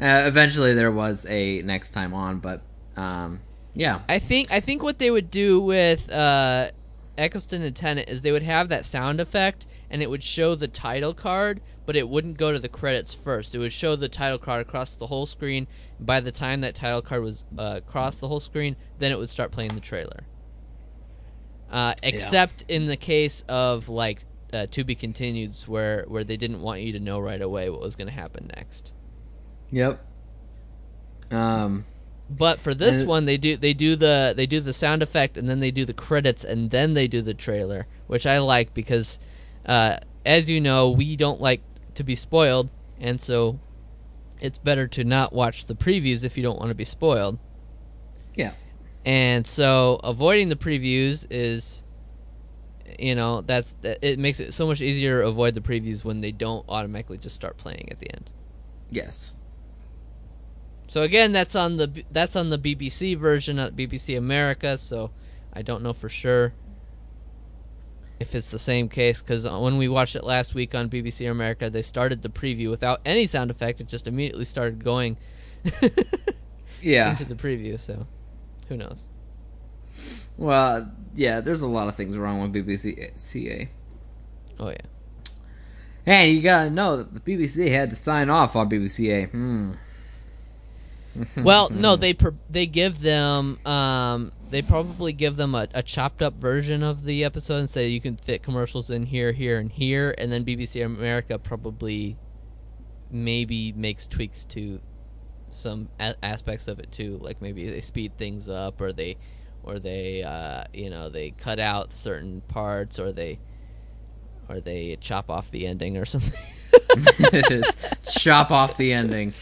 Uh, 0.00 0.24
eventually, 0.26 0.74
there 0.74 0.90
was 0.92 1.26
a 1.26 1.62
next 1.62 1.90
time 1.90 2.14
on, 2.14 2.38
but 2.38 2.62
um, 2.96 3.40
yeah, 3.74 4.00
I 4.08 4.18
think 4.18 4.52
I 4.52 4.60
think 4.60 4.82
what 4.82 4.98
they 4.98 5.10
would 5.10 5.30
do 5.30 5.60
with 5.60 6.10
uh, 6.10 6.70
Eccleston 7.18 7.62
and 7.62 7.74
Tennant 7.76 8.08
is 8.08 8.22
they 8.22 8.32
would 8.32 8.42
have 8.42 8.68
that 8.70 8.84
sound 8.86 9.20
effect 9.20 9.66
and 9.90 10.02
it 10.02 10.08
would 10.08 10.22
show 10.22 10.54
the 10.54 10.68
title 10.68 11.12
card, 11.12 11.60
but 11.86 11.96
it 11.96 12.08
wouldn't 12.08 12.38
go 12.38 12.52
to 12.52 12.58
the 12.58 12.68
credits 12.68 13.14
first. 13.14 13.54
It 13.54 13.58
would 13.58 13.72
show 13.72 13.96
the 13.96 14.08
title 14.08 14.38
card 14.38 14.62
across 14.62 14.94
the 14.96 15.08
whole 15.08 15.26
screen. 15.26 15.66
By 15.98 16.20
the 16.20 16.32
time 16.32 16.60
that 16.62 16.74
title 16.74 17.02
card 17.02 17.22
was 17.22 17.44
uh, 17.58 17.74
across 17.78 18.18
the 18.18 18.28
whole 18.28 18.40
screen, 18.40 18.76
then 18.98 19.12
it 19.12 19.18
would 19.18 19.30
start 19.30 19.50
playing 19.52 19.74
the 19.74 19.80
trailer. 19.80 20.28
Uh, 21.70 21.94
except 22.02 22.62
in 22.68 22.86
the 22.86 22.96
case 22.96 23.42
of 23.48 23.88
like 23.88 24.24
uh, 24.52 24.66
to 24.70 24.84
be 24.84 24.94
continueds, 24.94 25.66
where 25.66 26.04
where 26.06 26.24
they 26.24 26.36
didn't 26.36 26.60
want 26.60 26.82
you 26.82 26.92
to 26.92 27.00
know 27.00 27.18
right 27.18 27.40
away 27.40 27.70
what 27.70 27.80
was 27.80 27.96
going 27.96 28.08
to 28.08 28.14
happen 28.14 28.50
next. 28.54 28.92
yep. 29.70 30.04
Um, 31.30 31.86
But 32.28 32.60
for 32.60 32.74
this 32.74 33.02
one, 33.02 33.24
they 33.26 33.36
do 33.38 33.56
they 33.56 33.74
do 33.74 33.96
the 33.96 34.32
they 34.36 34.46
do 34.46 34.60
the 34.60 34.72
sound 34.72 35.02
effect 35.02 35.36
and 35.36 35.48
then 35.48 35.60
they 35.60 35.70
do 35.70 35.84
the 35.84 35.94
credits 35.94 36.44
and 36.44 36.70
then 36.70 36.94
they 36.94 37.08
do 37.08 37.22
the 37.22 37.34
trailer, 37.34 37.86
which 38.06 38.26
I 38.26 38.38
like 38.38 38.74
because, 38.74 39.18
uh, 39.66 39.98
as 40.24 40.48
you 40.48 40.60
know, 40.60 40.90
we 40.90 41.16
don't 41.16 41.40
like 41.40 41.62
to 41.94 42.04
be 42.04 42.14
spoiled, 42.14 42.68
and 43.00 43.20
so 43.20 43.58
it's 44.40 44.58
better 44.58 44.86
to 44.88 45.04
not 45.04 45.32
watch 45.32 45.66
the 45.66 45.74
previews 45.74 46.24
if 46.24 46.36
you 46.36 46.42
don't 46.42 46.58
want 46.58 46.68
to 46.70 46.74
be 46.74 46.84
spoiled. 46.84 47.38
yeah, 48.34 48.52
And 49.04 49.46
so 49.46 50.00
avoiding 50.02 50.48
the 50.48 50.56
previews 50.56 51.26
is, 51.30 51.84
you 52.98 53.14
know, 53.14 53.40
that's 53.42 53.74
that, 53.82 53.98
it 54.02 54.18
makes 54.18 54.40
it 54.40 54.52
so 54.52 54.66
much 54.66 54.80
easier 54.80 55.22
to 55.22 55.28
avoid 55.28 55.54
the 55.54 55.60
previews 55.60 56.04
when 56.04 56.20
they 56.20 56.32
don't 56.32 56.64
automatically 56.68 57.18
just 57.18 57.34
start 57.36 57.56
playing 57.56 57.88
at 57.90 57.98
the 57.98 58.12
end. 58.12 58.30
yes, 58.90 59.32
So 60.88 61.02
again, 61.02 61.32
that's 61.32 61.54
on 61.56 61.76
the 61.78 62.04
that's 62.10 62.36
on 62.36 62.50
the 62.50 62.58
BBC 62.58 63.16
version, 63.16 63.56
not 63.56 63.72
BBC 63.76 64.16
America. 64.18 64.76
So 64.76 65.10
I 65.52 65.62
don't 65.62 65.82
know 65.82 65.92
for 65.92 66.08
sure 66.08 66.52
if 68.22 68.36
it's 68.36 68.52
the 68.52 68.58
same 68.58 68.88
case 68.88 69.20
because 69.20 69.44
when 69.44 69.76
we 69.76 69.88
watched 69.88 70.14
it 70.14 70.22
last 70.22 70.54
week 70.54 70.76
on 70.76 70.88
BBC 70.88 71.28
America, 71.28 71.68
they 71.68 71.82
started 71.82 72.22
the 72.22 72.28
preview 72.28 72.70
without 72.70 73.00
any 73.04 73.26
sound 73.26 73.50
effect. 73.50 73.80
It 73.80 73.88
just 73.88 74.06
immediately 74.06 74.44
started 74.44 74.84
going 74.84 75.18
yeah. 76.80 77.10
into 77.10 77.24
the 77.24 77.34
preview. 77.34 77.78
So 77.80 78.06
who 78.68 78.76
knows? 78.76 79.06
Well, 80.36 80.92
yeah. 81.14 81.40
There's 81.40 81.62
a 81.62 81.66
lot 81.66 81.88
of 81.88 81.96
things 81.96 82.16
wrong 82.16 82.40
with 82.40 82.54
BBC 82.54 83.18
CA. 83.18 83.68
Oh 84.60 84.70
yeah. 84.70 84.76
And 86.06 86.32
you 86.32 86.42
gotta 86.42 86.70
know 86.70 86.96
that 86.96 87.12
the 87.12 87.20
BBC 87.20 87.70
had 87.70 87.90
to 87.90 87.96
sign 87.96 88.30
off 88.30 88.54
on 88.54 88.70
BBCA. 88.70 89.30
Hmm. 89.30 89.72
Well, 91.36 91.70
no, 91.70 91.96
they 91.96 92.16
they 92.48 92.66
give 92.66 93.00
them 93.00 93.64
um, 93.66 94.32
they 94.50 94.62
probably 94.62 95.12
give 95.12 95.36
them 95.36 95.54
a, 95.54 95.68
a 95.74 95.82
chopped 95.82 96.22
up 96.22 96.34
version 96.34 96.82
of 96.82 97.04
the 97.04 97.24
episode 97.24 97.58
and 97.58 97.70
say 97.70 97.88
you 97.88 98.00
can 98.00 98.16
fit 98.16 98.42
commercials 98.42 98.90
in 98.90 99.06
here, 99.06 99.32
here, 99.32 99.58
and 99.58 99.70
here, 99.70 100.14
and 100.18 100.32
then 100.32 100.44
BBC 100.44 100.84
America 100.84 101.38
probably 101.38 102.16
maybe 103.10 103.72
makes 103.72 104.06
tweaks 104.06 104.44
to 104.46 104.80
some 105.50 105.88
a- 106.00 106.16
aspects 106.24 106.66
of 106.66 106.78
it 106.78 106.90
too, 106.90 107.18
like 107.20 107.42
maybe 107.42 107.68
they 107.68 107.80
speed 107.80 108.16
things 108.16 108.48
up 108.48 108.80
or 108.80 108.92
they 108.92 109.16
or 109.62 109.78
they 109.78 110.22
uh, 110.22 110.64
you 110.72 110.90
know 110.90 111.08
they 111.10 111.30
cut 111.30 111.58
out 111.58 111.92
certain 111.92 112.40
parts 112.48 112.98
or 112.98 113.12
they 113.12 113.38
or 114.48 114.60
they 114.60 114.96
chop 115.00 115.30
off 115.30 115.50
the 115.50 115.66
ending 115.66 115.96
or 115.96 116.04
something. 116.04 116.38
Chop 118.10 118.50
off 118.50 118.76
the 118.76 118.92
ending. 118.92 119.32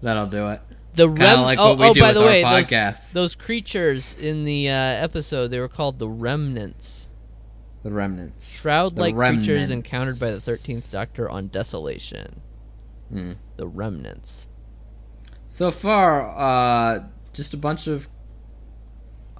That'll 0.00 0.26
do 0.26 0.48
it. 0.48 0.60
The 0.94 1.08
rem- 1.08 1.40
like 1.40 1.58
oh, 1.58 1.76
oh, 1.78 1.94
by 1.94 2.12
the 2.12 2.20
way, 2.20 2.42
those, 2.42 3.12
those 3.12 3.34
creatures 3.34 4.14
in 4.14 4.44
the 4.44 4.68
uh, 4.68 4.72
episode 4.74 5.48
they 5.48 5.58
were 5.58 5.68
called 5.68 5.98
the 5.98 6.08
remnants. 6.08 7.08
The 7.82 7.90
remnants. 7.90 8.60
Shroud-like 8.60 9.14
The 9.14 9.18
creatures 9.18 9.70
encountered 9.70 10.20
by 10.20 10.30
the 10.30 10.40
Thirteenth 10.40 10.92
Doctor 10.92 11.28
on 11.28 11.48
Desolation. 11.48 12.40
Hmm. 13.10 13.32
The 13.56 13.66
remnants. 13.66 14.48
So 15.46 15.70
far, 15.70 16.28
uh, 16.30 17.04
just 17.32 17.54
a 17.54 17.56
bunch 17.56 17.86
of 17.86 18.08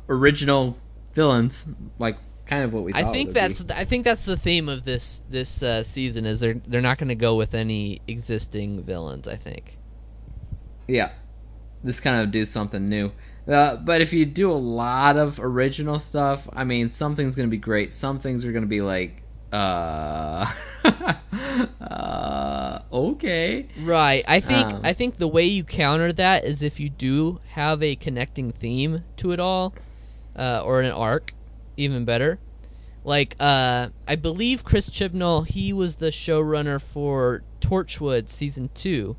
original 0.09 0.79
villains, 1.15 1.65
like 1.99 2.17
kind 2.47 2.65
of 2.65 2.73
what 2.73 2.85
we. 2.85 2.93
I 2.95 3.05
think 3.05 3.33
that's 3.33 3.65
I 3.71 3.85
think 3.85 4.05
that's 4.05 4.25
the 4.25 4.37
theme 4.37 4.69
of 4.69 4.85
this 4.85 5.23
this 5.31 5.63
uh, 5.63 5.83
season 5.83 6.27
is 6.27 6.41
they're 6.41 6.61
they're 6.67 6.81
not 6.81 6.99
going 6.99 7.09
to 7.09 7.15
go 7.15 7.37
with 7.37 7.55
any 7.55 8.01
existing 8.09 8.83
villains. 8.83 9.29
I 9.29 9.37
think. 9.37 9.79
yeah. 10.89 11.13
This 11.83 12.01
kind 12.01 12.23
of 12.23 12.31
do 12.31 12.45
something 12.45 12.89
new. 12.89 13.13
Uh, 13.47 13.77
but 13.77 14.01
if 14.01 14.13
you 14.13 14.25
do 14.25 14.51
a 14.51 14.55
lot 14.55 15.17
of 15.17 15.41
original 15.41 15.99
stuff, 15.99 16.49
I 16.53 16.65
mean, 16.65 16.89
some 16.89 17.17
things 17.17 17.35
going 17.35 17.49
to 17.49 17.51
be 17.51 17.59
great. 17.59 17.93
Some 17.93 18.19
things 18.19 18.45
are 18.45 18.53
going 18.53 18.63
to 18.63 18.69
be 18.69 18.81
like, 18.81 19.23
uh, 19.53 20.47
uh, 21.81 22.79
okay. 22.93 23.69
Right. 23.81 24.25
I 24.27 24.41
think 24.41 24.73
Um, 24.73 24.81
I 24.85 24.93
think 24.93 25.19
the 25.19 25.29
way 25.29 25.45
you 25.45 25.65
counter 25.65 26.13
that 26.13 26.45
is 26.45 26.63
if 26.63 26.79
you 26.79 26.89
do 26.89 27.41
have 27.51 27.83
a 27.83 27.97
connecting 27.97 28.53
theme 28.53 29.05
to 29.19 29.33
it 29.33 29.41
all, 29.41 29.75
uh, 30.37 30.63
or 30.65 30.81
an 30.81 30.93
arc, 30.93 31.35
even 31.77 32.05
better. 32.05 32.39
Like, 33.05 33.35
uh, 33.41 33.89
I 34.07 34.15
believe 34.17 34.65
Chris 34.65 34.89
Chibnall, 34.89 35.47
he 35.47 35.73
was 35.73 35.97
the 35.97 36.07
showrunner 36.11 36.81
for 36.81 37.43
Torchwood 37.61 38.29
season 38.29 38.71
two. 38.75 39.17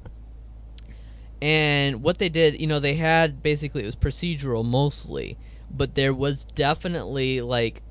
And 1.43 2.01
what 2.01 2.19
they 2.19 2.29
did, 2.29 2.61
you 2.61 2.67
know, 2.67 2.79
they 2.79 2.95
had 2.95 3.43
basically 3.43 3.83
it 3.83 3.85
was 3.85 3.97
procedural 3.97 4.63
mostly, 4.63 5.37
but 5.69 5.93
there 5.93 6.13
was 6.13 6.45
definitely 6.45 7.41
like 7.41 7.81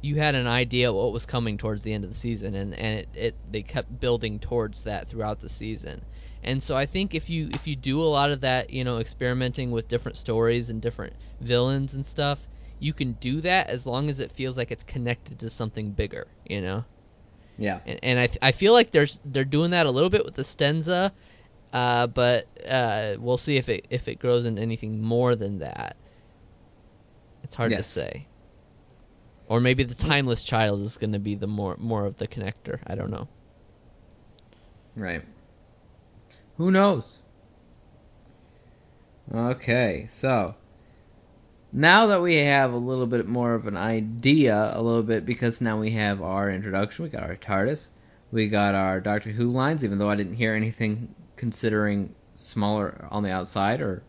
you 0.00 0.14
had 0.14 0.36
an 0.36 0.46
idea 0.46 0.92
what 0.92 1.12
was 1.12 1.26
coming 1.26 1.58
towards 1.58 1.82
the 1.82 1.92
end 1.92 2.04
of 2.04 2.10
the 2.10 2.16
season, 2.16 2.54
and 2.54 2.72
and 2.72 3.00
it, 3.00 3.08
it 3.14 3.34
they 3.50 3.62
kept 3.62 3.98
building 3.98 4.38
towards 4.38 4.82
that 4.82 5.08
throughout 5.08 5.40
the 5.40 5.48
season. 5.48 6.04
And 6.44 6.62
so 6.62 6.76
I 6.76 6.86
think 6.86 7.16
if 7.16 7.28
you 7.28 7.48
if 7.52 7.66
you 7.66 7.74
do 7.74 8.00
a 8.00 8.04
lot 8.04 8.30
of 8.30 8.40
that, 8.42 8.70
you 8.70 8.84
know, 8.84 8.98
experimenting 8.98 9.72
with 9.72 9.88
different 9.88 10.16
stories 10.16 10.70
and 10.70 10.80
different 10.80 11.14
villains 11.40 11.94
and 11.94 12.06
stuff, 12.06 12.46
you 12.78 12.92
can 12.92 13.14
do 13.14 13.40
that 13.40 13.66
as 13.66 13.88
long 13.88 14.08
as 14.08 14.20
it 14.20 14.30
feels 14.30 14.56
like 14.56 14.70
it's 14.70 14.84
connected 14.84 15.40
to 15.40 15.50
something 15.50 15.90
bigger, 15.90 16.28
you 16.48 16.60
know. 16.60 16.84
Yeah. 17.58 17.80
And, 17.86 17.98
and 18.04 18.20
I 18.20 18.28
I 18.40 18.52
feel 18.52 18.72
like 18.72 18.92
there's 18.92 19.18
they're 19.24 19.44
doing 19.44 19.72
that 19.72 19.84
a 19.86 19.90
little 19.90 20.10
bit 20.10 20.24
with 20.24 20.36
the 20.36 20.44
Stenza, 20.44 21.10
uh, 21.74 22.06
but 22.06 22.46
uh, 22.66 23.16
we'll 23.18 23.36
see 23.36 23.56
if 23.56 23.68
it 23.68 23.86
if 23.90 24.06
it 24.06 24.20
grows 24.20 24.46
into 24.46 24.62
anything 24.62 25.02
more 25.02 25.34
than 25.34 25.58
that. 25.58 25.96
It's 27.42 27.56
hard 27.56 27.72
to 27.72 27.82
say. 27.82 28.28
Or 29.48 29.60
maybe 29.60 29.82
the 29.82 29.94
timeless 29.94 30.44
child 30.44 30.80
is 30.80 30.96
going 30.96 31.12
to 31.12 31.18
be 31.18 31.34
the 31.34 31.48
more 31.48 31.76
more 31.78 32.06
of 32.06 32.18
the 32.18 32.28
connector. 32.28 32.78
I 32.86 32.94
don't 32.94 33.10
know. 33.10 33.28
Right. 34.96 35.22
Who 36.56 36.70
knows? 36.70 37.18
Okay, 39.34 40.06
so 40.08 40.54
now 41.72 42.06
that 42.06 42.22
we 42.22 42.36
have 42.36 42.72
a 42.72 42.76
little 42.76 43.06
bit 43.06 43.26
more 43.26 43.54
of 43.54 43.66
an 43.66 43.76
idea, 43.76 44.70
a 44.74 44.80
little 44.80 45.02
bit 45.02 45.26
because 45.26 45.60
now 45.60 45.80
we 45.80 45.90
have 45.90 46.22
our 46.22 46.50
introduction, 46.50 47.02
we 47.02 47.08
got 47.08 47.24
our 47.24 47.36
TARDIS, 47.36 47.88
we 48.30 48.48
got 48.48 48.76
our 48.76 49.00
Doctor 49.00 49.30
Who 49.30 49.50
lines, 49.50 49.84
even 49.84 49.98
though 49.98 50.10
I 50.10 50.14
didn't 50.14 50.36
hear 50.36 50.54
anything 50.54 51.14
considering 51.44 52.14
smaller 52.32 53.06
on 53.10 53.22
the 53.22 53.30
outside 53.30 53.82
or 53.82 54.02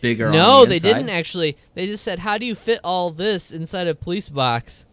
bigger 0.00 0.28
on 0.28 0.32
no, 0.32 0.64
the 0.64 0.70
they 0.70 0.78
didn't 0.78 1.10
actually. 1.10 1.58
They 1.74 1.86
just 1.86 2.02
said, 2.02 2.18
"How 2.20 2.38
do 2.38 2.46
you 2.46 2.54
fit 2.54 2.80
all 2.82 3.10
this 3.10 3.52
inside 3.52 3.88
a 3.88 3.94
police 3.94 4.30
box?" 4.30 4.86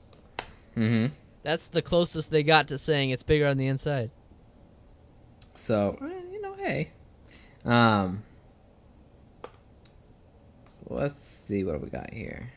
Mm-hmm. 0.75 1.13
That's 1.41 1.69
the 1.69 1.81
closest 1.81 2.31
they 2.31 2.43
got 2.43 2.67
to 2.67 2.77
saying 2.77 3.11
it's 3.11 3.23
bigger 3.23 3.47
on 3.47 3.55
the 3.55 3.67
inside. 3.67 4.11
So 5.55 5.97
you 6.01 6.41
know, 6.41 6.53
hey, 6.55 6.91
um, 7.63 8.23
so 10.67 10.81
let's 10.89 11.23
see 11.23 11.63
what 11.63 11.79
we 11.81 11.89
got 11.89 12.11
here. 12.13 12.51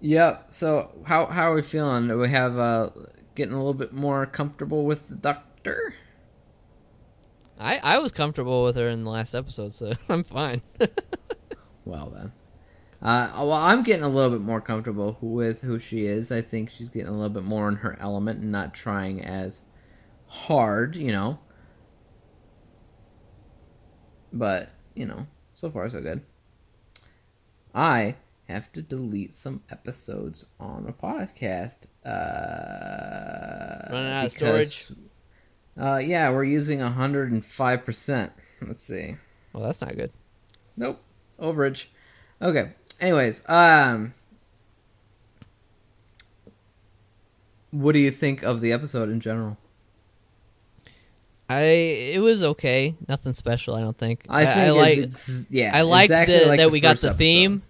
Yep. 0.00 0.46
So 0.48 0.92
how 1.04 1.26
how 1.26 1.52
are 1.52 1.54
we 1.54 1.60
feeling? 1.60 2.08
Do 2.08 2.16
we 2.16 2.30
have 2.30 2.58
uh 2.58 2.88
getting 3.34 3.52
a 3.52 3.58
little 3.58 3.74
bit 3.74 3.92
more 3.92 4.24
comfortable 4.24 4.86
with 4.86 5.10
the 5.10 5.14
doctor? 5.14 5.94
I 7.58 7.78
I 7.78 7.98
was 7.98 8.12
comfortable 8.12 8.64
with 8.64 8.76
her 8.76 8.88
in 8.88 9.04
the 9.04 9.10
last 9.10 9.34
episode, 9.34 9.74
so 9.74 9.92
I'm 10.08 10.24
fine. 10.24 10.62
Well 11.84 12.10
then, 12.10 12.32
uh, 13.02 13.32
well 13.36 13.52
I'm 13.52 13.82
getting 13.82 14.04
a 14.04 14.08
little 14.08 14.30
bit 14.30 14.40
more 14.40 14.60
comfortable 14.60 15.18
with 15.20 15.62
who 15.62 15.78
she 15.78 16.06
is. 16.06 16.30
I 16.30 16.42
think 16.42 16.70
she's 16.70 16.90
getting 16.90 17.08
a 17.08 17.12
little 17.12 17.28
bit 17.28 17.44
more 17.44 17.68
in 17.68 17.76
her 17.76 17.96
element 18.00 18.40
and 18.40 18.52
not 18.52 18.74
trying 18.74 19.24
as 19.24 19.62
hard, 20.26 20.94
you 20.96 21.10
know. 21.12 21.38
But 24.32 24.70
you 24.94 25.06
know, 25.06 25.26
so 25.52 25.70
far 25.70 25.88
so 25.88 26.00
good. 26.00 26.22
I 27.74 28.16
have 28.48 28.72
to 28.72 28.82
delete 28.82 29.34
some 29.34 29.62
episodes 29.70 30.46
on 30.58 30.86
a 30.88 30.92
podcast. 30.92 31.86
Uh, 32.04 33.92
Running 33.92 34.12
out 34.12 34.26
of 34.26 34.32
storage? 34.32 34.86
Uh, 35.78 35.98
yeah, 35.98 36.30
we're 36.30 36.44
using 36.44 36.80
hundred 36.80 37.30
and 37.30 37.44
five 37.44 37.84
percent. 37.84 38.32
Let's 38.60 38.82
see. 38.82 39.16
well, 39.52 39.62
that's 39.62 39.80
not 39.80 39.96
good. 39.96 40.10
Nope. 40.76 41.00
Overage. 41.40 41.86
Okay. 42.42 42.72
Anyways, 43.00 43.42
um 43.48 44.12
what 47.70 47.92
do 47.92 47.98
you 47.98 48.10
think 48.10 48.42
of 48.42 48.60
the 48.60 48.72
episode 48.72 49.08
in 49.08 49.20
general? 49.20 49.56
I 51.48 51.62
it 51.62 52.20
was 52.20 52.42
okay, 52.42 52.94
nothing 53.08 53.32
special. 53.32 53.74
I 53.74 53.80
don't 53.80 53.96
think. 53.96 54.24
I 54.28 54.44
think 54.44 54.56
I 54.58 54.70
like. 54.72 54.98
ex- 54.98 55.46
yeah. 55.48 55.70
I 55.74 55.82
like 55.82 56.04
exactly 56.06 56.38
the, 56.40 56.46
like 56.46 56.58
that 56.58 56.64
the 56.66 56.70
we 56.70 56.80
got 56.80 56.98
the 56.98 57.08
episode. 57.08 57.18
theme. 57.18 57.62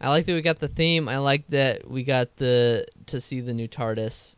I 0.00 0.08
like 0.10 0.26
that 0.26 0.34
we 0.34 0.42
got 0.42 0.58
the 0.60 0.68
theme. 0.68 1.08
I 1.08 1.18
like 1.18 1.46
that 1.48 1.88
we 1.90 2.04
got 2.04 2.36
the 2.36 2.86
to 3.06 3.20
see 3.20 3.40
the 3.40 3.52
new 3.54 3.66
TARDIS, 3.66 4.36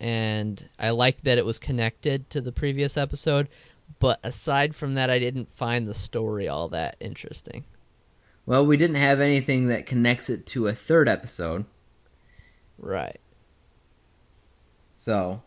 and 0.00 0.68
I 0.78 0.90
like 0.90 1.22
that 1.22 1.38
it 1.38 1.44
was 1.44 1.58
connected 1.58 2.28
to 2.30 2.40
the 2.40 2.52
previous 2.52 2.96
episode. 2.96 3.48
But 4.00 4.18
aside 4.24 4.74
from 4.74 4.94
that, 4.94 5.10
I 5.10 5.18
didn't 5.18 5.52
find 5.56 5.86
the 5.86 5.94
story 5.94 6.48
all 6.48 6.68
that 6.70 6.96
interesting. 7.00 7.64
Well, 8.44 8.66
we 8.66 8.76
didn't 8.76 8.96
have 8.96 9.20
anything 9.20 9.68
that 9.68 9.86
connects 9.86 10.28
it 10.28 10.46
to 10.48 10.66
a 10.68 10.72
third 10.74 11.08
episode, 11.08 11.64
Right. 12.78 13.20
so 14.96 15.42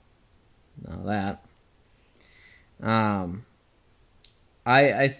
now 0.87 1.01
that. 1.05 1.45
Um, 2.81 3.45
I 4.65 4.91
I 4.91 5.17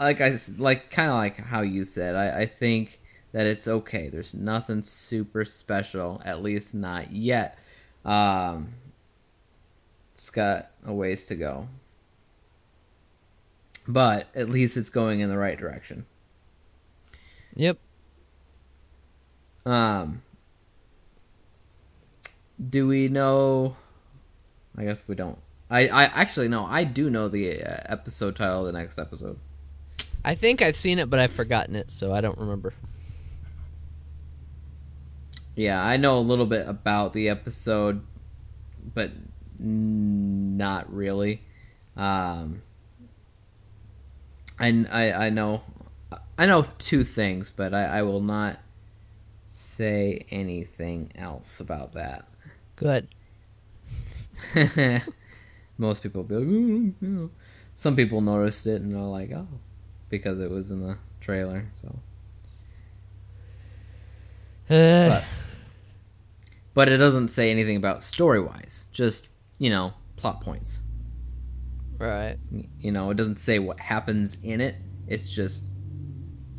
like 0.00 0.20
I 0.20 0.36
like 0.58 0.90
kind 0.90 1.10
of 1.10 1.16
like 1.16 1.36
how 1.38 1.62
you 1.62 1.84
said. 1.84 2.14
I 2.16 2.40
I 2.42 2.46
think 2.46 3.00
that 3.32 3.46
it's 3.46 3.68
okay. 3.68 4.08
There's 4.08 4.34
nothing 4.34 4.82
super 4.82 5.44
special, 5.44 6.20
at 6.24 6.42
least 6.42 6.74
not 6.74 7.12
yet. 7.12 7.58
Um, 8.06 8.74
it's 10.14 10.30
got 10.30 10.70
a 10.84 10.94
ways 10.94 11.26
to 11.26 11.34
go, 11.34 11.68
but 13.86 14.28
at 14.34 14.48
least 14.48 14.76
it's 14.76 14.88
going 14.88 15.18
in 15.20 15.28
the 15.28 15.36
right 15.36 15.58
direction. 15.58 16.06
Yep. 17.56 17.78
Um, 19.66 20.22
do 22.70 22.86
we 22.86 23.08
know? 23.08 23.76
I 24.78 24.84
guess 24.84 25.02
we 25.08 25.16
don't. 25.16 25.38
I, 25.68 25.88
I 25.88 26.04
actually 26.04 26.46
no. 26.46 26.64
I 26.64 26.84
do 26.84 27.10
know 27.10 27.28
the 27.28 27.60
uh, 27.60 27.78
episode 27.86 28.36
title 28.36 28.64
of 28.64 28.72
the 28.72 28.78
next 28.78 28.98
episode. 29.00 29.38
I 30.24 30.36
think 30.36 30.62
I've 30.62 30.76
seen 30.76 31.00
it, 31.00 31.10
but 31.10 31.18
I've 31.18 31.32
forgotten 31.32 31.74
it, 31.74 31.90
so 31.90 32.12
I 32.12 32.20
don't 32.20 32.38
remember. 32.38 32.72
Yeah, 35.56 35.82
I 35.82 35.96
know 35.96 36.18
a 36.18 36.20
little 36.20 36.46
bit 36.46 36.68
about 36.68 37.12
the 37.12 37.28
episode, 37.28 38.04
but 38.94 39.10
not 39.58 40.92
really. 40.92 41.42
Um, 41.96 42.62
I, 44.58 44.86
I 44.90 45.26
I 45.26 45.30
know 45.30 45.62
I 46.38 46.46
know 46.46 46.66
two 46.78 47.04
things, 47.04 47.50
but 47.54 47.74
I, 47.74 47.84
I 47.98 48.02
will 48.02 48.20
not 48.20 48.60
say 49.48 50.26
anything 50.30 51.10
else 51.16 51.58
about 51.58 51.94
that. 51.94 52.26
Good. 52.76 53.08
Most 55.78 56.02
people 56.02 56.22
be 56.22 56.34
like, 56.34 56.44
"Ooh, 56.44 56.94
yeah." 57.00 57.26
some 57.74 57.94
people 57.94 58.20
noticed 58.20 58.66
it 58.66 58.80
and 58.80 58.92
they're 58.94 59.00
like, 59.00 59.30
oh, 59.32 59.46
because 60.08 60.40
it 60.40 60.50
was 60.50 60.70
in 60.70 60.80
the 60.82 60.96
trailer. 61.20 61.66
So, 61.74 61.98
Uh, 64.74 65.22
but, 66.76 66.88
it 66.88 66.98
doesn't 66.98 67.28
say 67.28 67.50
anything 67.50 67.76
about 67.76 68.02
story 68.02 68.40
wise. 68.40 68.84
Just 68.92 69.28
you 69.58 69.70
know, 69.70 69.94
plot 70.16 70.40
points. 70.40 70.80
right. 71.98 72.36
You 72.78 72.92
know, 72.92 73.10
it 73.10 73.16
doesn't 73.16 73.36
say 73.36 73.58
what 73.58 73.80
happens 73.80 74.36
in 74.42 74.60
it. 74.60 74.76
It's 75.08 75.28
just, 75.28 75.62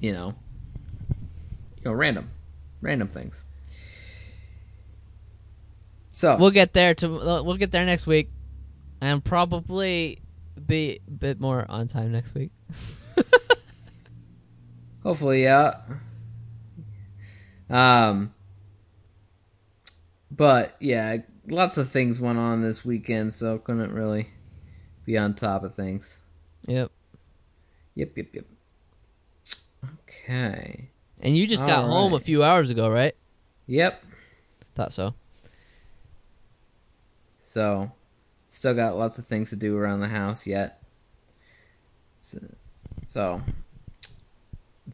you 0.02 0.14
know, 0.14 0.34
you 1.78 1.84
know, 1.86 1.94
random, 1.94 2.30
random 2.82 3.08
things. 3.08 3.44
So 6.12 6.36
We'll 6.38 6.52
get 6.52 6.74
there 6.74 6.96
to 6.96 7.08
we'll 7.08 7.58
get 7.58 7.72
there 7.72 7.86
next 7.86 8.08
week, 8.08 8.32
and 9.02 9.24
probably 9.24 10.22
be 10.66 11.00
a 11.08 11.12
bit 11.12 11.40
more 11.40 11.66
on 11.70 11.88
time 11.88 12.12
next 12.12 12.34
week. 12.34 12.50
Hopefully, 15.04 15.44
yeah. 15.44 15.74
Um, 17.70 18.34
but 20.38 20.76
yeah, 20.80 21.18
lots 21.48 21.78
of 21.78 21.90
things 21.90 22.20
went 22.20 22.38
on 22.38 22.62
this 22.62 22.86
weekend, 22.86 23.34
so 23.34 23.58
couldn't 23.58 23.94
really 23.94 24.30
be 25.06 25.18
on 25.18 25.34
top 25.34 25.64
of 25.64 25.76
things. 25.76 26.18
Yep. 26.68 26.92
Yep, 27.96 28.12
yep, 28.16 28.28
yep. 28.34 28.46
Okay. 30.04 30.90
And 31.22 31.36
you 31.36 31.48
just 31.48 31.66
got 31.66 31.86
All 31.86 31.92
home 31.92 32.14
a 32.14 32.20
few 32.20 32.44
hours 32.44 32.70
ago, 32.70 32.90
right? 32.90 33.16
Yep. 33.66 34.04
Thought 34.76 34.94
so. 34.94 35.16
So, 37.40 37.92
still 38.50 38.76
got 38.76 38.98
lots 38.98 39.18
of 39.18 39.26
things 39.26 39.50
to 39.50 39.56
do 39.56 39.78
around 39.78 40.02
the 40.02 40.10
house 40.10 40.46
yet. 40.46 40.84
So, 42.20 42.40
so 43.08 43.42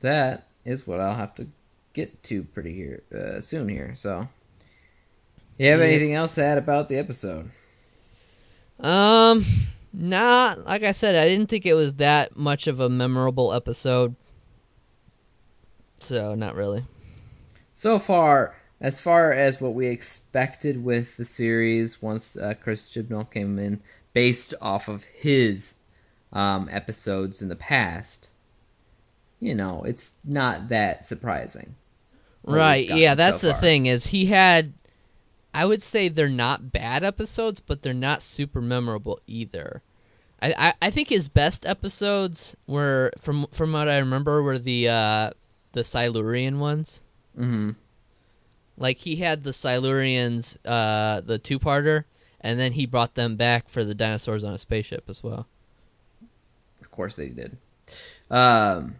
that 0.01 0.47
is 0.63 0.87
what 0.87 1.01
I'll 1.01 1.15
have 1.15 1.35
to 1.35 1.49
get 1.91 2.23
to 2.23 2.43
pretty 2.43 2.73
here 2.73 3.03
uh, 3.13 3.41
soon 3.41 3.67
here. 3.67 3.95
So, 3.97 4.29
You 5.57 5.69
have 5.69 5.79
Yeah. 5.79 5.85
anything 5.85 6.13
else 6.13 6.35
to 6.35 6.43
add 6.43 6.57
about 6.57 6.89
the 6.89 6.97
episode? 6.97 7.51
Um, 8.79 9.45
nah. 9.93 10.55
Like 10.65 10.83
I 10.83 10.91
said, 10.91 11.15
I 11.15 11.25
didn't 11.27 11.49
think 11.49 11.65
it 11.65 11.73
was 11.73 11.95
that 11.95 12.35
much 12.35 12.67
of 12.67 12.79
a 12.79 12.89
memorable 12.89 13.53
episode. 13.53 14.15
So 15.99 16.35
not 16.35 16.55
really. 16.55 16.85
So 17.71 17.97
far, 17.99 18.55
as 18.81 18.99
far 18.99 19.31
as 19.31 19.61
what 19.61 19.73
we 19.73 19.87
expected 19.87 20.83
with 20.83 21.17
the 21.17 21.25
series, 21.25 22.01
once 22.01 22.35
uh, 22.35 22.53
Chris 22.61 22.89
Chibnall 22.89 23.29
came 23.31 23.57
in, 23.57 23.81
based 24.13 24.53
off 24.61 24.87
of 24.87 25.03
his 25.05 25.75
um, 26.33 26.67
episodes 26.71 27.41
in 27.41 27.47
the 27.47 27.55
past, 27.55 28.29
you 29.39 29.55
know, 29.55 29.83
it's 29.83 30.15
not 30.23 30.69
that 30.69 31.05
surprising. 31.05 31.75
Right. 32.43 32.87
Yeah, 32.87 33.15
that's 33.15 33.41
so 33.41 33.47
the 33.47 33.53
thing 33.53 33.85
is 33.85 34.07
he 34.07 34.25
had 34.25 34.73
I 35.53 35.65
would 35.65 35.83
say 35.83 36.07
they're 36.07 36.29
not 36.29 36.71
bad 36.71 37.03
episodes, 37.03 37.59
but 37.59 37.81
they're 37.81 37.93
not 37.93 38.21
super 38.21 38.61
memorable 38.61 39.19
either. 39.27 39.81
I, 40.41 40.53
I, 40.57 40.73
I 40.81 40.89
think 40.89 41.09
his 41.09 41.29
best 41.29 41.65
episodes 41.65 42.55
were 42.67 43.11
from 43.17 43.47
from 43.51 43.71
what 43.73 43.87
I 43.87 43.97
remember 43.97 44.41
were 44.41 44.59
the 44.59 44.89
uh 44.89 45.31
the 45.73 45.83
Silurian 45.83 46.59
ones. 46.59 47.01
hmm 47.35 47.71
Like 48.77 48.97
he 48.99 49.17
had 49.17 49.43
the 49.43 49.51
Silurians 49.51 50.57
uh 50.65 51.21
the 51.21 51.37
two 51.39 51.59
parter 51.59 52.05
and 52.41 52.59
then 52.59 52.73
he 52.73 52.85
brought 52.85 53.15
them 53.15 53.37
back 53.37 53.69
for 53.69 53.83
the 53.85 53.95
dinosaurs 53.95 54.43
on 54.43 54.53
a 54.53 54.57
spaceship 54.57 55.05
as 55.07 55.23
well. 55.23 55.47
Of 56.81 56.91
course 56.91 57.15
they 57.15 57.29
did. 57.29 57.57
Um, 58.29 58.95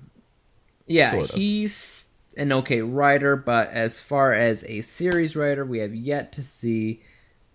yeah, 0.88 1.12
Sort 1.12 1.30
of. 1.32 1.36
he's 1.36 2.03
an 2.38 2.52
okay 2.52 2.82
writer, 2.82 3.36
but 3.36 3.70
as 3.70 4.00
far 4.00 4.34
as 4.34 4.64
a 4.66 4.82
series 4.82 5.36
writer, 5.36 5.66
we 5.66 5.80
have 5.80 5.94
yet 5.94 6.34
to 6.34 6.44
see 6.44 7.02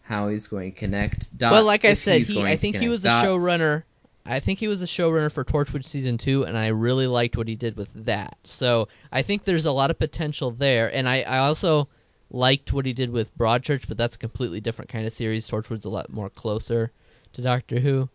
how 0.02 0.28
he's 0.28 0.46
going 0.46 0.72
to 0.72 0.78
connect 0.78 1.36
dots. 1.36 1.52
well, 1.52 1.64
like 1.64 1.84
I 1.84 1.94
said, 1.94 2.22
he 2.22 2.42
I 2.42 2.56
think 2.56 2.76
he 2.76 2.88
was 2.88 3.02
the 3.02 3.08
dots. 3.08 3.26
showrunner. 3.26 3.84
I 4.24 4.40
think 4.40 4.58
he 4.58 4.68
was 4.68 4.80
the 4.80 4.86
showrunner 4.86 5.32
for 5.32 5.42
Torchwood 5.44 5.84
season 5.84 6.18
two, 6.18 6.44
and 6.44 6.56
I 6.58 6.68
really 6.68 7.06
liked 7.06 7.36
what 7.36 7.48
he 7.48 7.54
did 7.56 7.76
with 7.76 8.04
that. 8.04 8.36
So 8.44 8.88
I 9.10 9.22
think 9.22 9.44
there's 9.44 9.64
a 9.64 9.72
lot 9.72 9.90
of 9.90 9.98
potential 9.98 10.50
there, 10.50 10.92
and 10.94 11.08
I, 11.08 11.22
I 11.22 11.38
also 11.38 11.88
liked 12.30 12.72
what 12.74 12.84
he 12.84 12.92
did 12.92 13.08
with 13.10 13.36
Broadchurch, 13.38 13.88
but 13.88 13.96
that's 13.96 14.16
a 14.16 14.18
completely 14.18 14.60
different 14.60 14.90
kind 14.90 15.06
of 15.06 15.14
series. 15.14 15.48
Torchwood's 15.48 15.86
a 15.86 15.90
lot 15.90 16.10
more 16.10 16.28
closer 16.28 16.92
to 17.32 17.40
Doctor 17.42 17.80
Who. 17.80 18.10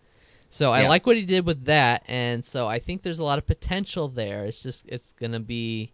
So 0.51 0.71
I 0.71 0.83
Yeah. 0.83 0.89
like 0.89 1.07
what 1.07 1.15
he 1.15 1.25
did 1.25 1.47
with 1.47 1.65
that, 1.65 2.03
and 2.07 2.45
so 2.45 2.67
I 2.67 2.77
think 2.77 3.01
there's 3.01 3.17
a 3.17 3.23
lot 3.23 3.39
of 3.39 3.47
potential 3.47 4.07
there. 4.07 4.45
It's 4.45 4.61
just 4.61 4.83
it's 4.87 5.13
gonna 5.13 5.39
be, 5.39 5.93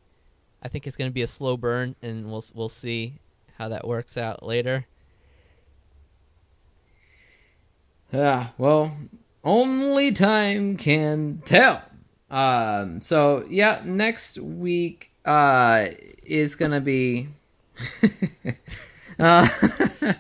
I 0.62 0.68
think 0.68 0.88
it's 0.88 0.98
gonna 0.98 1.12
be 1.12 1.22
a 1.22 1.28
slow 1.28 1.58
burn, 1.58 1.96
and 2.02 2.30
we'll 2.30 2.44
we'll 2.54 2.70
see 2.70 3.16
how 3.58 3.70
that 3.70 3.88
works 3.88 4.18
out 4.18 4.44
later. 4.44 4.86
Yeah, 8.12 8.50
well, 8.58 8.98
only 9.44 10.12
time 10.12 10.78
can 10.78 11.42
tell. 11.46 11.84
Um, 12.30 13.02
so 13.02 13.46
yeah, 13.50 13.82
next 13.86 14.38
week 14.38 15.12
uh 15.26 15.88
is 16.24 16.56
gonna 16.56 16.82
be. 16.82 17.30
uh, 19.20 19.48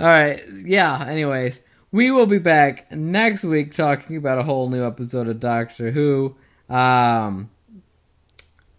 all 0.00 0.06
right, 0.06 0.42
yeah. 0.64 1.06
Anyways, 1.06 1.60
we 1.92 2.10
will 2.10 2.26
be 2.26 2.38
back 2.38 2.90
next 2.92 3.44
week 3.44 3.74
talking 3.74 4.16
about 4.16 4.38
a 4.38 4.42
whole 4.42 4.68
new 4.68 4.84
episode 4.84 5.28
of 5.28 5.40
Doctor 5.40 5.90
Who. 5.90 6.34
Um, 6.68 7.48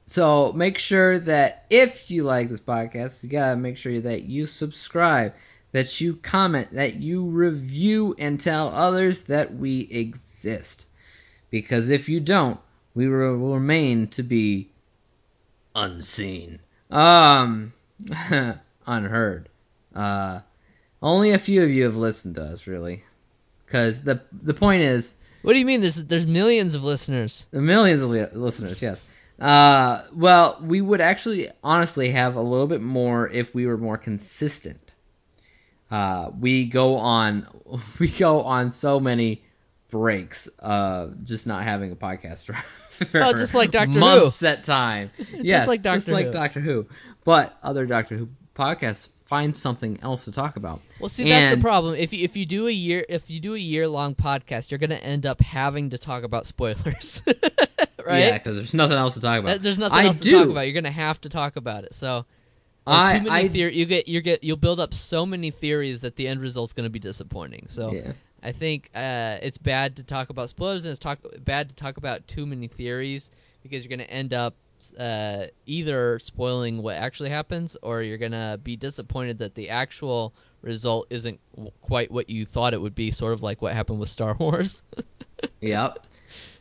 so 0.07 0.53
make 0.53 0.77
sure 0.77 1.19
that 1.19 1.65
if 1.69 2.09
you 2.09 2.23
like 2.23 2.47
this 2.49 2.61
podcast, 2.61 3.23
you 3.23 3.29
gotta 3.29 3.57
make 3.57 3.77
sure 3.77 3.99
that 3.99 4.23
you 4.23 4.45
subscribe, 4.45 5.33
that 5.73 5.99
you 5.99 6.15
comment, 6.15 6.71
that 6.71 6.95
you 6.95 7.25
review, 7.25 8.15
and 8.17 8.39
tell 8.39 8.69
others 8.69 9.23
that 9.23 9.53
we 9.55 9.81
exist. 9.91 10.87
Because 11.51 11.89
if 11.89 12.07
you 12.07 12.19
don't, 12.21 12.59
we 12.95 13.07
will 13.07 13.53
remain 13.53 14.07
to 14.07 14.23
be 14.23 14.69
unseen, 15.75 16.59
um, 16.89 17.73
unheard. 18.87 19.49
Uh, 19.93 20.39
only 21.01 21.31
a 21.31 21.37
few 21.37 21.63
of 21.63 21.69
you 21.69 21.83
have 21.83 21.95
listened 21.95 22.35
to 22.35 22.43
us, 22.43 22.65
really. 22.65 23.03
Because 23.65 24.03
the 24.03 24.21
the 24.31 24.53
point 24.53 24.81
is, 24.83 25.15
What 25.41 25.53
do 25.53 25.59
you 25.59 25.65
mean? 25.65 25.81
There's 25.81 26.05
there's 26.05 26.25
millions 26.25 26.75
of 26.75 26.83
listeners. 26.83 27.45
Millions 27.51 28.01
of 28.01 28.09
li- 28.09 28.25
listeners, 28.33 28.81
yes. 28.81 29.03
Uh, 29.39 30.03
well, 30.13 30.57
we 30.61 30.81
would 30.81 30.99
actually 31.01 31.49
honestly 31.63 32.09
have 32.11 32.35
a 32.35 32.41
little 32.41 32.67
bit 32.67 32.81
more 32.81 33.29
if 33.29 33.53
we 33.53 33.65
were 33.67 33.77
more 33.77 33.97
consistent. 33.97 34.79
Uh, 35.91 36.31
we 36.39 36.65
go 36.65 36.95
on, 36.97 37.47
we 37.99 38.07
go 38.09 38.41
on 38.41 38.71
so 38.71 38.99
many 38.99 39.43
breaks, 39.89 40.49
uh, 40.59 41.07
just 41.23 41.45
not 41.47 41.63
having 41.63 41.91
a 41.91 41.95
podcast. 41.95 42.53
Oh, 43.13 43.31
just 43.31 43.53
like 43.53 43.69
Doctor 43.69 43.93
Who. 43.93 43.99
months 43.99 44.41
at 44.41 44.63
time. 44.63 45.11
Yes, 45.31 45.67
like 45.67 45.83
just 45.83 46.07
Doctor 46.07 46.13
like 46.13 46.25
Who. 46.25 46.31
Doctor 46.31 46.59
Who. 46.59 46.87
But 47.25 47.55
other 47.61 47.85
Doctor 47.85 48.17
Who 48.17 48.27
podcasts 48.55 49.09
find 49.23 49.55
something 49.55 49.99
else 50.01 50.25
to 50.25 50.31
talk 50.31 50.55
about. 50.55 50.81
Well, 50.99 51.07
see, 51.07 51.25
that's 51.25 51.53
And- 51.53 51.61
the 51.61 51.63
problem. 51.63 51.93
If 51.93 52.11
you, 52.11 52.23
if 52.23 52.35
you 52.35 52.47
do 52.47 52.65
a 52.67 52.71
year 52.71 53.05
if 53.07 53.29
you 53.29 53.39
do 53.39 53.53
a 53.53 53.59
year 53.59 53.87
long 53.87 54.15
podcast, 54.15 54.71
you're 54.71 54.79
going 54.79 54.89
to 54.89 55.03
end 55.03 55.27
up 55.27 55.41
having 55.41 55.91
to 55.91 55.99
talk 55.99 56.23
about 56.23 56.47
spoilers, 56.47 57.21
right? 58.07 58.19
Yeah, 58.19 58.37
because 58.37 58.55
there's 58.55 58.73
nothing 58.73 58.97
else 58.97 59.13
to 59.15 59.21
talk 59.21 59.39
about. 59.39 59.61
There's 59.61 59.77
nothing 59.77 59.97
I 59.97 60.05
else 60.05 60.19
to 60.19 60.31
talk 60.31 60.49
about. 60.49 60.61
You're 60.61 60.73
going 60.73 60.83
to 60.85 60.91
have 60.91 61.19
to 61.21 61.29
talk 61.29 61.55
about 61.55 61.83
it. 61.83 61.93
So, 61.93 62.25
uh, 62.87 62.91
I- 62.91 63.17
too 63.19 63.25
many 63.29 63.45
I- 63.45 63.49
theor- 63.49 63.73
you 63.73 63.85
get 63.85 64.07
you 64.07 64.21
get 64.21 64.43
you'll 64.43 64.57
build 64.57 64.79
up 64.79 64.93
so 64.93 65.25
many 65.25 65.51
theories 65.51 66.01
that 66.01 66.15
the 66.15 66.27
end 66.27 66.41
result's 66.41 66.73
going 66.73 66.85
to 66.85 66.89
be 66.89 66.99
disappointing. 66.99 67.65
So, 67.69 67.91
Yeah. 67.93 68.13
I 68.43 68.51
think 68.51 68.89
uh, 68.95 69.37
it's 69.41 69.57
bad 69.57 69.95
to 69.97 70.03
talk 70.03 70.29
about 70.29 70.49
spoilers 70.49 70.85
and 70.85 70.91
it's 70.91 70.99
talk 70.99 71.19
bad 71.43 71.69
to 71.69 71.75
talk 71.75 71.97
about 71.97 72.27
too 72.27 72.45
many 72.45 72.67
theories 72.67 73.29
because 73.63 73.83
you're 73.83 73.89
going 73.95 74.07
to 74.07 74.13
end 74.13 74.31
up 74.33 74.55
uh, 74.99 75.45
either 75.65 76.19
spoiling 76.19 76.83
what 76.83 76.95
actually 76.97 77.29
happens 77.31 77.75
or 77.81 78.03
you're 78.03 78.19
going 78.19 78.31
to 78.31 78.59
be 78.63 78.75
disappointed 78.77 79.39
that 79.39 79.55
the 79.55 79.69
actual 79.69 80.35
result 80.61 81.07
isn't 81.09 81.39
w- 81.55 81.71
quite 81.81 82.11
what 82.11 82.29
you 82.29 82.45
thought 82.45 82.75
it 82.75 82.79
would 82.81 82.93
be. 82.93 83.09
Sort 83.09 83.33
of 83.33 83.41
like 83.41 83.59
what 83.59 83.73
happened 83.73 83.99
with 83.99 84.07
Star 84.09 84.35
Wars. 84.39 84.83
Yep. 85.61 86.05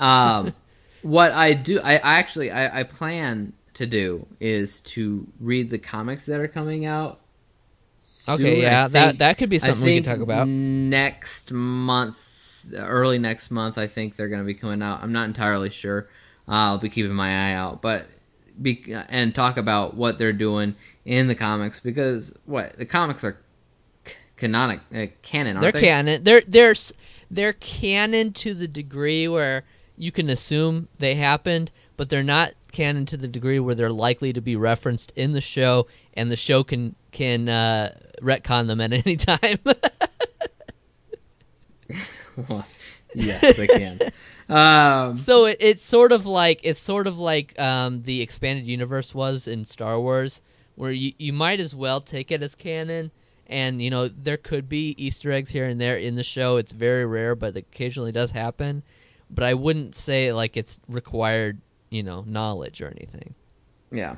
Um, 0.00 0.54
what 1.06 1.32
I 1.32 1.54
do, 1.54 1.80
I, 1.80 1.94
I 1.98 2.14
actually, 2.18 2.50
I, 2.50 2.80
I 2.80 2.82
plan 2.82 3.52
to 3.74 3.86
do 3.86 4.26
is 4.40 4.80
to 4.80 5.26
read 5.40 5.70
the 5.70 5.78
comics 5.78 6.26
that 6.26 6.40
are 6.40 6.48
coming 6.48 6.86
out. 6.86 7.20
okay, 8.28 8.36
soon. 8.36 8.46
I 8.46 8.62
yeah, 8.62 8.88
that 8.88 9.06
think- 9.08 9.18
that 9.18 9.38
could 9.38 9.48
be 9.50 9.58
something 9.58 9.84
we 9.84 9.94
can 10.00 10.04
talk 10.04 10.20
about. 10.20 10.48
next 10.48 11.52
month, 11.52 12.66
early 12.74 13.18
next 13.18 13.50
month. 13.50 13.78
I 13.78 13.86
think 13.86 14.16
they're 14.16 14.28
going 14.28 14.40
to 14.42 14.46
be 14.46 14.54
coming 14.54 14.82
out. 14.82 15.02
I'm 15.02 15.12
not 15.12 15.26
entirely 15.26 15.70
sure. 15.70 16.08
Uh, 16.48 16.52
I'll 16.52 16.78
be 16.78 16.88
keeping 16.88 17.12
my 17.14 17.50
eye 17.50 17.54
out, 17.54 17.82
but 17.82 18.06
be 18.60 18.94
and 19.08 19.34
talk 19.34 19.56
about 19.58 19.94
what 19.94 20.16
they're 20.18 20.32
doing 20.32 20.74
in 21.04 21.26
the 21.28 21.34
comics 21.34 21.78
because 21.80 22.34
what 22.46 22.76
the 22.78 22.86
comics 22.86 23.22
are 23.24 23.36
canonic, 24.36 24.80
uh, 24.94 25.06
canon, 25.22 25.56
aren't 25.56 25.62
They're 25.62 25.72
they? 25.72 25.80
canon. 25.80 26.24
They're 26.24 26.42
they're 26.46 26.74
they're 27.30 27.52
canon 27.54 28.32
to 28.34 28.54
the 28.54 28.68
degree 28.68 29.28
where 29.28 29.64
you 29.96 30.12
can 30.12 30.28
assume 30.28 30.88
they 30.98 31.14
happened, 31.14 31.70
but 31.96 32.08
they're 32.08 32.22
not 32.22 32.52
canon 32.72 33.06
to 33.06 33.16
the 33.16 33.28
degree 33.28 33.58
where 33.58 33.74
they're 33.74 33.90
likely 33.90 34.32
to 34.32 34.40
be 34.40 34.54
referenced 34.54 35.12
in 35.16 35.32
the 35.32 35.40
show, 35.40 35.86
and 36.14 36.30
the 36.30 36.36
show 36.36 36.62
can 36.62 36.94
can 37.10 37.48
uh, 37.48 37.96
retcon 38.20 38.66
them 38.66 38.80
at 38.80 38.92
any 38.92 39.16
time. 39.18 39.58
yes, 43.14 43.56
they 43.56 43.66
can. 43.66 43.98
Um, 44.48 45.16
so 45.16 45.46
it, 45.46 45.56
it's 45.58 45.84
sort 45.84 46.12
of 46.12 46.26
like 46.26 46.60
it's 46.62 46.80
sort 46.80 47.06
of 47.06 47.18
like 47.18 47.58
um, 47.58 48.02
the 48.02 48.20
expanded 48.22 48.66
universe 48.66 49.14
was 49.14 49.48
in 49.48 49.64
Star 49.64 49.98
Wars, 49.98 50.42
where 50.74 50.92
you 50.92 51.12
you 51.18 51.32
might 51.32 51.60
as 51.60 51.74
well 51.74 52.00
take 52.00 52.30
it 52.30 52.42
as 52.42 52.54
canon. 52.54 53.10
And 53.48 53.80
you 53.80 53.90
know 53.90 54.08
there 54.08 54.36
could 54.36 54.68
be 54.68 54.94
Easter 54.98 55.30
eggs 55.30 55.50
here 55.50 55.66
and 55.66 55.80
there 55.80 55.96
in 55.96 56.16
the 56.16 56.22
show. 56.22 56.56
It's 56.56 56.72
very 56.72 57.06
rare, 57.06 57.34
but 57.34 57.56
it 57.56 57.66
occasionally 57.72 58.12
does 58.12 58.32
happen. 58.32 58.82
But 59.30 59.44
I 59.44 59.54
wouldn't 59.54 59.94
say 59.94 60.32
like 60.32 60.56
it's 60.56 60.78
required, 60.88 61.60
you 61.90 62.02
know, 62.02 62.22
knowledge 62.26 62.80
or 62.80 62.86
anything. 62.88 63.34
Yeah. 63.90 64.16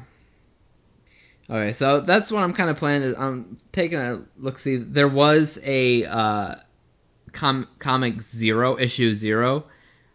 Okay, 1.50 1.72
so 1.72 2.00
that's 2.00 2.30
what 2.30 2.42
I'm 2.42 2.52
kind 2.52 2.68
of 2.68 2.76
planning. 2.76 3.14
I'm 3.16 3.56
taking 3.72 3.98
a 3.98 4.22
look. 4.36 4.58
See, 4.58 4.76
there 4.76 5.08
was 5.08 5.58
a 5.64 6.04
uh, 6.04 6.56
com- 7.32 7.68
comic 7.78 8.20
zero 8.20 8.78
issue 8.78 9.14
zero 9.14 9.64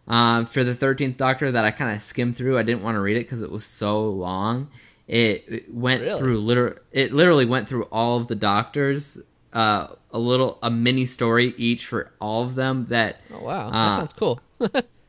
um, 0.06 0.46
for 0.46 0.62
the 0.62 0.76
Thirteenth 0.76 1.16
Doctor 1.16 1.50
that 1.50 1.64
I 1.64 1.72
kind 1.72 1.94
of 1.94 2.02
skimmed 2.02 2.36
through. 2.36 2.56
I 2.56 2.62
didn't 2.62 2.82
want 2.82 2.94
to 2.94 3.00
read 3.00 3.16
it 3.16 3.24
because 3.24 3.42
it 3.42 3.50
was 3.50 3.64
so 3.64 4.08
long. 4.08 4.68
It, 5.08 5.44
it 5.48 5.74
went 5.74 6.02
Really? 6.02 6.18
through 6.20 6.38
liter- 6.40 6.82
It 6.92 7.12
literally 7.12 7.44
went 7.46 7.68
through 7.68 7.84
all 7.84 8.16
of 8.18 8.28
the 8.28 8.36
Doctors. 8.36 9.18
Uh, 9.52 9.88
a 10.12 10.18
little 10.18 10.58
a 10.62 10.70
mini 10.70 11.04
story 11.06 11.52
each 11.56 11.86
for 11.86 12.12
all 12.20 12.42
of 12.44 12.54
them 12.54 12.86
that 12.90 13.20
Oh 13.32 13.42
wow, 13.42 13.70
that 13.70 13.76
Uh, 13.76 13.96
sounds 13.98 14.12
cool. 14.12 14.40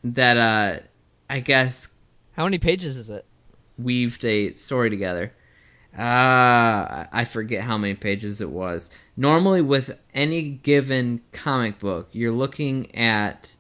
That 0.04 0.38
uh 0.38 0.80
I 1.30 1.40
guess 1.40 1.88
How 2.34 2.44
many 2.44 2.58
pages 2.60 2.98
is 2.98 3.10
it? 3.10 3.26
weaved 3.78 4.24
a 4.26 4.54
story 4.54 4.90
together. 4.90 5.34
Uh, 5.98 7.06
I 7.12 7.26
forget 7.26 7.64
how 7.64 7.78
many 7.78 7.94
pages 7.94 8.42
it 8.42 8.50
was. 8.50 8.90
Normally, 9.16 9.62
with 9.62 9.98
any 10.14 10.42
given 10.50 11.22
comic 11.32 11.80
book, 11.80 12.10
you're 12.12 12.34
looking 12.34 12.94
at 12.96 13.56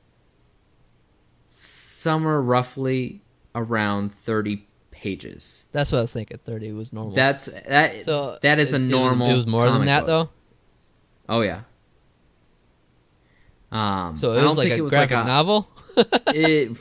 somewhere 1.48 2.42
roughly 2.42 3.22
around 3.54 4.14
30 4.14 4.68
pages. 4.92 5.66
That's 5.72 5.92
what 5.92 6.00
I 6.00 6.02
was 6.02 6.14
thinking. 6.14 6.40
Thirty 6.44 6.72
was 6.72 6.92
normal. 6.92 7.14
That's 7.14 7.46
that. 7.46 8.02
so 8.02 8.38
that 8.42 8.60
is 8.60 8.74
it- 8.74 8.78
a 8.78 8.80
it 8.80 8.84
was- 8.84 8.92
normal. 8.92 9.30
It 9.30 9.36
was, 9.36 9.48
more 9.48 9.64
than 9.64 9.72
comic 9.74 9.86
that 9.88 10.06
book. 10.06 10.08
though. 11.28 11.34
Oh 11.38 11.42
yeah. 11.42 11.62
Um, 13.76 14.18
So 14.18 14.32
it 14.32 14.44
was 14.44 14.58
like 14.58 14.72
a 14.72 14.82
was 14.82 14.90
graphic 14.90 15.16
like 15.18 15.26
a, 15.26 15.28
novel. 15.28 15.70
it, 16.28 16.78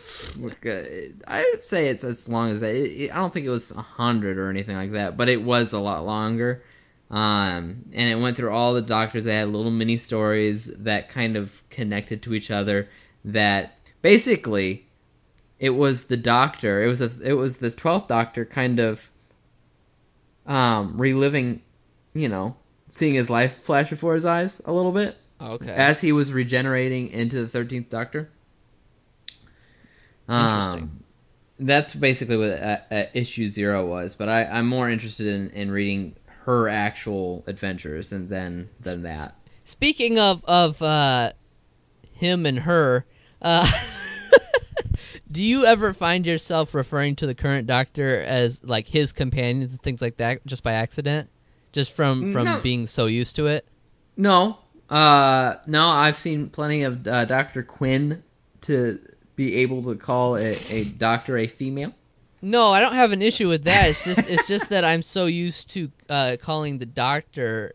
I 1.27 1.49
would 1.53 1.61
say 1.61 1.89
it's 1.89 2.05
as 2.05 2.29
long 2.29 2.51
as 2.51 2.61
that. 2.61 2.75
It, 2.75 2.91
it- 2.93 3.11
I 3.11 3.17
don't 3.17 3.33
think 3.33 3.47
it 3.47 3.51
was 3.51 3.73
a 3.73 3.83
hundred 3.83 4.39
or 4.39 4.49
anything 4.49 4.77
like 4.77 4.93
that, 4.93 5.17
but 5.17 5.29
it 5.29 5.43
was 5.43 5.73
a 5.73 5.81
lot 5.81 6.07
longer. 6.07 6.63
Um, 7.11 7.85
and 7.93 8.09
it 8.11 8.21
went 8.23 8.37
through 8.37 8.51
all 8.53 8.75
the 8.75 8.83
doctors. 8.83 9.25
They 9.25 9.35
had 9.37 9.49
little 9.49 9.71
mini 9.71 9.97
stories 9.97 10.67
that 10.67 11.09
kind 11.09 11.37
of 11.37 11.63
connected 11.69 12.23
to 12.23 12.35
each 12.35 12.51
other. 12.51 12.89
That 13.25 13.77
basically, 14.01 14.87
it 15.59 15.71
was 15.71 16.05
the 16.05 16.17
doctor. 16.17 16.83
It 16.83 16.89
was 16.89 17.01
a. 17.01 17.11
It 17.23 17.35
was 17.35 17.59
the 17.59 17.71
twelfth 17.71 18.09
doctor, 18.09 18.45
kind 18.45 18.79
of, 18.79 19.11
um, 20.47 20.97
reliving, 21.01 21.63
you 22.15 22.29
know, 22.29 22.57
seeing 22.89 23.15
his 23.15 23.31
life 23.31 23.55
flash 23.57 23.91
before 23.91 24.15
his 24.15 24.25
eyes 24.25 24.61
a 24.65 24.73
little 24.73 24.93
bit 24.93 25.17
okay. 25.41 25.71
as 25.71 26.01
he 26.01 26.13
was 26.13 26.33
regenerating 26.33 27.11
into 27.11 27.41
the 27.43 27.49
thirteenth 27.49 27.89
Doctor. 27.89 28.31
Interesting. 30.29 30.83
Um, 30.83 31.05
that's 31.61 31.95
basically 31.95 32.37
what 32.37 32.51
uh, 32.51 32.79
uh, 32.91 33.05
issue 33.13 33.49
zero 33.49 33.87
was, 33.87 34.15
but 34.15 34.29
I, 34.29 34.45
I'm 34.45 34.67
more 34.67 34.91
interested 34.91 35.27
in, 35.27 35.51
in 35.51 35.71
reading 35.71 36.17
her 36.45 36.69
actual 36.69 37.45
adventures 37.47 38.13
and 38.13 38.29
then 38.29 38.69
than 38.81 39.03
that. 39.03 39.37
Speaking 39.65 40.19
of 40.19 40.45
of 40.45 40.81
uh, 40.83 41.33
him 42.13 42.45
and 42.47 42.61
her, 42.61 43.07
uh, 43.41 43.71
do 45.31 45.43
you 45.43 45.65
ever 45.65 45.93
find 45.93 46.27
yourself 46.27 46.75
referring 46.75 47.17
to 47.17 47.27
the 47.27 47.35
current 47.35 47.67
Doctor 47.67 48.21
as 48.21 48.63
like 48.65 48.89
his 48.89 49.13
companions 49.13 49.73
and 49.73 49.83
things 49.83 50.03
like 50.03 50.17
that, 50.17 50.45
just 50.47 50.63
by 50.63 50.73
accident, 50.73 51.31
just 51.73 51.93
from 51.93 52.33
from 52.33 52.45
No. 52.45 52.61
being 52.63 52.87
so 52.87 53.07
used 53.07 53.37
to 53.37 53.47
it? 53.47 53.67
No, 54.17 54.59
uh, 54.91 55.57
no, 55.67 55.87
I've 55.87 56.17
seen 56.17 56.51
plenty 56.51 56.83
of 56.83 57.07
uh, 57.07 57.25
Doctor 57.25 57.63
Quinn 57.63 58.23
to 58.63 58.99
be 59.37 59.57
able 59.57 59.83
to 59.83 59.95
call 59.97 60.37
a, 60.37 60.57
a 60.71 60.85
doctor 60.85 61.37
a 61.39 61.47
female. 61.47 61.93
No, 62.41 62.69
I 62.69 62.81
don't 62.81 62.95
have 62.95 63.13
an 63.13 63.23
issue 63.23 63.49
with 63.49 63.65
that. 63.65 63.89
It's 63.89 64.05
just 64.05 64.29
it's 64.29 64.47
just 64.47 64.69
that 64.69 64.85
I'm 64.85 65.03
so 65.03 65.27
used 65.27 65.71
to 65.71 65.91
uh, 66.11 66.37
calling 66.41 66.79
the 66.79 66.87
doctor, 66.87 67.73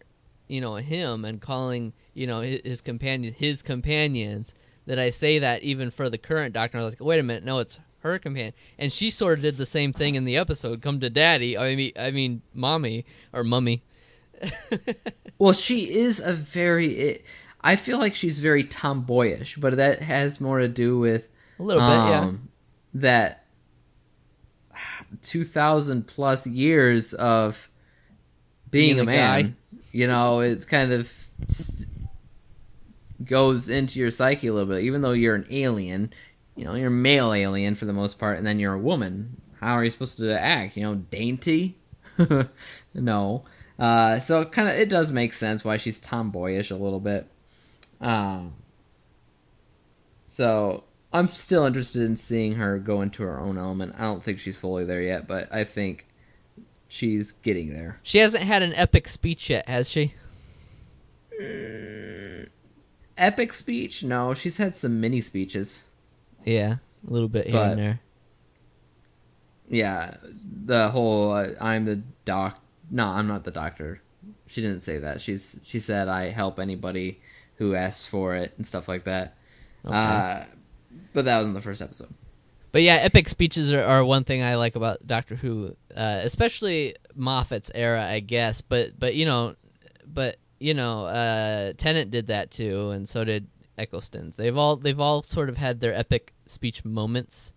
you 0.48 0.62
know, 0.62 0.76
him, 0.76 1.26
and 1.26 1.42
calling 1.42 1.94
you 2.14 2.28
know 2.28 2.42
his, 2.42 2.62
his 2.64 2.82
companion 2.82 3.34
his 3.34 3.64
companions 3.64 4.54
that 4.86 5.00
I 5.00 5.10
say 5.10 5.40
that 5.40 5.64
even 5.64 5.90
for 5.90 6.10
the 6.10 6.18
current 6.20 6.54
doctor. 6.54 6.78
I 6.78 6.84
was 6.84 6.94
like, 6.94 7.02
wait 7.02 7.20
a 7.20 7.24
minute, 7.24 7.44
no, 7.44 7.60
it's 7.60 7.80
her 8.02 8.20
companion, 8.20 8.54
and 8.78 8.94
she 8.94 9.10
sort 9.10 9.40
of 9.40 9.42
did 9.42 9.58
the 9.58 9.66
same 9.66 9.92
thing 9.92 10.16
in 10.16 10.26
the 10.26 10.38
episode. 10.38 10.84
Come 10.84 11.00
to 11.00 11.10
daddy. 11.10 11.58
I 11.58 11.76
mean, 11.76 11.92
I 11.98 12.12
mean, 12.12 12.44
mommy 12.54 13.06
or 13.34 13.44
mummy. 13.44 13.82
Well, 15.38 15.54
she 15.54 15.94
is 15.98 16.20
a 16.20 16.34
very. 16.34 16.94
It, 16.98 17.26
I 17.62 17.76
feel 17.76 17.98
like 17.98 18.16
she's 18.16 18.40
very 18.40 18.64
tomboyish, 18.64 19.58
but 19.58 19.78
that 19.78 20.02
has 20.02 20.40
more 20.42 20.60
to 20.60 20.68
do 20.68 20.98
with 21.00 21.28
A 21.60 21.64
little 21.64 21.82
bit, 21.82 21.90
yeah. 22.10 22.20
um, 22.22 22.50
That 22.94 23.46
2,000 25.24 26.08
plus 26.08 26.48
years 26.48 27.14
of 27.14 27.70
being, 28.72 28.96
Being 28.96 29.00
a 29.02 29.04
man, 29.04 29.44
guy. 29.44 29.54
you 29.92 30.08
know, 30.08 30.40
it 30.40 30.68
kind 30.68 30.94
of 30.94 31.12
goes 33.26 33.70
into 33.70 34.00
your 34.00 34.12
psyche 34.12 34.48
a 34.48 34.54
little 34.54 34.74
bit. 34.74 34.84
Even 34.84 35.02
though 35.02 35.12
you're 35.12 35.36
an 35.36 35.48
alien, 35.50 36.14
you 36.56 36.66
know, 36.66 36.76
you're 36.76 36.88
a 36.88 36.92
male 36.92 37.34
alien 37.34 37.76
for 37.76 37.86
the 37.86 37.94
most 37.94 38.20
part, 38.20 38.38
and 38.38 38.48
then 38.48 38.60
you're 38.60 38.74
a 38.74 38.80
woman. 38.80 39.42
How 39.60 39.74
are 39.74 39.84
you 39.84 39.92
supposed 39.92 40.18
to 40.20 40.40
act? 40.40 40.78
You 40.78 40.84
know, 40.84 40.96
dainty? 40.96 41.78
no. 42.94 43.44
Uh, 43.80 44.20
so 44.20 44.44
kind 44.46 44.68
of, 44.68 44.76
it 44.76 44.90
does 44.90 45.12
make 45.12 45.32
sense 45.34 45.64
why 45.64 45.78
she's 45.78 46.00
tomboyish 46.00 46.70
a 46.70 46.76
little 46.76 47.00
bit. 47.00 47.28
Um, 48.02 48.54
so 50.28 50.84
I'm 51.14 51.28
still 51.28 51.66
interested 51.66 52.02
in 52.02 52.18
seeing 52.18 52.56
her 52.56 52.78
go 52.78 53.02
into 53.02 53.24
her 53.24 53.40
own 53.40 53.58
element. 53.58 53.96
I 53.98 54.02
don't 54.04 54.22
think 54.24 54.40
she's 54.40 54.58
fully 54.58 54.84
there 54.84 55.02
yet, 55.02 55.28
but 55.28 55.54
I 55.54 55.64
think 55.64 56.08
she's 56.90 57.32
getting 57.32 57.74
there. 57.74 58.00
She 58.04 58.18
hasn't 58.18 58.44
had 58.44 58.62
an 58.62 58.74
epic 58.76 59.08
speech 59.08 59.50
yet, 59.50 59.68
has 59.70 59.90
she? 59.90 60.14
Epic 63.18 63.54
speech? 63.54 64.04
No, 64.04 64.34
she's 64.34 64.58
had 64.58 64.76
some 64.76 65.00
mini 65.00 65.22
speeches. 65.22 65.84
Yeah, 66.46 66.76
a 67.08 67.12
little 67.12 67.30
bit 67.30 67.46
here 67.48 67.54
But- 67.54 67.72
and 67.72 67.80
there. 67.80 68.00
Yeah, 69.72 70.16
the 70.66 70.90
whole 70.90 71.32
uh, 71.32 71.50
I'm 71.62 71.86
the 71.86 72.02
doc. 72.26 72.59
No, 72.90 73.06
I'm 73.08 73.28
not 73.28 73.44
the 73.44 73.52
doctor. 73.52 74.02
She 74.48 74.62
didn't 74.62 74.82
say 74.82 74.98
that. 74.98 75.22
She's 75.22 75.58
she 75.64 75.80
said 75.80 76.08
I 76.08 76.30
help 76.30 76.60
anybody 76.60 77.22
who 77.56 77.76
asks 77.76 78.06
for 78.06 78.36
it 78.36 78.54
and 78.58 78.66
stuff 78.66 78.88
like 78.88 79.04
that. 79.06 79.36
Okay. 79.86 79.96
Uh, 79.96 80.44
but 81.14 81.26
that 81.26 81.38
was 81.38 81.48
in 81.48 81.54
the 81.54 81.62
first 81.62 81.82
episode. 81.82 82.14
But 82.72 82.84
yeah, 82.84 82.96
epic 82.96 83.28
speeches 83.30 83.74
are, 83.74 83.84
are 83.84 84.06
one 84.06 84.24
thing 84.24 84.44
I 84.44 84.56
like 84.56 84.76
about 84.76 85.06
Doctor 85.08 85.36
Who, 85.36 85.76
uh, 85.96 86.22
especially 86.24 86.96
Moffat's 87.16 87.72
era, 87.74 88.04
I 88.04 88.20
guess. 88.20 88.62
But 88.62 89.00
but 89.00 89.16
you 89.16 89.26
know, 89.26 89.56
but 90.06 90.38
you 90.60 90.74
know, 90.74 91.06
uh, 91.06 91.74
Tennant 91.78 92.12
did 92.12 92.28
that 92.28 92.52
too, 92.52 92.92
and 92.92 93.08
so 93.10 93.24
did 93.24 93.48
Eccleston's. 93.78 94.36
They've 94.36 94.56
all 94.56 94.76
they've 94.76 95.00
all 95.00 95.22
sort 95.24 95.50
of 95.50 95.58
had 95.58 95.80
their 95.80 95.94
epic 95.94 96.34
speech 96.46 96.84
moments. 96.86 97.54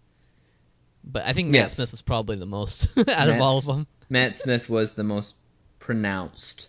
But 1.05 1.25
I 1.27 1.33
think 1.33 1.51
Matt 1.51 1.63
Yes. 1.63 1.75
Smith 1.75 1.91
was 1.91 2.01
probably 2.03 2.37
the 2.37 2.47
most 2.47 2.89
out 2.97 3.29
of 3.29 3.41
all 3.41 3.59
of 3.59 3.67
them. 3.67 3.87
Matt 4.13 4.35
Smith 4.37 4.69
was 4.69 4.93
the 4.93 5.03
most 5.05 5.37
pronounced 5.79 6.69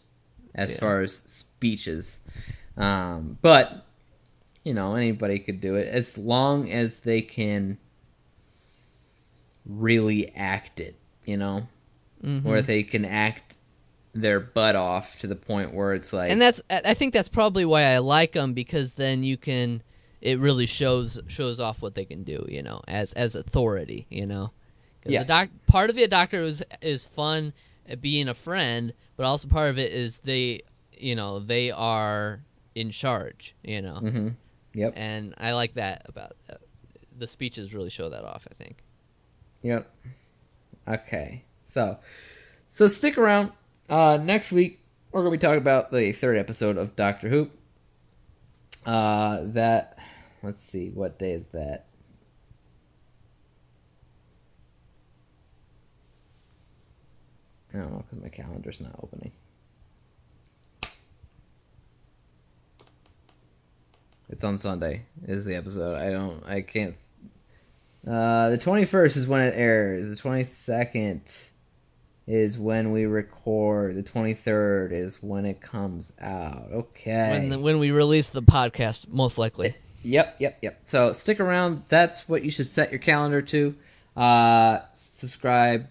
as 0.55 0.71
Yeah. 0.71 0.77
far 0.79 1.01
as 1.01 1.13
speeches. 1.13 2.19
Um, 2.77 3.37
but, 3.41 3.85
you 4.63 4.73
know, 4.73 4.95
anybody 4.95 5.39
could 5.39 5.59
do 5.59 5.75
it 5.75 5.87
as 5.89 6.17
long 6.17 6.71
as 6.71 6.99
they 6.99 7.21
can 7.21 7.77
really 9.65 10.29
act 10.35 10.79
it, 10.79 10.95
you 11.25 11.35
know? 11.37 11.67
Mhm. 12.23 12.43
Where 12.43 12.61
they 12.61 12.83
can 12.83 13.03
act 13.03 13.57
their 14.13 14.39
butt 14.39 14.75
off 14.77 15.19
to 15.19 15.27
the 15.27 15.35
point 15.35 15.73
where 15.73 15.93
it's 15.93 16.13
like. 16.13 16.31
and 16.31 16.41
that's 16.41 16.61
I 16.69 16.81
I 16.85 16.93
think 16.93 17.13
that's 17.13 17.27
probably 17.29 17.65
why 17.65 17.83
I 17.83 17.97
like 17.97 18.33
them 18.33 18.53
because 18.53 18.93
then 18.93 19.23
you 19.23 19.35
can 19.37 19.81
it 20.21 20.39
really 20.39 20.65
shows 20.67 21.19
shows 21.27 21.59
off 21.59 21.81
what 21.81 21.95
they 21.95 22.05
can 22.05 22.23
do, 22.23 22.45
you 22.47 22.61
know, 22.63 22.79
as 22.87 23.11
as 23.13 23.35
authority, 23.35 24.05
you 24.09 24.25
know. 24.25 24.51
Yeah. 25.05 25.19
The 25.19 25.25
doc, 25.25 25.49
part 25.67 25.89
of 25.89 25.95
the 25.95 26.07
doctor 26.07 26.41
is 26.41 26.63
is 26.81 27.03
fun 27.03 27.53
being 27.99 28.27
a 28.29 28.33
friend, 28.33 28.93
but 29.17 29.25
also 29.25 29.47
part 29.47 29.69
of 29.69 29.77
it 29.77 29.91
is 29.91 30.19
they, 30.19 30.61
you 30.97 31.15
know, 31.15 31.39
they 31.39 31.71
are 31.71 32.43
in 32.75 32.91
charge, 32.91 33.55
you 33.63 33.81
know. 33.81 33.95
hmm 33.95 34.29
Yep. 34.75 34.93
And 34.95 35.35
I 35.37 35.51
like 35.51 35.75
that 35.75 36.03
about 36.07 36.35
uh, 36.49 36.55
the 37.15 37.27
speeches 37.27 37.75
really 37.75 37.91
show 37.91 38.09
that 38.09 38.23
off, 38.23 38.47
I 38.49 38.55
think. 38.55 38.83
Yep. 39.61 39.87
Okay. 40.87 41.45
So, 41.65 41.99
so 42.69 42.87
stick 42.87 43.17
around. 43.17 43.51
Uh, 43.87 44.17
next 44.21 44.51
week 44.51 44.79
we're 45.11 45.21
gonna 45.21 45.31
be 45.31 45.37
talking 45.37 45.59
about 45.59 45.91
the 45.91 46.11
third 46.11 46.37
episode 46.37 46.77
of 46.77 46.95
Doctor 46.95 47.29
Who. 47.29 47.49
Uh, 48.85 49.41
that. 49.47 49.97
Let's 50.41 50.61
see. 50.63 50.89
What 50.89 51.19
day 51.19 51.31
is 51.31 51.45
that? 51.53 51.85
I 57.73 57.77
don't 57.77 57.91
know 57.91 58.03
because 58.09 58.21
my 58.21 58.29
calendar's 58.29 58.79
not 58.79 58.95
opening. 59.01 59.31
It's 64.29 64.43
on 64.43 64.57
Sunday. 64.57 65.03
Is 65.27 65.45
the 65.45 65.55
episode? 65.55 65.95
I 65.95 66.11
don't. 66.11 66.43
I 66.45 66.61
can't 66.61 66.95
uh, 68.05 68.49
the 68.49 68.57
21st 68.57 69.15
is 69.17 69.27
when 69.27 69.41
it 69.41 69.53
airs. 69.55 70.09
The 70.09 70.21
22nd 70.21 71.47
is 72.27 72.57
when 72.57 72.91
we 72.91 73.05
record. 73.05 73.95
The 73.95 74.03
23rd 74.03 74.91
is 74.91 75.23
when 75.23 75.45
it 75.45 75.61
comes 75.61 76.11
out. 76.19 76.67
Okay. 76.71 77.29
When 77.31 77.49
the, 77.49 77.59
when 77.59 77.79
we 77.79 77.91
release 77.91 78.29
the 78.29 78.41
podcast, 78.41 79.07
most 79.07 79.37
likely. 79.37 79.75
Yep, 80.03 80.35
yep, 80.39 80.57
yep. 80.61 80.81
So 80.85 81.13
stick 81.13 81.39
around. 81.39 81.83
That's 81.87 82.27
what 82.27 82.43
you 82.43 82.51
should 82.51 82.67
set 82.67 82.91
your 82.91 82.99
calendar 82.99 83.41
to. 83.41 83.73
Uh, 84.17 84.79
subscribe. 84.91 85.87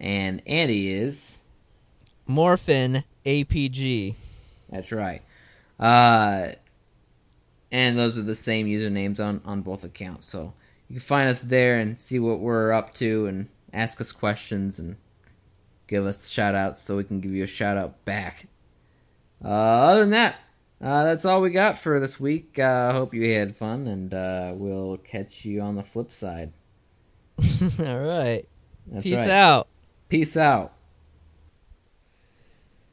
And 0.00 0.42
Andy 0.46 0.92
is. 0.92 1.40
Morphin 2.26 3.04
APG. 3.24 4.14
That's 4.70 4.92
right. 4.92 5.22
Uh, 5.78 6.52
and 7.70 7.98
those 7.98 8.18
are 8.18 8.22
the 8.22 8.34
same 8.34 8.66
usernames 8.66 9.20
on, 9.20 9.40
on 9.44 9.62
both 9.62 9.84
accounts. 9.84 10.26
So 10.26 10.54
you 10.88 10.94
can 10.94 11.00
find 11.00 11.28
us 11.28 11.42
there 11.42 11.78
and 11.78 11.98
see 11.98 12.18
what 12.18 12.40
we're 12.40 12.72
up 12.72 12.94
to 12.94 13.26
and 13.26 13.48
ask 13.72 14.00
us 14.00 14.12
questions 14.12 14.78
and 14.78 14.96
give 15.86 16.06
us 16.06 16.28
shout 16.28 16.54
outs 16.54 16.82
so 16.82 16.96
we 16.96 17.04
can 17.04 17.20
give 17.20 17.32
you 17.32 17.44
a 17.44 17.48
shout 17.48 17.76
out 17.76 18.04
back. 18.04 18.46
Uh, 19.44 19.48
other 19.48 20.00
than 20.00 20.10
that, 20.10 20.36
uh, 20.80 21.04
that's 21.04 21.24
all 21.24 21.40
we 21.40 21.50
got 21.50 21.78
for 21.78 21.98
this 22.00 22.20
week. 22.20 22.58
I 22.58 22.62
uh, 22.88 22.92
hope 22.92 23.14
you 23.14 23.32
had 23.32 23.56
fun, 23.56 23.86
and 23.86 24.12
uh, 24.12 24.52
we'll 24.54 24.98
catch 24.98 25.44
you 25.44 25.60
on 25.60 25.76
the 25.76 25.82
flip 25.82 26.12
side. 26.12 26.52
all 27.78 28.00
right. 28.00 28.46
That's 28.86 29.02
Peace 29.02 29.16
right. 29.16 29.30
out. 29.30 29.68
Peace 30.08 30.36
out. 30.36 30.72